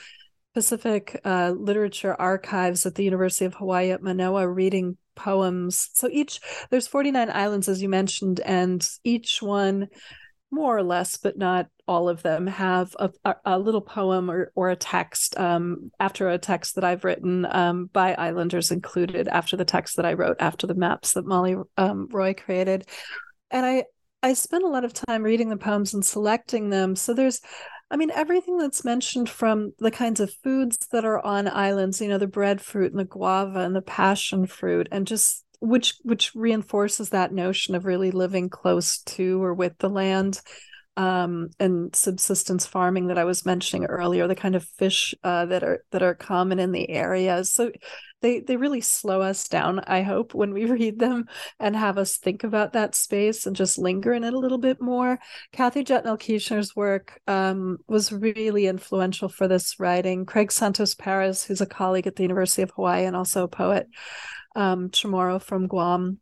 pacific 0.55 1.21
uh, 1.25 1.53
literature 1.57 2.15
archives 2.21 2.85
at 2.85 2.97
the 2.97 3.05
university 3.05 3.45
of 3.45 3.55
hawaii 3.55 3.91
at 3.91 4.03
manoa 4.03 4.49
reading 4.49 4.97
poems. 5.15 5.91
So 5.93 6.09
each 6.11 6.41
there's 6.71 6.87
49 6.87 7.31
islands 7.31 7.69
as 7.69 7.83
you 7.83 7.89
mentioned 7.89 8.41
and 8.41 8.87
each 9.05 9.43
one 9.43 9.89
more 10.51 10.77
or 10.77 10.83
less, 10.83 11.17
but 11.17 11.39
not 11.39 11.67
all 11.87 12.09
of 12.09 12.23
them, 12.23 12.47
have 12.47 12.95
a, 12.99 13.35
a, 13.45 13.59
little 13.59 13.81
poem 13.81 14.31
or, 14.31 14.53
or 14.55 14.71
a 14.71 14.77
text 14.77 15.39
um, 15.39 15.91
after 15.99 16.29
a 16.29 16.39
text 16.39 16.77
that 16.77 16.85
I've 16.85 17.05
written 17.05 17.47
um, 17.51 17.87
by 17.93 18.15
Islanders 18.15 18.71
included 18.71 19.29
after 19.29 19.57
the 19.57 19.65
text 19.65 19.97
that 19.97 20.07
I 20.07 20.15
wrote 20.15 20.37
after 20.41 20.67
the 20.67 20.75
maps 20.75 21.15
that 21.15 21.27
Molly 21.27 21.57
um, 21.77 22.09
Roy 22.11 22.35
created. 22.35 22.87
And 23.51 23.67
I, 23.67 23.85
I 24.23 24.35
spent 24.35 24.65
a 24.65 24.69
lot 24.69 24.85
of 24.85 24.93
time 24.93 25.23
reading 25.23 25.49
the 25.49 25.57
poems 25.57 25.95
and 25.95 26.05
selecting 26.05 26.71
them. 26.71 26.95
So 26.95 27.15
there's, 27.15 27.41
I 27.91 27.97
mean, 27.97 28.11
everything 28.13 28.59
that's 28.59 28.85
mentioned 28.85 29.29
from 29.29 29.73
the 29.79 29.91
kinds 29.91 30.21
of 30.21 30.33
foods 30.45 30.77
that 30.93 31.05
are 31.05 31.25
on 31.25 31.49
islands, 31.49 32.01
you 32.01 32.09
know, 32.09 32.19
the 32.19 32.27
breadfruit 32.27 32.93
and 32.93 33.01
the 33.01 33.05
guava 33.05 33.61
and 33.61 33.75
the 33.75 33.83
passion 33.83 34.47
fruit, 34.47 34.89
and 34.93 35.07
just 35.07 35.45
which 35.61 35.95
which 36.03 36.35
reinforces 36.35 37.11
that 37.11 37.33
notion 37.33 37.75
of 37.75 37.85
really 37.85 38.11
living 38.11 38.49
close 38.49 38.99
to 39.03 39.43
or 39.43 39.55
with 39.55 39.79
the 39.79 39.91
land 39.91 40.41
um, 40.97 41.51
and 41.59 41.95
subsistence 41.95 42.67
farming 42.67 43.07
that 43.07 43.19
I 43.19 43.25
was 43.25 43.47
mentioning 43.47 43.87
earlier, 43.87 44.27
the 44.27 44.35
kind 44.35 44.55
of 44.55 44.65
fish 44.65 45.15
uh, 45.23 45.47
that 45.47 45.63
are 45.63 45.85
that 45.93 46.03
are 46.03 46.15
common 46.15 46.59
in 46.59 46.73
the 46.73 46.91
area. 46.91 47.45
So 47.45 47.71
they 48.21 48.41
they 48.41 48.57
really 48.57 48.81
slow 48.81 49.23
us 49.23 49.49
down. 49.49 49.81
I 49.87 50.03
hope 50.03 50.35
when 50.35 50.53
we 50.53 50.65
read 50.71 50.99
them 50.99 51.27
and 51.59 51.77
have 51.77 51.97
us 51.97 52.17
think 52.19 52.45
about 52.45 52.73
that 52.73 52.95
space 52.95 53.47
and 53.47 53.57
just 53.57 53.79
linger 53.79 54.13
in 54.13 54.25
it 54.25 54.35
a 54.35 54.39
little 54.39 54.59
bit 54.59 54.81
more. 54.81 55.19
Kathy 55.53 55.85
Jetnil-Kijiner's 55.85 56.77
work 56.77 57.21
um, 57.27 57.79
was 57.89 58.13
really 58.13 58.67
influential 58.67 59.29
for 59.29 59.49
this 59.49 59.79
writing. 59.81 60.27
Craig 60.27 60.53
Santos 60.53 60.95
Perez, 60.95 61.45
who's 61.45 61.61
a 61.61 61.67
colleague 61.67 62.07
at 62.07 62.17
the 62.17 62.25
University 62.25 62.63
of 62.63 62.73
Hawaii 62.73 63.05
and 63.05 63.17
also 63.17 63.45
a 63.45 63.49
poet, 63.49 63.89
um, 64.57 64.91
Chamorro 64.91 65.41
from 65.41 65.67
Guam, 65.67 66.19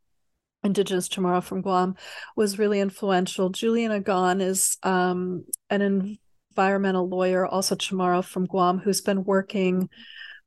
Indigenous 0.62 1.08
Chamorro 1.08 1.42
from 1.42 1.62
Guam, 1.62 1.94
was 2.36 2.58
really 2.58 2.80
influential. 2.80 3.50
Julian 3.50 3.92
Aguon 3.92 4.40
is 4.40 4.76
um, 4.82 5.44
an 5.70 6.18
environmental 6.50 7.08
lawyer, 7.08 7.46
also 7.46 7.74
Chamorro 7.74 8.24
from 8.24 8.46
Guam, 8.46 8.78
who's 8.78 9.00
been 9.00 9.24
working 9.24 9.88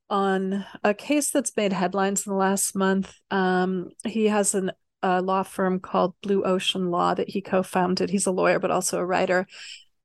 on 0.10 0.66
a 0.84 0.94
case 0.94 1.32
that's 1.32 1.56
made 1.56 1.72
headlines 1.72 2.28
in 2.28 2.34
the 2.34 2.38
last 2.38 2.76
month. 2.76 3.14
Um, 3.32 3.90
he 4.06 4.26
has 4.26 4.54
an, 4.54 4.72
a 5.02 5.22
law 5.22 5.44
firm 5.44 5.80
called 5.80 6.16
Blue 6.22 6.44
Ocean 6.44 6.92
Law 6.92 7.14
that 7.14 7.30
he 7.30 7.42
co 7.42 7.64
founded. 7.64 8.10
He's 8.10 8.28
a 8.28 8.32
lawyer, 8.32 8.60
but 8.60 8.72
also 8.72 9.00
a 9.00 9.06
writer. 9.06 9.48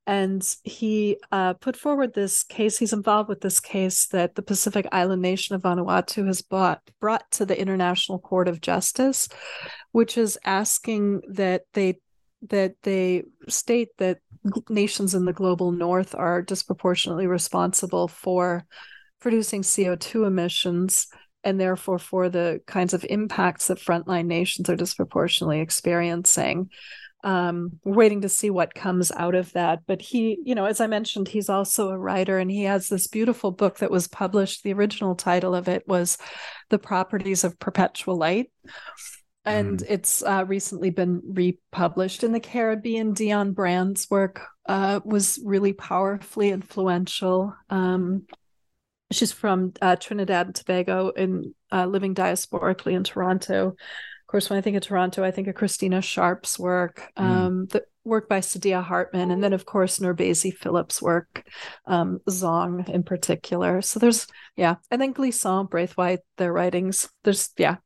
And 0.07 0.47
he 0.63 1.19
uh, 1.33 1.55
put 1.55 1.77
forward 1.77 2.15
this 2.15 2.45
case. 2.45 2.79
He's 2.79 2.93
involved 2.93 3.29
with 3.29 3.41
this 3.41 3.59
case 3.59 4.07
that 4.09 4.37
the 4.37 4.43
Pacific 4.43 4.87
Island 4.93 5.23
nation 5.23 5.57
of 5.57 5.63
Vanuatu 5.63 6.27
has 6.27 6.43
bought, 6.43 6.81
brought 7.01 7.29
to 7.33 7.45
the 7.45 7.61
International 7.61 8.19
Court 8.19 8.47
of 8.47 8.61
Justice, 8.61 9.29
which 9.91 10.17
is 10.17 10.39
asking 10.45 11.23
that 11.31 11.63
they 11.73 11.99
that 12.51 12.75
they 12.83 13.25
state 13.49 13.89
that 13.99 14.19
nations 14.69 15.15
in 15.15 15.25
the 15.25 15.33
global 15.33 15.73
north 15.73 16.15
are 16.15 16.43
disproportionately 16.43 17.27
responsible 17.27 18.07
for 18.07 18.65
producing 19.21 19.63
CO2 19.63 20.27
emissions 20.27 21.09
and 21.43 21.61
therefore 21.61 21.99
for 21.99 22.29
the 22.29 22.61
kinds 22.67 22.93
of 22.93 23.05
impacts 23.09 23.69
that 23.69 23.79
frontline 23.79 24.27
nations 24.27 24.69
are 24.69 24.77
disproportionately 24.77 25.61
experiencing. 25.61 26.71
Um, 27.25 27.81
we're 27.85 27.95
waiting 27.95 28.21
to 28.21 28.29
see 28.29 28.51
what 28.51 28.75
comes 28.75 29.11
out 29.11 29.35
of 29.35 29.53
that. 29.53 29.81
But 29.87 30.01
he, 30.01 30.39
you 30.45 30.55
know, 30.55 30.67
as 30.67 30.81
I 30.81 30.87
mentioned, 30.87 31.29
he's 31.29 31.49
also 31.49 31.91
a 31.91 31.99
writer 31.99 32.39
and 32.39 32.51
he 32.51 32.65
has 32.65 32.89
this 32.89 33.09
beautiful 33.09 33.51
book 33.51 33.79
that 33.79 33.91
was 33.91 34.07
published. 34.07 34.63
The 34.63 34.73
original 34.73 35.15
title 35.15 35.55
of 35.55 35.69
it 35.69 35.87
was 35.89 36.19
The 36.71 36.79
Properties 36.79 37.43
of 37.43 37.59
Perpetual 37.59 38.17
Light 38.17 38.51
and 39.47 39.79
mm. 39.79 39.87
it's 39.89 40.23
uh, 40.25 40.45
recently 40.47 40.91
been 40.91 41.23
republished 41.25 42.25
in 42.25 42.33
the 42.33 42.41
Caribbean. 42.41 43.15
Dionne 43.15 43.55
Brand's 43.55 44.11
work 44.11 44.43
uh, 44.69 45.01
was 45.05 45.41
really 45.45 45.73
powerfully 45.73 46.51
influential. 46.51 47.55
Um, 47.71 48.27
she's 49.13 49.31
from 49.31 49.73
uh, 49.81 49.97
Trinidad 49.97 50.47
and 50.47 50.55
Tobago 50.55 51.13
and 51.17 51.55
uh, 51.73 51.87
living 51.87 52.15
diasporically 52.15 52.95
in 52.95 53.05
Toronto. 53.05 53.77
Of 54.27 54.31
course, 54.33 54.51
when 54.51 54.59
I 54.59 54.61
think 54.61 54.77
of 54.77 54.83
Toronto, 54.83 55.23
I 55.23 55.31
think 55.31 55.47
of 55.47 55.55
Christina 55.55 56.01
Sharpe's 56.03 56.59
work, 56.59 57.13
mm. 57.17 57.23
um, 57.23 57.67
the 57.67 57.85
work 58.03 58.29
by 58.29 58.41
Saidiya 58.41 58.83
Hartman, 58.83 59.31
and 59.31 59.41
then 59.41 59.53
of 59.53 59.67
course 59.67 60.01
NourbeSe 60.01 60.53
Philip's 60.53 61.01
work, 61.01 61.47
um, 61.87 62.19
Zong 62.29 62.89
in 62.89 63.05
particular. 63.05 63.83
So 63.83 64.01
there's 64.01 64.27
yeah, 64.57 64.77
and 64.91 65.01
then 65.01 65.13
Glissant, 65.13 65.71
Brathwaite, 65.71 66.19
their 66.39 66.53
writings. 66.53 67.09
There's 67.23 67.51
yeah, 67.57 67.77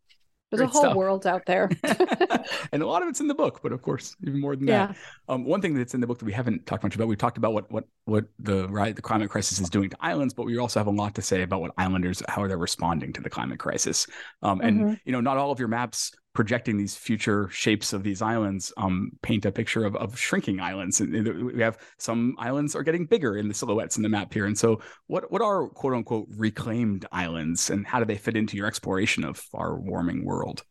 there's 0.50 0.60
Great 0.60 0.70
a 0.70 0.72
whole 0.72 0.82
stuff. 0.82 0.96
world 0.96 1.26
out 1.26 1.42
there. 1.46 1.70
and 2.72 2.82
a 2.82 2.86
lot 2.86 3.02
of 3.02 3.08
it's 3.08 3.20
in 3.20 3.28
the 3.28 3.34
book, 3.34 3.60
but 3.62 3.70
of 3.70 3.82
course, 3.82 4.16
even 4.26 4.40
more 4.40 4.56
than 4.56 4.66
yeah. 4.66 4.86
that. 4.86 4.96
Um, 5.28 5.44
one 5.44 5.60
thing 5.60 5.74
that's 5.74 5.92
in 5.92 6.00
the 6.00 6.06
book 6.06 6.18
that 6.18 6.24
we 6.24 6.32
haven't 6.32 6.66
talked 6.66 6.82
much 6.82 6.94
about, 6.94 7.06
we've 7.06 7.18
talked 7.18 7.36
about 7.36 7.52
what 7.52 7.70
what 7.70 7.84
what 8.06 8.24
the 8.38 8.66
right 8.68 8.96
the 8.96 9.02
climate 9.02 9.30
crisis 9.30 9.60
is 9.60 9.70
doing 9.70 9.90
to 9.90 9.96
islands, 10.00 10.34
but 10.34 10.46
we 10.46 10.56
also 10.58 10.80
have 10.80 10.86
a 10.86 10.90
lot 10.90 11.14
to 11.16 11.22
say 11.22 11.42
about 11.42 11.60
what 11.60 11.72
islanders 11.76 12.22
how 12.28 12.46
they're 12.46 12.56
responding 12.56 13.12
to 13.12 13.20
the 13.20 13.30
climate 13.30 13.58
crisis. 13.58 14.06
Um, 14.42 14.60
and 14.60 14.80
mm-hmm. 14.80 14.94
you 15.04 15.12
know, 15.12 15.20
not 15.20 15.36
all 15.36 15.52
of 15.52 15.58
your 15.58 15.68
maps 15.68 16.12
projecting 16.32 16.76
these 16.76 16.96
future 16.96 17.48
shapes 17.50 17.92
of 17.92 18.02
these 18.02 18.22
islands 18.22 18.72
um, 18.76 19.10
paint 19.22 19.44
a 19.44 19.52
picture 19.52 19.84
of, 19.84 19.96
of 19.96 20.18
shrinking 20.18 20.60
islands. 20.60 21.00
And 21.00 21.52
we 21.52 21.62
have 21.62 21.78
some 21.98 22.36
islands 22.38 22.76
are 22.76 22.82
getting 22.82 23.06
bigger 23.06 23.36
in 23.36 23.48
the 23.48 23.54
silhouettes 23.54 23.96
in 23.96 24.02
the 24.02 24.08
map 24.08 24.32
here. 24.32 24.46
And 24.46 24.56
so, 24.56 24.80
what 25.06 25.30
what 25.32 25.42
are 25.42 25.68
quote 25.68 25.94
unquote 25.94 26.28
reclaimed 26.36 27.06
islands, 27.12 27.70
and 27.70 27.86
how 27.86 27.98
do 27.98 28.04
they 28.04 28.16
fit 28.16 28.36
into 28.36 28.56
your 28.56 28.66
exploration 28.66 29.24
of 29.24 29.44
our 29.54 29.78
warming 29.78 30.24
world? 30.24 30.62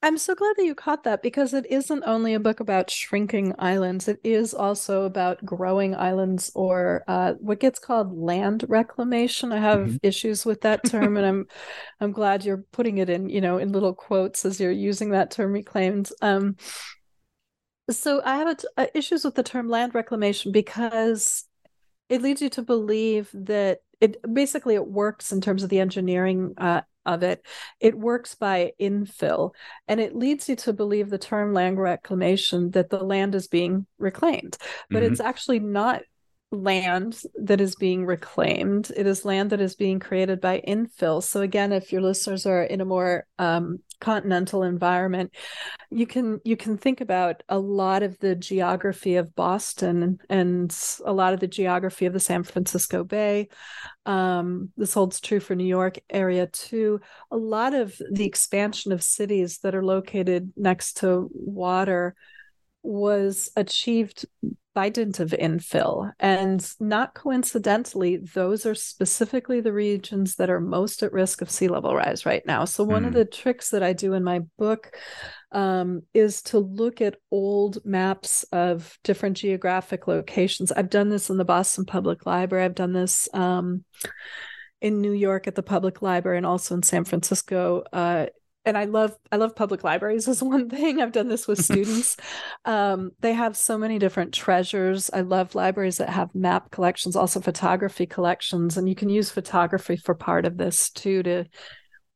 I'm 0.00 0.16
so 0.16 0.36
glad 0.36 0.54
that 0.56 0.64
you 0.64 0.76
caught 0.76 1.02
that 1.04 1.22
because 1.22 1.52
it 1.52 1.66
isn't 1.68 2.04
only 2.06 2.32
a 2.32 2.40
book 2.40 2.60
about 2.60 2.88
shrinking 2.88 3.52
islands. 3.58 4.06
It 4.06 4.20
is 4.22 4.54
also 4.54 5.02
about 5.02 5.44
growing 5.44 5.96
islands 5.96 6.52
or 6.54 7.02
uh, 7.08 7.32
what 7.40 7.58
gets 7.58 7.80
called 7.80 8.16
land 8.16 8.64
reclamation. 8.68 9.52
I 9.52 9.58
have 9.58 9.80
mm-hmm. 9.80 9.96
issues 10.04 10.46
with 10.46 10.60
that 10.60 10.84
term, 10.84 11.16
and 11.16 11.26
I'm 11.26 11.46
I'm 12.00 12.12
glad 12.12 12.44
you're 12.44 12.64
putting 12.70 12.98
it 12.98 13.10
in 13.10 13.28
you 13.28 13.40
know 13.40 13.58
in 13.58 13.72
little 13.72 13.94
quotes 13.94 14.44
as 14.44 14.60
you're 14.60 14.70
using 14.70 15.10
that 15.10 15.32
term 15.32 15.52
reclaimed. 15.52 16.10
Um, 16.22 16.56
so 17.90 18.22
I 18.24 18.36
have 18.36 18.48
a 18.76 18.80
uh, 18.80 18.86
issues 18.94 19.24
with 19.24 19.34
the 19.34 19.42
term 19.42 19.68
land 19.68 19.96
reclamation 19.96 20.52
because 20.52 21.44
it 22.08 22.22
leads 22.22 22.40
you 22.40 22.50
to 22.50 22.62
believe 22.62 23.30
that 23.34 23.80
it 24.00 24.16
basically 24.32 24.76
it 24.76 24.86
works 24.86 25.32
in 25.32 25.40
terms 25.40 25.64
of 25.64 25.70
the 25.70 25.80
engineering 25.80 26.54
uh, 26.56 26.82
of 27.06 27.22
it, 27.22 27.44
it 27.80 27.98
works 27.98 28.34
by 28.34 28.72
infill. 28.80 29.52
And 29.86 30.00
it 30.00 30.16
leads 30.16 30.48
you 30.48 30.56
to 30.56 30.72
believe 30.72 31.10
the 31.10 31.18
term 31.18 31.54
land 31.54 31.78
reclamation 31.78 32.70
that 32.72 32.90
the 32.90 33.02
land 33.02 33.34
is 33.34 33.48
being 33.48 33.86
reclaimed, 33.98 34.56
but 34.90 35.02
mm-hmm. 35.02 35.12
it's 35.12 35.20
actually 35.20 35.60
not 35.60 36.02
land 36.50 37.22
that 37.42 37.60
is 37.60 37.74
being 37.74 38.06
reclaimed. 38.06 38.90
It 38.96 39.06
is 39.06 39.24
land 39.24 39.50
that 39.50 39.60
is 39.60 39.74
being 39.74 40.00
created 40.00 40.40
by 40.40 40.62
infill. 40.66 41.22
So 41.22 41.42
again, 41.42 41.72
if 41.72 41.92
your 41.92 42.00
listeners 42.00 42.46
are 42.46 42.62
in 42.62 42.80
a 42.80 42.86
more 42.86 43.26
um, 43.38 43.80
continental 44.00 44.62
environment, 44.62 45.34
you 45.90 46.06
can 46.06 46.40
you 46.44 46.56
can 46.56 46.76
think 46.76 47.00
about 47.00 47.42
a 47.48 47.58
lot 47.58 48.02
of 48.02 48.18
the 48.18 48.34
geography 48.34 49.16
of 49.16 49.34
Boston 49.34 50.18
and 50.28 50.76
a 51.04 51.12
lot 51.12 51.34
of 51.34 51.40
the 51.40 51.46
geography 51.46 52.06
of 52.06 52.12
the 52.12 52.20
San 52.20 52.42
Francisco 52.42 53.04
Bay. 53.04 53.48
Um, 54.06 54.70
this 54.76 54.94
holds 54.94 55.20
true 55.20 55.40
for 55.40 55.54
New 55.54 55.64
York 55.64 55.98
area 56.10 56.46
too. 56.46 57.00
A 57.30 57.36
lot 57.36 57.74
of 57.74 58.00
the 58.10 58.24
expansion 58.24 58.92
of 58.92 59.02
cities 59.02 59.58
that 59.58 59.74
are 59.74 59.84
located 59.84 60.52
next 60.56 60.98
to 60.98 61.28
water 61.32 62.14
was 62.88 63.50
achieved 63.54 64.24
by 64.74 64.88
dint 64.88 65.20
of 65.20 65.30
infill. 65.30 66.12
And 66.18 66.66
not 66.80 67.14
coincidentally, 67.14 68.16
those 68.16 68.64
are 68.64 68.74
specifically 68.74 69.60
the 69.60 69.72
regions 69.72 70.36
that 70.36 70.48
are 70.48 70.60
most 70.60 71.02
at 71.02 71.12
risk 71.12 71.42
of 71.42 71.50
sea 71.50 71.68
level 71.68 71.94
rise 71.94 72.24
right 72.24 72.46
now. 72.46 72.64
So, 72.64 72.84
one 72.84 73.02
mm. 73.02 73.08
of 73.08 73.12
hmm. 73.12 73.18
the 73.18 73.24
tricks 73.24 73.70
that 73.70 73.82
I 73.82 73.92
do 73.92 74.14
in 74.14 74.24
my 74.24 74.40
book 74.56 74.96
um, 75.52 76.02
is 76.14 76.42
to 76.42 76.58
look 76.58 77.00
at 77.00 77.18
old 77.30 77.84
maps 77.84 78.44
of 78.52 78.98
different 79.04 79.36
geographic 79.36 80.06
locations. 80.06 80.72
I've 80.72 80.90
done 80.90 81.08
this 81.08 81.28
in 81.28 81.36
the 81.36 81.44
Boston 81.44 81.84
Public 81.84 82.24
Library, 82.24 82.64
I've 82.64 82.74
done 82.74 82.92
this. 82.92 83.28
Um, 83.34 83.84
in 84.80 85.00
New 85.00 85.12
York 85.12 85.48
at 85.48 85.56
the 85.56 85.62
public 85.62 86.02
library 86.02 86.36
and 86.36 86.46
also 86.46 86.76
in 86.76 86.84
San 86.84 87.02
Francisco 87.02 87.82
uh, 87.92 88.26
and 88.68 88.76
I 88.76 88.84
love 88.84 89.16
I 89.32 89.36
love 89.36 89.56
public 89.56 89.82
libraries 89.82 90.28
is 90.28 90.42
one 90.42 90.68
thing. 90.68 91.00
I've 91.00 91.12
done 91.12 91.28
this 91.28 91.48
with 91.48 91.58
students. 91.64 92.16
um, 92.64 93.10
they 93.20 93.32
have 93.32 93.56
so 93.56 93.78
many 93.78 93.98
different 93.98 94.32
treasures. 94.32 95.10
I 95.12 95.22
love 95.22 95.54
libraries 95.54 95.96
that 95.98 96.10
have 96.10 96.34
map 96.34 96.70
collections, 96.70 97.16
also 97.16 97.40
photography 97.40 98.06
collections, 98.06 98.76
and 98.76 98.88
you 98.88 98.94
can 98.94 99.08
use 99.08 99.30
photography 99.30 99.96
for 99.96 100.14
part 100.14 100.44
of 100.44 100.58
this 100.58 100.90
too 100.90 101.22
to 101.24 101.44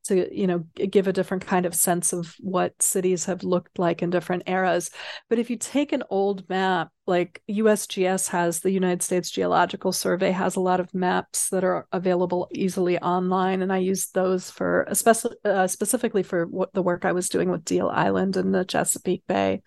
to 0.03 0.29
you 0.37 0.47
know 0.47 0.61
give 0.91 1.07
a 1.07 1.13
different 1.13 1.47
kind 1.47 1.67
of 1.67 1.75
sense 1.75 2.13
of 2.13 2.35
what 2.41 2.81
cities 2.83 3.25
have 3.25 3.43
looked 3.43 3.79
like 3.79 4.03
in 4.03 4.11
different 4.11 4.43
eras 4.47 4.91
but 5.29 5.39
if 5.39 5.51
you 5.51 5.57
take 5.57 5.93
an 5.93 6.03
old 6.11 6.49
map 6.49 6.91
like 7.07 7.43
USGS 7.51 8.29
has 8.29 8.61
the 8.61 8.71
United 8.71 9.03
States 9.03 9.31
Geological 9.31 9.93
Survey 9.93 10.31
has 10.31 10.55
a 10.55 10.61
lot 10.61 10.79
of 10.79 10.95
maps 10.95 11.49
that 11.49 11.65
are 11.65 11.87
available 11.93 12.49
easily 12.53 12.99
online 12.99 13.63
and 13.63 13.73
I 13.73 13.79
use 13.79 14.09
those 14.11 14.51
for 14.51 14.85
especially 14.85 15.37
uh, 15.45 15.67
specifically 15.67 16.23
for 16.23 16.47
what 16.47 16.73
the 16.73 16.83
work 16.83 17.05
I 17.05 17.13
was 17.13 17.29
doing 17.29 17.51
with 17.51 17.65
Deal 17.65 17.89
Island 17.89 18.37
and 18.37 18.55
the 18.55 18.65
Chesapeake 18.65 19.27
Bay 19.27 19.63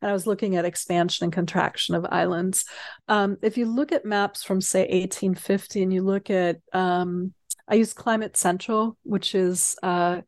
and 0.00 0.10
I 0.10 0.12
was 0.12 0.26
looking 0.26 0.56
at 0.56 0.64
expansion 0.64 1.24
and 1.24 1.32
contraction 1.32 1.94
of 1.94 2.06
islands. 2.10 2.64
Um, 3.08 3.36
if 3.42 3.58
you 3.58 3.66
look 3.66 3.92
at 3.92 4.04
maps 4.04 4.42
from, 4.42 4.60
say, 4.60 4.80
1850, 4.80 5.82
and 5.82 5.92
you 5.92 6.02
look 6.02 6.30
at 6.30 6.58
um, 6.72 7.34
I 7.70 7.74
use 7.74 7.92
Climate 7.92 8.36
Central, 8.36 8.96
which 9.04 9.34
is 9.34 9.76
a 9.82 10.24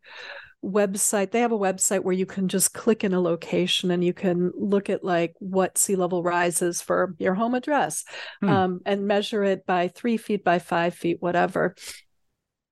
website. 0.65 1.33
They 1.33 1.41
have 1.41 1.53
a 1.53 1.59
website 1.59 2.05
where 2.05 2.15
you 2.15 2.25
can 2.25 2.49
just 2.49 2.73
click 2.73 3.03
in 3.03 3.13
a 3.13 3.21
location 3.21 3.91
and 3.91 4.05
you 4.05 4.13
can 4.13 4.53
look 4.57 4.89
at 4.89 5.03
like 5.03 5.35
what 5.41 5.77
sea 5.77 5.97
level 5.97 6.23
rises 6.23 6.81
for 6.81 7.15
your 7.19 7.35
home 7.35 7.55
address 7.55 8.05
hmm. 8.41 8.49
um, 8.49 8.81
and 8.87 9.09
measure 9.09 9.43
it 9.43 9.67
by 9.67 9.89
three 9.89 10.17
feet 10.17 10.45
by 10.45 10.61
five 10.61 10.95
feet, 10.95 11.17
whatever. 11.21 11.75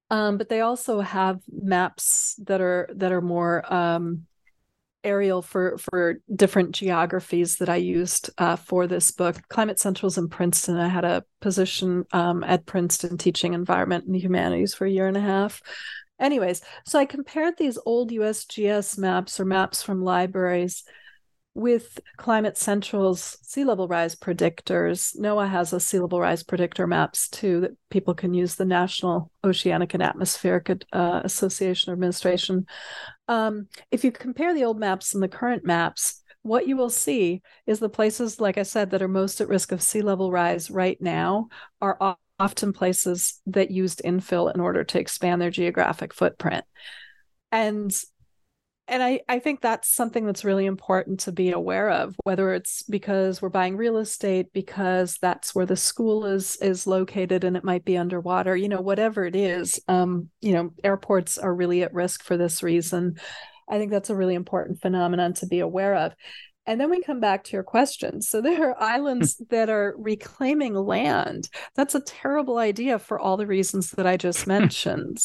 Um, 0.09 0.39
but 0.39 0.49
they 0.49 0.61
also 0.61 1.01
have 1.01 1.41
maps 1.51 2.35
that 2.47 2.61
are 2.61 2.89
that 2.95 3.13
are 3.13 3.21
more 3.21 3.73
um, 3.73 4.27
aerial 5.03 5.43
for 5.43 5.79
for 5.79 6.21
different 6.35 6.73
geographies 6.73 7.57
that 7.57 7.69
I 7.69 7.77
used 7.77 8.31
uh, 8.39 8.57
for 8.57 8.87
this 8.87 9.11
book. 9.11 9.37
Climate 9.49 9.79
Central's 9.79 10.19
in 10.19 10.29
Princeton. 10.29 10.77
I 10.77 10.89
had 10.89 11.05
a 11.05 11.25
position 11.41 12.05
um, 12.13 12.45
at 12.45 12.67
Princeton 12.67 13.19
teaching 13.19 13.55
environment 13.55 14.07
and 14.07 14.17
humanities 14.17 14.75
for 14.75 14.87
a 14.87 14.91
year 14.91 15.07
and 15.07 15.17
a 15.17 15.21
half. 15.21 15.63
Anyways, 16.19 16.61
so 16.85 16.99
I 16.99 17.07
compared 17.07 17.57
these 17.57 17.79
old 17.87 18.11
USGS 18.11 18.99
maps 18.99 19.41
or 19.41 19.45
maps 19.47 19.83
from 19.83 20.03
libraries 20.03 20.85
with 21.55 21.99
Climate 22.16 22.57
Central's 22.57 23.37
sea 23.43 23.64
level 23.64 23.89
rise 23.89 24.14
predictors, 24.14 25.16
NOAA 25.18 25.51
has 25.51 25.72
a 25.72 25.81
sea 25.81 25.99
level 25.99 26.20
rise 26.20 26.43
predictor 26.43 26.87
maps 26.87 27.29
too 27.29 27.61
that 27.61 27.77
people 27.91 28.14
can 28.14 28.35
use 28.35 28.55
the 28.55 28.64
National 28.64 29.33
Oceanic 29.43 29.95
and 29.95 30.03
Atmospheric 30.03 30.70
uh, 30.93 31.20
Association 31.24 31.93
Administration. 31.93 32.66
Um, 33.31 33.68
if 33.93 34.03
you 34.03 34.11
compare 34.11 34.53
the 34.53 34.64
old 34.64 34.81
maps 34.81 35.14
and 35.14 35.22
the 35.22 35.28
current 35.28 35.64
maps, 35.64 36.20
what 36.43 36.66
you 36.66 36.76
will 36.76 36.91
see 36.91 37.43
is 37.64 37.78
the 37.78 37.89
places, 37.89 38.41
like 38.41 38.59
I 38.59 38.64
said, 38.64 38.91
that 38.91 39.03
are 39.03 39.09
most 39.09 39.41
at 39.41 39.49
risk 39.49 39.70
of 39.70 39.81
sea 39.81 40.03
level 40.03 40.33
rise 40.33 40.68
right 40.68 41.01
now 41.01 41.49
are 41.81 42.16
often 42.41 42.72
places 42.72 43.41
that 43.47 43.70
used 43.70 44.03
infill 44.05 44.53
in 44.53 44.61
order 44.61 44.83
to 44.83 44.99
expand 44.99 45.41
their 45.41 45.51
geographic 45.51 46.12
footprint. 46.12 46.64
And 47.53 47.93
and 48.91 49.03
I, 49.03 49.20
I 49.28 49.38
think 49.38 49.61
that's 49.61 49.88
something 49.88 50.26
that's 50.26 50.45
really 50.45 50.66
important 50.66 51.20
to 51.20 51.32
be 51.32 51.53
aware 51.53 51.88
of 51.91 52.16
whether 52.24 52.53
it's 52.53 52.82
because 52.82 53.41
we're 53.41 53.49
buying 53.49 53.76
real 53.76 53.97
estate 53.97 54.53
because 54.53 55.16
that's 55.22 55.55
where 55.55 55.66
the 55.66 55.76
school 55.76 56.26
is 56.26 56.57
is 56.57 56.86
located 56.86 57.45
and 57.45 57.57
it 57.57 57.64
might 57.64 57.84
be 57.84 57.97
underwater 57.97 58.57
you 58.57 58.68
know 58.68 58.80
whatever 58.80 59.24
it 59.24 59.36
is 59.36 59.80
um, 59.88 60.28
you 60.41 60.53
know 60.53 60.70
airports 60.84 61.38
are 61.38 61.55
really 61.55 61.82
at 61.82 61.95
risk 61.95 62.22
for 62.22 62.36
this 62.36 62.62
reason 62.62 63.16
i 63.68 63.78
think 63.78 63.91
that's 63.91 64.11
a 64.11 64.16
really 64.16 64.34
important 64.34 64.80
phenomenon 64.80 65.32
to 65.32 65.47
be 65.47 65.61
aware 65.61 65.95
of 65.95 66.12
and 66.66 66.80
then 66.80 66.91
we 66.91 67.03
come 67.03 67.18
back 67.18 67.43
to 67.45 67.53
your 67.53 67.64
question. 67.64 68.22
So 68.22 68.41
there 68.43 68.70
are 68.70 68.80
islands 68.80 69.43
that 69.51 69.70
are 69.70 69.95
reclaiming 69.99 70.74
land. 70.74 71.49
That's 71.74 71.97
a 71.97 72.01
terrible 72.01 72.59
idea 72.59 72.99
for 73.01 73.18
all 73.18 73.36
the 73.36 73.47
reasons 73.47 73.91
that 73.93 74.07
I 74.07 74.16
just 74.16 74.47
mentioned. 74.59 75.18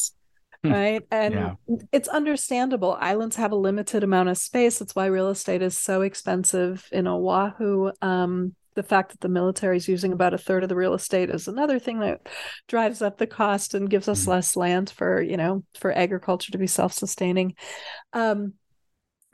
Right? 0.72 1.02
And 1.12 1.34
yeah. 1.34 1.54
it's 1.92 2.08
understandable. 2.08 2.98
Islands 3.00 3.36
have 3.38 3.52
a 3.52 3.56
limited 3.56 4.04
amount 4.04 4.30
of 4.30 4.38
space. 4.38 4.80
That's 4.80 4.96
why 4.96 5.06
real 5.06 5.30
estate 5.30 5.62
is 5.62 5.78
so 5.78 6.02
expensive 6.02 6.88
in 6.92 7.08
Oahu. 7.08 7.92
Um, 8.02 8.56
the 8.76 8.84
fact 8.84 9.12
that 9.12 9.22
the 9.22 9.30
military 9.30 9.78
is 9.78 9.88
using 9.88 10.12
about 10.12 10.34
a 10.34 10.38
third 10.38 10.64
of 10.64 10.70
the 10.70 10.76
real 10.76 10.94
estate 10.94 11.30
is 11.30 11.48
another 11.48 11.80
thing 11.80 12.00
that 12.00 12.28
drives 12.68 13.02
up 13.02 13.18
the 13.18 13.28
cost 13.28 13.74
and 13.74 13.90
gives 13.90 14.10
us 14.10 14.26
mm. 14.26 14.28
less 14.28 14.56
land 14.58 14.90
for 14.90 15.22
you 15.22 15.38
know 15.38 15.64
for 15.80 15.98
agriculture 15.98 16.52
to 16.52 16.58
be 16.58 16.68
self-sustaining 16.68 17.56
um, 18.12 18.54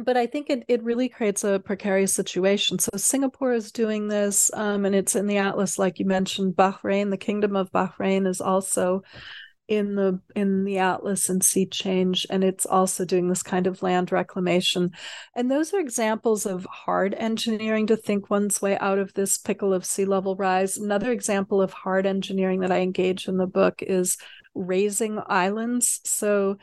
but 0.03 0.17
I 0.17 0.25
think 0.27 0.49
it, 0.49 0.63
it 0.67 0.83
really 0.83 1.09
creates 1.09 1.43
a 1.43 1.59
precarious 1.59 2.13
situation. 2.13 2.79
So 2.79 2.91
Singapore 2.95 3.53
is 3.53 3.71
doing 3.71 4.07
this, 4.07 4.51
um, 4.53 4.85
and 4.85 4.95
it's 4.95 5.15
in 5.15 5.27
the 5.27 5.37
atlas, 5.37 5.77
like 5.77 5.99
you 5.99 6.05
mentioned. 6.05 6.55
Bahrain, 6.55 7.09
the 7.09 7.17
Kingdom 7.17 7.55
of 7.55 7.71
Bahrain, 7.71 8.27
is 8.27 8.41
also 8.41 9.03
in 9.71 9.95
the 9.95 10.19
in 10.35 10.65
the 10.65 10.77
atlas 10.77 11.29
and 11.29 11.41
sea 11.41 11.65
change 11.65 12.27
and 12.29 12.43
it's 12.43 12.65
also 12.65 13.05
doing 13.05 13.29
this 13.29 13.41
kind 13.41 13.67
of 13.67 13.81
land 13.81 14.11
reclamation. 14.11 14.91
And 15.33 15.49
those 15.49 15.73
are 15.73 15.79
examples 15.79 16.45
of 16.45 16.65
hard 16.65 17.13
engineering 17.13 17.87
to 17.87 17.95
think 17.95 18.29
one's 18.29 18.61
way 18.61 18.77
out 18.79 18.99
of 18.99 19.13
this 19.13 19.37
pickle 19.37 19.73
of 19.73 19.85
sea 19.85 20.03
level 20.03 20.35
rise. 20.35 20.77
Another 20.77 21.13
example 21.13 21.61
of 21.61 21.71
hard 21.71 22.05
engineering 22.05 22.59
that 22.59 22.71
i 22.71 22.79
engage 22.81 23.29
in 23.29 23.37
the 23.37 23.47
book 23.47 23.81
is 23.81 24.17
raising 24.53 25.21
islands. 25.25 26.01
So 26.03 26.57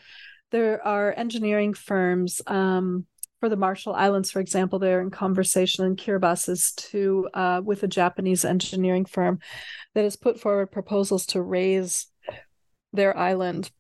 there 0.51 0.87
are 0.87 1.15
engineering 1.17 1.73
firms 1.73 2.43
um, 2.47 3.07
for 3.41 3.49
the 3.49 3.57
Marshall 3.57 3.95
Islands, 3.95 4.31
for 4.31 4.41
example, 4.41 4.79
they're 4.79 5.01
in 5.01 5.11
conversation 5.11 5.85
in 5.85 5.97
Kiribati 5.97 6.75
to 6.91 7.29
uh, 7.33 7.63
with 7.65 7.85
a 7.85 7.89
Japanese 7.89 8.45
engineering 8.45 9.05
firm 9.05 9.39
that 9.95 10.03
has 10.03 10.17
put 10.17 10.41
forward 10.41 10.73
proposals 10.73 11.25
to 11.27 11.41
raise 11.41 12.07
their 12.93 13.17
island. 13.17 13.71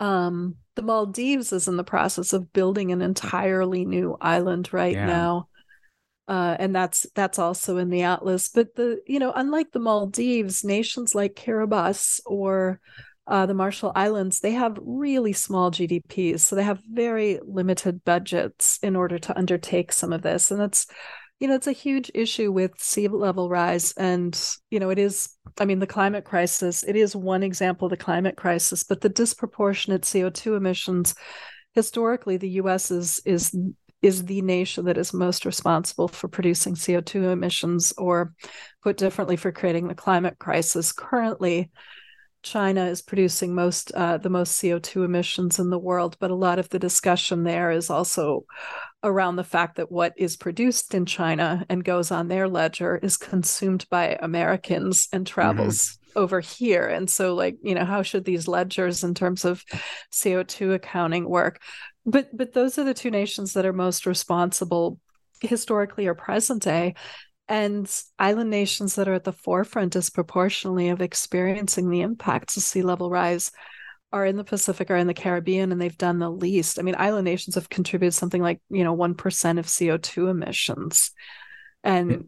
Um, 0.00 0.56
the 0.74 0.82
Maldives 0.82 1.52
is 1.52 1.68
in 1.68 1.76
the 1.76 1.84
process 1.84 2.32
of 2.32 2.52
building 2.52 2.92
an 2.92 3.00
entirely 3.00 3.84
new 3.84 4.16
island 4.20 4.72
right 4.72 4.94
yeah. 4.94 5.06
now. 5.06 5.48
Uh, 6.28 6.56
and 6.58 6.74
that's 6.74 7.06
that's 7.14 7.38
also 7.38 7.76
in 7.76 7.88
the 7.88 8.02
atlas. 8.02 8.48
But 8.48 8.74
the 8.74 9.00
you 9.06 9.18
know, 9.18 9.32
unlike 9.34 9.70
the 9.72 9.78
Maldives, 9.78 10.64
nations 10.64 11.14
like 11.14 11.36
Kiribati 11.36 12.20
or 12.26 12.80
uh, 13.28 13.46
the 13.46 13.54
Marshall 13.54 13.92
Islands, 13.94 14.40
they 14.40 14.52
have 14.52 14.78
really 14.82 15.32
small 15.32 15.70
GDPs, 15.70 16.40
so 16.40 16.56
they 16.56 16.62
have 16.62 16.82
very 16.90 17.40
limited 17.44 18.04
budgets 18.04 18.78
in 18.82 18.96
order 18.96 19.18
to 19.18 19.36
undertake 19.36 19.92
some 19.92 20.12
of 20.12 20.22
this, 20.22 20.50
and 20.50 20.60
that's 20.60 20.86
you 21.40 21.48
know 21.48 21.54
it's 21.54 21.66
a 21.66 21.72
huge 21.72 22.10
issue 22.14 22.50
with 22.50 22.72
sea 22.78 23.08
level 23.08 23.48
rise 23.48 23.92
and 23.96 24.56
you 24.70 24.80
know 24.80 24.90
it 24.90 24.98
is 24.98 25.28
i 25.58 25.64
mean 25.64 25.78
the 25.78 25.86
climate 25.86 26.24
crisis 26.24 26.82
it 26.84 26.96
is 26.96 27.14
one 27.14 27.42
example 27.42 27.86
of 27.86 27.90
the 27.90 27.96
climate 27.96 28.36
crisis 28.36 28.82
but 28.82 29.00
the 29.00 29.08
disproportionate 29.08 30.02
co2 30.02 30.56
emissions 30.56 31.14
historically 31.74 32.36
the 32.36 32.48
us 32.48 32.90
is 32.90 33.20
is 33.24 33.54
is 34.02 34.24
the 34.24 34.42
nation 34.42 34.84
that 34.84 34.98
is 34.98 35.12
most 35.12 35.44
responsible 35.44 36.08
for 36.08 36.28
producing 36.28 36.74
co2 36.74 37.32
emissions 37.32 37.92
or 37.98 38.32
put 38.82 38.96
differently 38.96 39.36
for 39.36 39.50
creating 39.50 39.88
the 39.88 39.94
climate 39.94 40.38
crisis. 40.38 40.92
Currently 40.92 41.70
China 42.42 42.84
is 42.84 43.02
producing 43.02 43.54
most 43.54 43.90
uh, 43.92 44.18
the 44.18 44.30
most 44.30 44.52
CO2 44.58 45.02
emissions 45.02 45.58
in 45.58 45.70
the 45.70 45.78
world, 45.78 46.16
but 46.20 46.30
a 46.30 46.36
lot 46.36 46.60
of 46.60 46.68
the 46.68 46.78
discussion 46.78 47.42
there 47.42 47.72
is 47.72 47.90
also 47.90 48.44
around 49.06 49.36
the 49.36 49.44
fact 49.44 49.76
that 49.76 49.90
what 49.90 50.12
is 50.16 50.36
produced 50.36 50.94
in 50.94 51.06
China 51.06 51.64
and 51.68 51.84
goes 51.84 52.10
on 52.10 52.28
their 52.28 52.48
ledger 52.48 52.96
is 52.96 53.16
consumed 53.16 53.86
by 53.88 54.18
Americans 54.20 55.08
and 55.12 55.26
travels 55.26 55.78
mm-hmm. 55.78 56.18
over 56.18 56.40
here. 56.40 56.86
And 56.86 57.08
so, 57.08 57.34
like, 57.34 57.56
you 57.62 57.74
know, 57.74 57.84
how 57.84 58.02
should 58.02 58.24
these 58.24 58.48
ledgers 58.48 59.04
in 59.04 59.14
terms 59.14 59.44
of 59.44 59.64
CO2 60.12 60.74
accounting 60.74 61.28
work? 61.28 61.60
But 62.04 62.36
but 62.36 62.52
those 62.52 62.78
are 62.78 62.84
the 62.84 62.94
two 62.94 63.10
nations 63.10 63.54
that 63.54 63.66
are 63.66 63.72
most 63.72 64.06
responsible 64.06 64.98
historically 65.40 66.06
or 66.06 66.14
present 66.14 66.62
day 66.62 66.94
and 67.48 68.02
island 68.18 68.50
nations 68.50 68.94
that 68.96 69.08
are 69.08 69.14
at 69.14 69.24
the 69.24 69.32
forefront 69.32 69.92
disproportionately 69.92 70.88
of 70.88 71.00
experiencing 71.00 71.90
the 71.90 72.00
impacts 72.00 72.56
of 72.56 72.62
sea 72.62 72.82
level 72.82 73.10
rise 73.10 73.52
are 74.12 74.24
in 74.24 74.36
the 74.36 74.44
Pacific 74.44 74.90
or 74.90 74.96
in 74.96 75.06
the 75.06 75.14
Caribbean, 75.14 75.72
and 75.72 75.80
they've 75.80 75.98
done 75.98 76.18
the 76.18 76.30
least. 76.30 76.78
I 76.78 76.82
mean, 76.82 76.94
island 76.96 77.24
nations 77.24 77.54
have 77.54 77.68
contributed 77.68 78.14
something 78.14 78.42
like 78.42 78.60
you 78.70 78.84
know 78.84 78.92
one 78.92 79.14
percent 79.14 79.58
of 79.58 79.72
CO 79.72 79.96
two 79.96 80.28
emissions, 80.28 81.10
and 81.82 82.10
mm. 82.10 82.26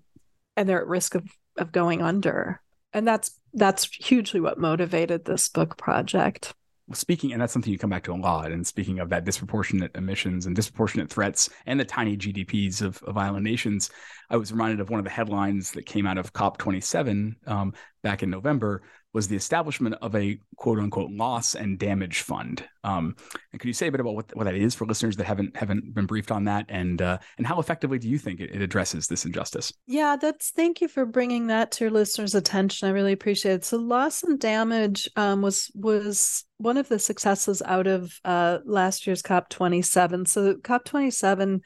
and 0.56 0.68
they're 0.68 0.80
at 0.80 0.86
risk 0.86 1.14
of 1.14 1.24
of 1.56 1.72
going 1.72 2.02
under. 2.02 2.60
And 2.92 3.06
that's 3.06 3.38
that's 3.54 3.84
hugely 3.94 4.40
what 4.40 4.58
motivated 4.58 5.24
this 5.24 5.48
book 5.48 5.76
project 5.76 6.54
speaking, 6.94 7.32
and 7.32 7.40
that's 7.40 7.52
something 7.52 7.72
you 7.72 7.78
come 7.78 7.90
back 7.90 8.04
to 8.04 8.12
a 8.12 8.14
lot. 8.14 8.52
And 8.52 8.66
speaking 8.66 8.98
of 8.98 9.10
that 9.10 9.24
disproportionate 9.24 9.94
emissions 9.94 10.46
and 10.46 10.56
disproportionate 10.56 11.10
threats 11.10 11.50
and 11.66 11.78
the 11.78 11.84
tiny 11.84 12.16
GDPs 12.16 12.82
of, 12.82 13.02
of 13.02 13.16
island 13.16 13.44
nations, 13.44 13.90
I 14.30 14.36
was 14.36 14.52
reminded 14.52 14.80
of 14.80 14.90
one 14.90 14.98
of 14.98 15.04
the 15.04 15.10
headlines 15.10 15.72
that 15.72 15.86
came 15.86 16.06
out 16.06 16.18
of 16.18 16.32
COP27 16.32 17.34
um, 17.46 17.74
back 18.02 18.22
in 18.22 18.30
November 18.30 18.82
was 19.14 19.28
the 19.28 19.36
establishment 19.36 19.96
of 20.02 20.14
a 20.14 20.38
quote 20.56 20.78
unquote 20.78 21.10
loss 21.10 21.54
and 21.54 21.78
damage 21.78 22.20
fund. 22.20 22.64
Um, 22.84 23.16
and 23.52 23.60
could 23.60 23.66
you 23.66 23.72
say 23.72 23.88
a 23.88 23.90
bit 23.90 24.00
about 24.00 24.14
what, 24.14 24.36
what 24.36 24.44
that 24.44 24.54
is 24.54 24.74
for 24.74 24.86
listeners 24.86 25.16
that 25.16 25.24
haven't 25.24 25.56
haven't 25.56 25.94
been 25.94 26.06
briefed 26.06 26.30
on 26.30 26.44
that, 26.44 26.66
and 26.68 27.00
uh, 27.00 27.18
and 27.38 27.46
how 27.46 27.58
effectively 27.58 27.98
do 27.98 28.08
you 28.08 28.18
think 28.18 28.40
it, 28.40 28.50
it, 28.54 28.62
addresses 28.62 29.06
this 29.06 29.24
injustice? 29.24 29.72
Yeah, 29.86 30.16
that's 30.20 30.50
thank 30.50 30.80
you 30.80 30.88
for 30.88 31.06
bringing 31.06 31.48
that 31.48 31.72
to 31.72 31.84
your 31.84 31.90
listeners' 31.90 32.34
attention. 32.34 32.88
I 32.88 32.92
really 32.92 33.12
appreciate 33.12 33.54
it. 33.54 33.64
So 33.64 33.78
loss 33.78 34.22
and 34.22 34.38
damage 34.38 35.08
um, 35.16 35.42
was 35.42 35.70
was 35.74 36.44
one 36.58 36.76
of 36.76 36.88
the 36.88 36.98
successes 36.98 37.62
out 37.64 37.86
of 37.86 38.12
uh, 38.24 38.58
last 38.64 39.06
year's 39.06 39.22
COP 39.22 39.48
27. 39.48 40.26
So 40.26 40.56
COP 40.56 40.84
27 40.84 41.62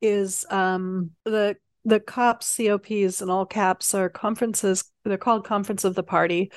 is 0.00 0.46
um, 0.50 1.10
the 1.24 1.56
the 1.84 2.00
COPs, 2.00 2.56
COPs, 2.56 3.20
and 3.20 3.30
all 3.30 3.46
caps 3.46 3.94
are 3.94 4.08
conferences. 4.08 4.84
They're 5.04 5.16
called 5.16 5.46
Conference 5.46 5.84
of 5.84 5.94
the 5.94 6.02
Party, 6.02 6.52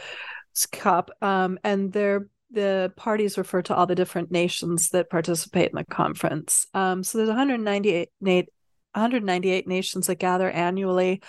COP, 0.72 1.12
um, 1.22 1.60
and 1.64 1.92
they're 1.92 2.28
the 2.52 2.94
parties 2.96 3.38
refer 3.38 3.64
to 3.64 3.76
all 3.76 3.88
the 3.88 3.96
different 3.96 4.32
nations 4.32 4.90
that 4.90 5.10
participate 5.10 5.72
in 5.72 5.76
the 5.76 5.84
conference. 5.84 6.68
Um, 6.76 7.04
so 7.04 7.18
there's 7.18 7.28
198, 7.28 8.10
198 8.20 9.68
nations 9.68 10.08
that 10.08 10.20
gather 10.20 10.50
annually, 10.52 11.22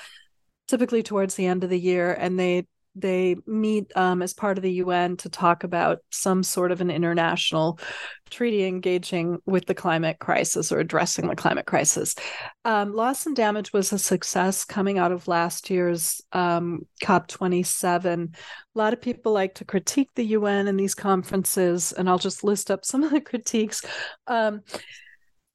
typically 0.68 1.02
towards 1.02 1.34
the 1.34 1.46
end 1.46 1.64
of 1.64 1.70
the 1.70 1.80
year, 1.80 2.12
and 2.12 2.38
they 2.38 2.66
they 2.94 3.36
meet 3.46 3.90
um, 3.96 4.22
as 4.22 4.32
part 4.32 4.58
of 4.58 4.62
the 4.62 4.72
UN 4.74 5.16
to 5.18 5.28
talk 5.28 5.64
about 5.64 5.98
some 6.10 6.42
sort 6.42 6.72
of 6.72 6.80
an 6.80 6.90
international 6.90 7.78
treaty 8.30 8.64
engaging 8.64 9.38
with 9.46 9.66
the 9.66 9.74
climate 9.74 10.18
crisis 10.18 10.70
or 10.70 10.78
addressing 10.78 11.28
the 11.28 11.36
climate 11.36 11.66
crisis. 11.66 12.14
Um, 12.64 12.92
loss 12.92 13.26
and 13.26 13.34
damage 13.34 13.72
was 13.72 13.92
a 13.92 13.98
success 13.98 14.64
coming 14.64 14.98
out 14.98 15.12
of 15.12 15.28
last 15.28 15.70
year's 15.70 16.20
um, 16.32 16.86
COP27. 17.02 18.34
A 18.34 18.78
lot 18.78 18.92
of 18.92 19.00
people 19.00 19.32
like 19.32 19.54
to 19.56 19.64
critique 19.64 20.10
the 20.14 20.26
UN 20.26 20.68
in 20.68 20.76
these 20.76 20.94
conferences, 20.94 21.92
and 21.92 22.08
I'll 22.08 22.18
just 22.18 22.44
list 22.44 22.70
up 22.70 22.84
some 22.84 23.02
of 23.02 23.10
the 23.10 23.20
critiques 23.34 23.82
um, 24.26 24.62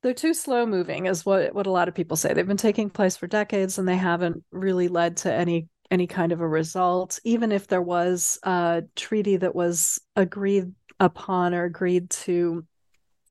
they're 0.02 0.14
too 0.14 0.34
slow 0.34 0.66
moving 0.66 1.08
is 1.08 1.26
what 1.26 1.54
what 1.54 1.68
a 1.68 1.72
lot 1.72 1.88
of 1.88 1.96
people 1.96 2.16
say 2.16 2.34
they've 2.34 2.48
been 2.48 2.58
taking 2.58 2.90
place 2.90 3.18
for 3.18 3.28
decades 3.28 3.78
and 3.78 3.88
they 3.88 3.98
haven't 3.98 4.44
really 4.52 4.88
led 4.88 5.18
to 5.18 5.34
any 5.34 5.68
any 5.92 6.08
kind 6.08 6.32
of 6.32 6.42
a 6.42 6.48
result, 6.48 7.20
even 7.24 7.52
if 7.52 7.68
there 7.68 7.82
was 7.82 8.40
a 8.44 8.84
treaty 8.96 9.38
that 9.38 9.56
was 9.56 10.00
agreed 10.16 10.74
upon 11.00 11.54
or 11.54 11.64
agreed 11.66 12.10
to. 12.10 12.66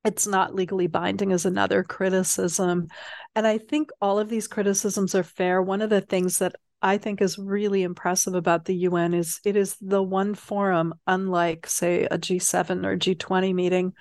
It's 0.04 0.26
not 0.26 0.54
legally 0.54 0.86
binding, 0.86 1.32
is 1.32 1.44
another 1.44 1.82
criticism. 1.82 2.88
And 3.34 3.46
I 3.46 3.58
think 3.58 3.90
all 4.00 4.18
of 4.18 4.28
these 4.28 4.46
criticisms 4.46 5.14
are 5.14 5.24
fair. 5.24 5.60
One 5.60 5.82
of 5.82 5.90
the 5.90 6.00
things 6.00 6.38
that 6.38 6.54
I 6.80 6.98
think 6.98 7.20
is 7.20 7.38
really 7.38 7.82
impressive 7.82 8.34
about 8.34 8.64
the 8.64 8.76
UN 8.76 9.12
is 9.12 9.40
it 9.44 9.56
is 9.56 9.76
the 9.80 10.02
one 10.02 10.34
forum, 10.34 10.94
unlike, 11.06 11.66
say, 11.66 12.04
a 12.04 12.16
G7 12.16 12.86
or 12.86 12.96
G20 12.96 13.54
meeting, 13.54 13.92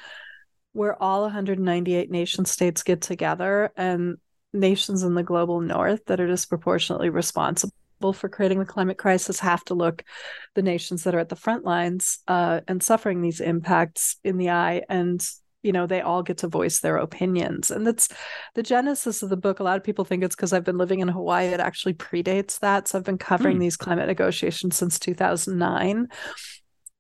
where 0.73 1.01
all 1.01 1.23
198 1.23 2.11
nation 2.11 2.45
states 2.45 2.83
get 2.83 3.01
together 3.01 3.71
and 3.75 4.17
nations 4.53 5.03
in 5.03 5.15
the 5.15 5.23
global 5.23 5.59
north 5.59 6.05
that 6.05 6.19
are 6.19 6.27
disproportionately 6.27 7.09
responsible 7.09 7.73
for 8.13 8.29
creating 8.29 8.59
the 8.59 8.65
climate 8.65 8.97
crisis 8.97 9.39
have 9.39 9.63
to 9.65 9.73
look 9.73 10.03
the 10.55 10.61
nations 10.61 11.03
that 11.03 11.15
are 11.15 11.19
at 11.19 11.29
the 11.29 11.35
front 11.35 11.65
lines 11.65 12.19
uh, 12.27 12.61
and 12.67 12.81
suffering 12.81 13.21
these 13.21 13.39
impacts 13.39 14.17
in 14.23 14.37
the 14.37 14.49
eye 14.49 14.83
and 14.89 15.27
you 15.63 15.71
know 15.71 15.87
they 15.87 16.01
all 16.01 16.23
get 16.23 16.37
to 16.39 16.47
voice 16.47 16.79
their 16.79 16.97
opinions. 16.97 17.71
And 17.71 17.85
that's 17.85 18.09
the 18.53 18.63
genesis 18.63 19.23
of 19.23 19.29
the 19.29 19.35
book. 19.35 19.59
A 19.59 19.63
lot 19.63 19.75
of 19.75 19.83
people 19.83 20.05
think 20.05 20.23
it's 20.23 20.35
because 20.35 20.53
i've 20.53 20.63
been 20.63 20.77
living 20.77 20.99
in 20.99 21.07
hawaii. 21.07 21.47
It 21.47 21.59
actually 21.59 21.95
predates 21.95 22.59
that. 22.59 22.87
So 22.87 22.97
i've 22.97 23.03
been 23.03 23.17
covering 23.17 23.55
hmm. 23.57 23.61
these 23.61 23.77
climate 23.77 24.07
negotiations 24.07 24.77
since 24.77 24.99
2009 24.99 26.07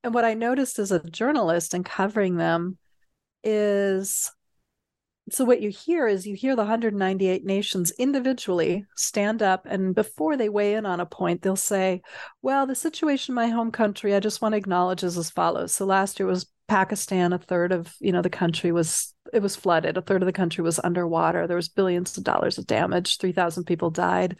and 0.03 0.13
what 0.13 0.25
i 0.25 0.33
noticed 0.33 0.79
as 0.79 0.91
a 0.91 0.99
journalist 0.99 1.73
and 1.73 1.85
covering 1.85 2.37
them 2.37 2.77
is 3.43 4.31
so 5.29 5.43
what 5.43 5.61
you 5.61 5.69
hear 5.69 6.07
is 6.07 6.25
you 6.25 6.35
hear 6.35 6.55
the 6.55 6.61
198 6.61 7.45
nations 7.45 7.91
individually 7.99 8.85
stand 8.95 9.41
up 9.41 9.65
and 9.65 9.93
before 9.93 10.37
they 10.37 10.49
weigh 10.49 10.75
in 10.75 10.85
on 10.85 10.99
a 10.99 11.05
point 11.05 11.41
they'll 11.41 11.55
say 11.55 12.01
well 12.41 12.65
the 12.65 12.75
situation 12.75 13.33
in 13.33 13.35
my 13.35 13.47
home 13.47 13.71
country 13.71 14.15
i 14.15 14.19
just 14.19 14.41
want 14.41 14.53
to 14.53 14.57
acknowledge 14.57 15.03
is 15.03 15.17
as 15.17 15.29
follows. 15.29 15.73
So 15.73 15.85
last 15.85 16.19
year 16.19 16.27
was 16.27 16.47
pakistan 16.67 17.31
a 17.31 17.37
third 17.37 17.71
of 17.71 17.95
you 17.99 18.11
know 18.11 18.21
the 18.21 18.29
country 18.29 18.71
was 18.71 19.13
it 19.33 19.41
was 19.41 19.55
flooded. 19.55 19.97
A 19.97 20.01
third 20.01 20.21
of 20.21 20.25
the 20.25 20.31
country 20.31 20.63
was 20.63 20.79
underwater. 20.81 21.47
There 21.47 21.57
was 21.57 21.67
billions 21.67 22.17
of 22.17 22.23
dollars 22.23 22.57
of 22.57 22.65
damage. 22.65 23.17
3000 23.17 23.65
people 23.65 23.89
died 23.89 24.37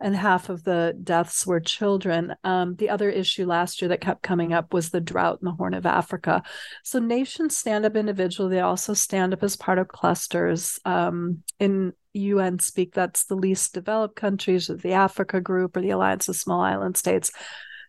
and 0.00 0.16
half 0.16 0.48
of 0.48 0.64
the 0.64 0.96
deaths 1.02 1.46
were 1.46 1.60
children. 1.60 2.34
Um, 2.42 2.74
the 2.76 2.88
other 2.88 3.10
issue 3.10 3.44
last 3.44 3.80
year 3.82 3.88
that 3.90 4.00
kept 4.00 4.22
coming 4.22 4.52
up 4.52 4.72
was 4.72 4.90
the 4.90 5.00
drought 5.00 5.38
in 5.42 5.44
the 5.44 5.52
Horn 5.52 5.74
of 5.74 5.84
Africa. 5.84 6.42
So 6.84 6.98
nations 6.98 7.56
stand 7.56 7.84
up 7.84 7.96
individually; 7.96 8.56
they 8.56 8.60
also 8.60 8.94
stand 8.94 9.34
up 9.34 9.42
as 9.42 9.56
part 9.56 9.78
of 9.78 9.88
clusters. 9.88 10.78
Um, 10.84 11.42
in 11.58 11.92
UN 12.14 12.58
speak, 12.58 12.94
that's 12.94 13.24
the 13.24 13.36
least 13.36 13.74
developed 13.74 14.16
countries, 14.16 14.70
or 14.70 14.76
the 14.76 14.92
Africa 14.92 15.40
Group, 15.40 15.76
or 15.76 15.82
the 15.82 15.90
Alliance 15.90 16.28
of 16.28 16.36
Small 16.36 16.60
Island 16.60 16.96
States. 16.96 17.30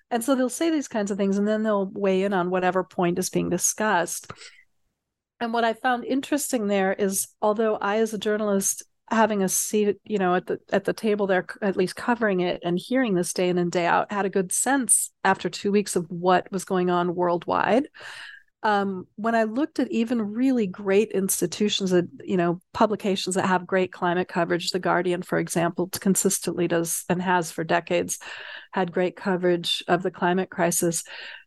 And 0.10 0.24
so 0.24 0.36
they'll 0.36 0.50
say 0.50 0.70
these 0.70 0.90
kinds 0.90 1.10
of 1.10 1.18
things, 1.18 1.38
and 1.38 1.48
then 1.48 1.64
they'll 1.64 1.90
weigh 1.94 2.24
in 2.24 2.34
on 2.34 2.50
whatever 2.50 2.84
point 2.84 3.18
is 3.18 3.30
being 3.30 3.50
discussed. 3.50 4.32
And 5.40 5.54
what 5.54 5.64
I 5.64 5.74
found 5.74 6.06
interesting 6.06 6.68
there 6.68 6.94
is, 6.94 7.30
although 7.42 7.76
I, 7.78 7.98
as 7.98 8.14
a 8.14 8.20
journalist, 8.20 8.84
having 9.12 9.44
a 9.44 9.50
seat, 9.50 9.98
you 10.06 10.18
know, 10.18 10.36
at 10.36 10.48
the 10.48 10.60
at 10.72 10.86
the 10.86 10.94
table 10.94 11.28
there, 11.28 11.46
at 11.62 11.76
least 11.76 11.96
covering 11.96 12.40
it 12.40 12.62
and 12.64 12.80
hearing 12.80 13.14
this 13.14 13.34
day 13.34 13.50
in 13.50 13.58
and 13.58 13.72
day 13.72 13.86
out, 13.86 14.12
had 14.12 14.26
a 14.26 14.30
good 14.30 14.52
sense 14.52 15.12
after 15.24 15.50
two 15.50 15.72
weeks 15.72 15.96
of 15.96 16.10
what 16.10 16.52
was 16.52 16.66
going 16.66 16.90
on 16.90 17.14
worldwide. 17.14 17.88
Um, 18.64 19.08
when 19.16 19.34
I 19.34 19.44
looked 19.44 19.80
at 19.80 19.92
even 19.92 20.22
really 20.22 20.68
great 20.68 21.12
institutions 21.12 21.90
that, 21.90 22.08
you 22.24 22.38
know, 22.38 22.62
publications 22.74 23.34
that 23.34 23.48
have 23.48 23.66
great 23.66 23.92
climate 23.92 24.28
coverage, 24.28 24.70
The 24.70 24.80
Guardian, 24.80 25.24
for 25.24 25.40
example, 25.40 25.90
consistently 25.92 26.68
does 26.68 27.04
and 27.10 27.22
has 27.22 27.52
for 27.52 27.64
decades 27.64 28.20
had 28.72 28.92
great 28.92 29.16
coverage 29.16 29.84
of 29.88 30.04
the 30.04 30.12
climate 30.12 30.52
crisis 30.52 31.04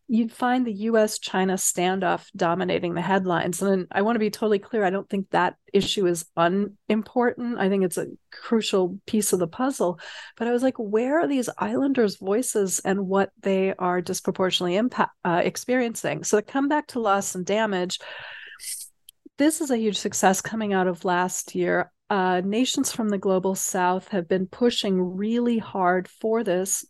you'd 0.06 0.32
find 0.32 0.66
the 0.66 0.72
US 0.72 1.18
China 1.18 1.54
standoff 1.54 2.26
dominating 2.36 2.94
the 2.94 3.00
headlines. 3.00 3.62
And 3.62 3.86
I 3.90 4.02
want 4.02 4.16
to 4.16 4.20
be 4.20 4.30
totally 4.30 4.58
clear 4.58 4.84
I 4.84 4.90
don't 4.90 5.08
think 5.08 5.30
that 5.30 5.56
issue 5.72 6.06
is 6.06 6.26
unimportant. 6.36 7.58
I 7.58 7.68
think 7.68 7.84
it's 7.84 7.96
a 7.96 8.08
crucial 8.30 8.98
piece 9.06 9.32
of 9.32 9.38
the 9.38 9.46
puzzle. 9.46 9.98
But 10.36 10.46
I 10.46 10.52
was 10.52 10.62
like, 10.62 10.76
where 10.76 11.20
are 11.20 11.26
these 11.26 11.48
islanders' 11.58 12.16
voices 12.16 12.80
and 12.80 13.08
what 13.08 13.30
they 13.40 13.74
are 13.74 14.02
disproportionately 14.02 14.76
impact, 14.76 15.12
uh, 15.24 15.40
experiencing? 15.42 16.24
So 16.24 16.38
to 16.38 16.42
come 16.42 16.68
back 16.68 16.88
to 16.88 17.00
loss 17.00 17.34
and 17.34 17.46
damage, 17.46 17.98
this 19.38 19.60
is 19.60 19.70
a 19.70 19.78
huge 19.78 19.96
success 19.96 20.40
coming 20.40 20.72
out 20.72 20.86
of 20.86 21.04
last 21.04 21.54
year. 21.54 21.90
Uh, 22.10 22.42
nations 22.44 22.92
from 22.92 23.08
the 23.08 23.18
global 23.18 23.54
south 23.54 24.08
have 24.08 24.28
been 24.28 24.46
pushing 24.46 25.16
really 25.16 25.58
hard 25.58 26.06
for 26.06 26.44
this 26.44 26.84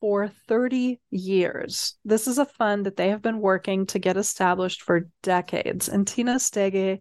for 0.00 0.28
30 0.48 1.00
years. 1.10 1.96
This 2.04 2.26
is 2.26 2.38
a 2.38 2.44
fund 2.44 2.86
that 2.86 2.96
they 2.96 3.08
have 3.10 3.22
been 3.22 3.40
working 3.40 3.86
to 3.86 3.98
get 3.98 4.16
established 4.16 4.82
for 4.82 5.08
decades. 5.22 5.88
And 5.88 6.06
Tina 6.06 6.36
Stege, 6.36 7.00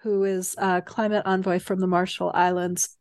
who 0.00 0.24
is 0.24 0.54
a 0.58 0.82
climate 0.82 1.22
envoy 1.26 1.58
from 1.58 1.80
the 1.80 1.86
Marshall 1.86 2.30
Islands, 2.34 2.96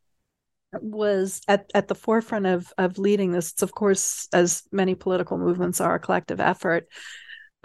was 0.81 1.41
at, 1.47 1.69
at 1.73 1.87
the 1.87 1.95
forefront 1.95 2.45
of, 2.45 2.73
of 2.77 2.97
leading 2.97 3.31
this. 3.31 3.51
It's, 3.51 3.61
of 3.61 3.73
course, 3.73 4.27
as 4.33 4.63
many 4.71 4.95
political 4.95 5.37
movements 5.37 5.79
are, 5.81 5.95
a 5.95 5.99
collective 5.99 6.39
effort. 6.39 6.87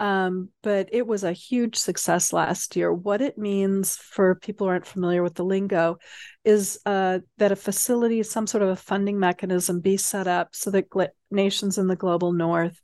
Um, 0.01 0.49
but 0.63 0.89
it 0.91 1.05
was 1.05 1.23
a 1.23 1.31
huge 1.31 1.75
success 1.75 2.33
last 2.33 2.75
year. 2.75 2.91
What 2.91 3.21
it 3.21 3.37
means 3.37 3.97
for 3.97 4.33
people 4.33 4.65
who 4.65 4.71
aren't 4.71 4.87
familiar 4.87 5.21
with 5.21 5.35
the 5.35 5.45
lingo 5.45 5.99
is 6.43 6.79
uh, 6.87 7.19
that 7.37 7.51
a 7.51 7.55
facility, 7.55 8.23
some 8.23 8.47
sort 8.47 8.63
of 8.63 8.69
a 8.69 8.75
funding 8.75 9.19
mechanism, 9.19 9.79
be 9.79 9.97
set 9.97 10.27
up 10.27 10.55
so 10.55 10.71
that 10.71 10.89
gl- 10.89 11.09
nations 11.29 11.77
in 11.77 11.85
the 11.85 11.95
global 11.95 12.33
north 12.33 12.81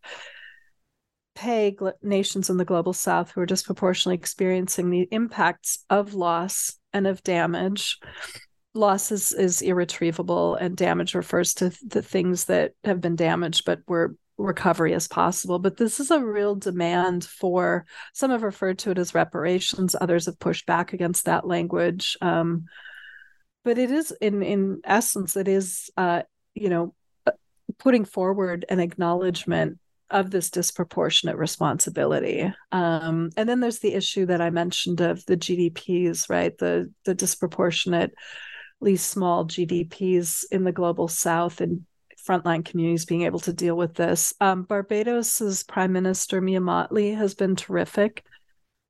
pay 1.33 1.75
gl- 1.75 1.93
nations 2.03 2.51
in 2.51 2.57
the 2.57 2.65
global 2.65 2.93
south 2.93 3.31
who 3.31 3.41
are 3.41 3.47
disproportionately 3.47 4.15
experiencing 4.15 4.91
the 4.91 5.07
impacts 5.09 5.85
of 5.89 6.13
loss 6.13 6.77
and 6.93 7.07
of 7.07 7.23
damage. 7.23 7.97
Loss 8.75 9.11
is, 9.11 9.31
is 9.31 9.63
irretrievable, 9.63 10.53
and 10.53 10.77
damage 10.77 11.15
refers 11.15 11.55
to 11.55 11.75
the 11.83 12.03
things 12.03 12.45
that 12.45 12.73
have 12.83 13.01
been 13.01 13.15
damaged 13.15 13.65
but 13.65 13.79
were 13.87 14.15
recovery 14.37 14.93
as 14.93 15.07
possible. 15.07 15.59
But 15.59 15.77
this 15.77 15.99
is 15.99 16.11
a 16.11 16.23
real 16.23 16.55
demand 16.55 17.25
for 17.25 17.85
some 18.13 18.31
have 18.31 18.43
referred 18.43 18.79
to 18.79 18.91
it 18.91 18.97
as 18.97 19.15
reparations, 19.15 19.95
others 19.99 20.27
have 20.27 20.39
pushed 20.39 20.65
back 20.65 20.93
against 20.93 21.25
that 21.25 21.47
language. 21.47 22.17
Um, 22.21 22.65
but 23.63 23.77
it 23.77 23.91
is 23.91 24.11
in 24.21 24.43
in 24.43 24.81
essence, 24.85 25.35
it 25.35 25.47
is 25.47 25.89
uh, 25.97 26.21
you 26.55 26.69
know, 26.69 26.93
uh, 27.25 27.31
putting 27.77 28.05
forward 28.05 28.65
an 28.69 28.79
acknowledgement 28.79 29.79
of 30.09 30.31
this 30.31 30.49
disproportionate 30.49 31.35
responsibility. 31.35 32.51
Um, 32.71 33.29
and 33.35 33.47
then 33.47 33.59
there's 33.59 33.79
the 33.79 33.93
issue 33.93 34.25
that 34.27 34.41
I 34.41 34.49
mentioned 34.49 35.01
of 35.01 35.25
the 35.25 35.35
GDPs, 35.35 36.29
right? 36.29 36.57
The 36.57 36.91
the 37.03 37.13
disproportionately 37.13 38.15
small 38.95 39.45
GDPs 39.45 40.45
in 40.51 40.63
the 40.63 40.71
global 40.71 41.07
south 41.07 41.59
and 41.61 41.85
frontline 42.27 42.65
communities 42.65 43.05
being 43.05 43.23
able 43.23 43.39
to 43.39 43.53
deal 43.53 43.75
with 43.75 43.93
this. 43.93 44.33
Um, 44.41 44.63
Barbados's 44.63 45.63
Prime 45.63 45.91
Minister 45.91 46.41
Mia 46.41 46.59
Mottley 46.59 47.15
has 47.15 47.33
been 47.33 47.55
terrific 47.55 48.23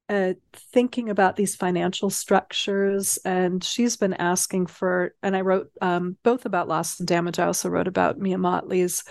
at 0.10 0.38
thinking 0.54 1.10
about 1.10 1.36
these 1.36 1.56
financial 1.56 2.10
structures, 2.10 3.18
and 3.26 3.64
she's 3.64 3.98
been 3.98 4.14
asking 4.14 4.68
for. 4.68 5.14
And 5.22 5.36
I 5.36 5.42
wrote 5.42 5.70
um, 5.82 6.18
both 6.24 6.46
about 6.46 6.68
loss 6.68 7.00
and 7.00 7.08
damage. 7.08 7.40
I 7.40 7.46
also 7.46 7.70
wrote 7.70 7.88
about 7.88 8.20
Mia 8.20 8.38
Mottley's 8.38 9.04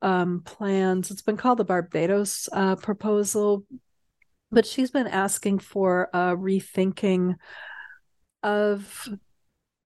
um, 0.00 0.42
plans. 0.44 1.10
It's 1.10 1.22
been 1.22 1.36
called 1.36 1.58
the 1.58 1.64
Barbados 1.64 2.48
uh, 2.52 2.76
proposal, 2.76 3.64
but 4.50 4.66
she's 4.66 4.90
been 4.90 5.06
asking 5.06 5.60
for 5.60 6.08
a 6.12 6.36
rethinking 6.36 7.36
of 8.42 9.08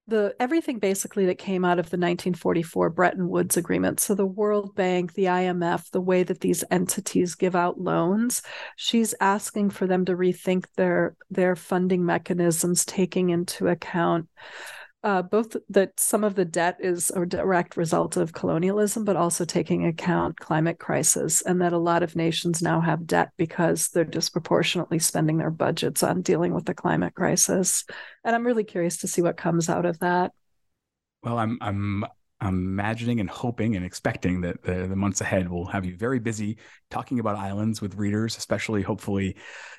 the 0.09 0.35
everything 0.39 0.79
basically 0.79 1.27
that 1.27 1.39
came 1.39 1.65
out 1.65 1.79
of 1.79 1.87
the 1.87 1.97
1944 1.97 2.91
Bretton 2.91 3.29
Woods 3.29 3.57
agreement. 3.57 4.01
So 4.01 4.15
the 4.15 4.27
World 4.27 4.75
Bank 4.75 5.15
the 5.15 5.25
IMF 5.25 5.91
the 5.91 6.01
way 6.01 6.23
that 6.23 6.41
these 6.41 6.65
entities 6.71 7.35
give 7.35 7.57
out 7.57 7.81
loans 7.81 8.43
she's 8.77 9.15
asking 9.21 9.71
for 9.71 9.87
them 9.87 10.05
to 10.05 10.17
rethink 10.17 10.67
their 10.77 11.17
their 11.31 11.57
funding 11.57 12.05
mechanisms 12.05 12.85
taking 12.85 13.31
into 13.31 13.69
account 13.69 14.29
uh, 15.07 15.23
both 15.23 15.57
that 15.69 16.01
some 16.01 16.25
of 16.25 16.35
the 16.35 16.45
debt 16.45 16.77
is 16.81 17.11
a 17.11 17.25
direct 17.25 17.77
result 17.77 18.17
of 18.17 18.33
colonialism, 18.33 19.05
but 19.05 19.15
also 19.15 19.45
taking 19.45 19.87
account 19.87 20.37
climate 20.41 20.81
crisis, 20.81 21.43
and 21.43 21.63
that 21.63 21.73
a 21.73 21.79
lot 21.79 22.03
of 22.03 22.17
nations 22.17 22.61
now 22.61 22.81
have 22.81 23.07
debt 23.07 23.31
because 23.37 23.87
they're 23.91 24.03
disproportionately 24.03 24.99
spending 24.99 25.39
their 25.39 25.53
budgets 25.53 26.03
on 26.03 26.23
dealing 26.23 26.53
with 26.53 26.65
the 26.65 26.75
climate 26.75 27.15
crisis. 27.15 27.85
And 28.25 28.35
I'm 28.35 28.45
really 28.45 28.65
curious 28.65 28.97
to 28.97 29.07
see 29.07 29.23
what 29.23 29.37
comes 29.37 29.69
out 29.69 29.87
of 29.87 30.01
that. 30.01 30.33
Well, 31.23 31.39
I'm 31.39 31.57
I'm 31.61 32.05
I'm 32.41 32.55
imagining 32.55 33.21
and 33.21 33.31
hoping 33.31 33.77
and 33.77 33.85
expecting 33.85 34.43
that 34.43 34.63
the, 34.63 34.87
the, 34.87 34.97
months 34.97 35.23
ahead 35.23 35.49
will 35.49 35.65
have 35.67 35.87
you 35.87 35.97
very 35.97 36.19
busy 36.19 36.59
talking 36.91 37.19
about 37.19 37.37
islands 37.37 37.81
with 37.81 37.95
readers, 37.95 38.37
especially 38.37 38.83
hopefully 38.83 39.37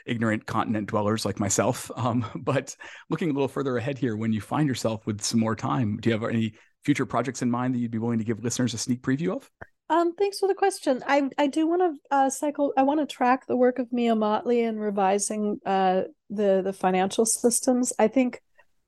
ignorant 0.08 0.48
continent 0.48 0.90
dwellers 0.90 1.26
like 1.26 1.40
myself. 1.40 1.92
Um, 1.98 2.26
but 2.36 2.76
looking 3.10 3.32
a 3.32 3.34
little 3.34 3.48
further 3.48 3.76
ahead 3.76 3.98
here, 3.98 4.16
when 4.16 4.32
you 4.32 4.40
find 4.40 4.68
yourself 4.68 5.06
with 5.06 5.22
some 5.22 5.40
more 5.40 5.56
time, 5.56 5.98
do 5.98 6.10
you 6.10 6.18
have 6.18 6.24
any 6.30 6.54
future 6.86 7.06
projects 7.06 7.42
in 7.42 7.52
mind 7.52 7.74
that 7.74 7.80
you'd 7.80 7.92
be 7.92 7.98
willing 7.98 8.20
to 8.20 8.24
give 8.24 8.44
listeners 8.44 8.74
a 8.74 8.78
sneak 8.78 9.02
preview 9.02 9.36
of? 9.36 9.50
Um, 9.90 10.16
thanks 10.16 10.40
for 10.40 10.48
the 10.48 10.54
question. 10.54 11.04
I 11.08 11.30
I 11.38 11.48
do 11.48 11.68
want 11.68 11.82
to 11.82 12.16
uh, 12.16 12.30
cycle. 12.30 12.74
I 12.78 12.84
want 12.84 13.00
to 13.00 13.06
track 13.06 13.48
the 13.48 13.58
work 13.58 13.80
of 13.80 13.92
Mia 13.92 14.16
Mottley 14.16 14.68
and 14.68 14.80
revising 14.80 15.60
uh, 15.66 16.04
the 16.30 16.62
the 16.64 16.74
financial 16.74 17.26
systems. 17.26 17.94
I 17.98 18.08
think 18.08 18.42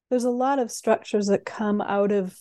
there's 0.10 0.26
a 0.26 0.30
lot 0.30 0.60
of 0.60 0.72
structures 0.72 1.28
that 1.28 1.46
come 1.46 1.82
out 1.82 2.12
of 2.12 2.38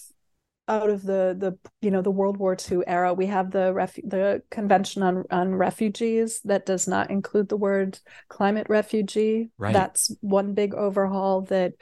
out 0.68 0.90
of 0.90 1.02
the 1.02 1.34
the 1.38 1.58
you 1.80 1.90
know 1.90 2.02
the 2.02 2.10
World 2.10 2.36
War 2.36 2.56
II 2.70 2.82
era, 2.86 3.14
we 3.14 3.26
have 3.26 3.50
the 3.50 3.72
ref- 3.72 3.96
the 4.04 4.42
Convention 4.50 5.02
on 5.02 5.24
on 5.30 5.54
Refugees 5.54 6.40
that 6.44 6.66
does 6.66 6.86
not 6.86 7.10
include 7.10 7.48
the 7.48 7.56
word 7.56 7.98
climate 8.28 8.66
refugee. 8.68 9.50
Right. 9.58 9.72
That's 9.72 10.14
one 10.20 10.54
big 10.54 10.74
overhaul 10.74 11.42
that 11.42 11.72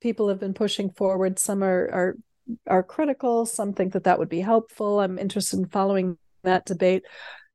people 0.00 0.28
have 0.28 0.40
been 0.40 0.54
pushing 0.54 0.90
forward. 0.90 1.38
Some 1.38 1.62
are 1.62 1.90
are 1.92 2.16
are 2.66 2.82
critical 2.82 3.46
some 3.46 3.72
think 3.72 3.92
that 3.92 4.04
that 4.04 4.18
would 4.18 4.28
be 4.28 4.40
helpful 4.40 5.00
i'm 5.00 5.18
interested 5.18 5.58
in 5.58 5.66
following 5.66 6.16
that 6.44 6.64
debate 6.64 7.04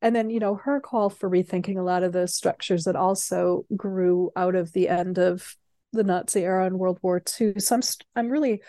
and 0.02 0.16
then 0.16 0.30
you 0.30 0.40
know 0.40 0.56
her 0.56 0.80
call 0.80 1.10
for 1.10 1.30
rethinking 1.30 1.78
a 1.78 1.84
lot 1.84 2.04
of 2.04 2.14
those 2.14 2.36
structures 2.36 2.84
that 2.84 2.96
also 2.96 3.66
grew 3.76 4.32
out 4.36 4.56
of 4.56 4.72
the 4.74 4.88
end 4.88 5.18
of 5.18 5.56
the 5.94 6.04
nazi 6.04 6.44
era 6.44 6.66
and 6.66 6.78
world 6.78 7.00
war 7.02 7.22
ii 7.42 7.54
so 7.58 7.76
i'm, 7.76 7.82
I'm 8.16 8.30
really 8.30 8.62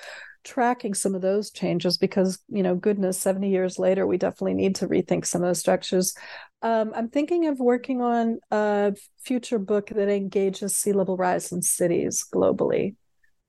tracking 0.44 0.94
some 0.94 1.14
of 1.14 1.22
those 1.22 1.50
changes 1.50 1.96
because 1.96 2.38
you 2.48 2.62
know 2.62 2.74
goodness 2.74 3.18
70 3.18 3.50
years 3.50 3.78
later 3.78 4.06
we 4.06 4.18
definitely 4.18 4.54
need 4.54 4.76
to 4.76 4.88
rethink 4.88 5.26
some 5.26 5.42
of 5.42 5.48
those 5.48 5.60
structures. 5.60 6.14
Um, 6.62 6.92
i'm 6.94 7.08
thinking 7.08 7.46
of 7.46 7.58
working 7.58 8.00
on 8.00 8.38
a 8.50 8.94
future 9.22 9.58
book 9.58 9.88
that 9.88 10.08
engages 10.08 10.76
sea 10.76 10.92
level 10.92 11.16
rise 11.16 11.52
in 11.52 11.60
cities 11.60 12.24
globally 12.32 12.94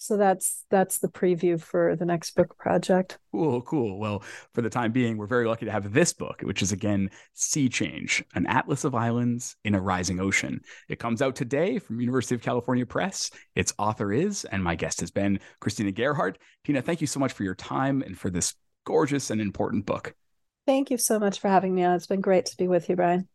so 0.06 0.18
that's 0.18 0.66
that's 0.70 1.00
the 1.00 1.08
preview 1.08 1.60
for 1.60 1.96
the 1.96 2.06
next 2.06 2.36
book 2.36 2.58
project. 2.58 3.18
Cool 3.32 3.62
cool. 3.62 4.00
Well 4.00 4.24
for 4.54 4.62
the 4.62 4.70
time 4.70 4.92
being 4.92 5.18
we're 5.18 5.26
very 5.26 5.48
lucky 5.48 5.66
to 5.66 5.72
have 5.72 5.92
this 5.92 6.14
book 6.14 6.42
which 6.44 6.62
is 6.62 6.72
again 6.72 7.10
sea 7.34 7.68
change 7.68 8.24
an 8.36 8.46
atlas 8.48 8.84
of 8.84 8.96
islands 8.96 9.56
in 9.64 9.76
a 9.76 9.82
rising 9.82 10.20
ocean. 10.20 10.62
It 10.90 11.00
comes 11.00 11.22
out 11.22 11.36
today 11.36 11.80
from 11.80 12.00
university 12.00 12.36
of 12.36 12.42
california 12.42 12.86
press. 12.86 13.32
Its 13.56 13.74
author 13.78 14.14
is 14.14 14.46
and 14.46 14.64
my 14.64 14.76
guest 14.76 15.00
has 15.00 15.12
been 15.12 15.40
christina 15.60 15.92
gerhardt. 15.92 16.38
Tina 16.64 16.82
thank 16.82 17.02
you 17.02 17.08
so 17.08 17.20
much 17.20 17.34
for 17.34 17.44
your 17.44 17.56
time 17.56 18.02
and 18.02 18.18
for 18.18 18.30
this 18.30 18.54
gorgeous 18.86 19.32
and 19.32 19.42
important 19.42 19.86
book. 19.86 20.14
Thank 20.66 20.92
you 20.92 20.98
so 20.98 21.20
much 21.20 21.40
for 21.40 21.48
having 21.48 21.76
me 21.76 21.84
on. 21.84 21.96
It's 21.96 22.08
been 22.08 22.22
great 22.22 22.46
to 22.48 22.58
be 22.58 22.68
with 22.68 22.90
you 22.90 22.96
brian 22.96 23.28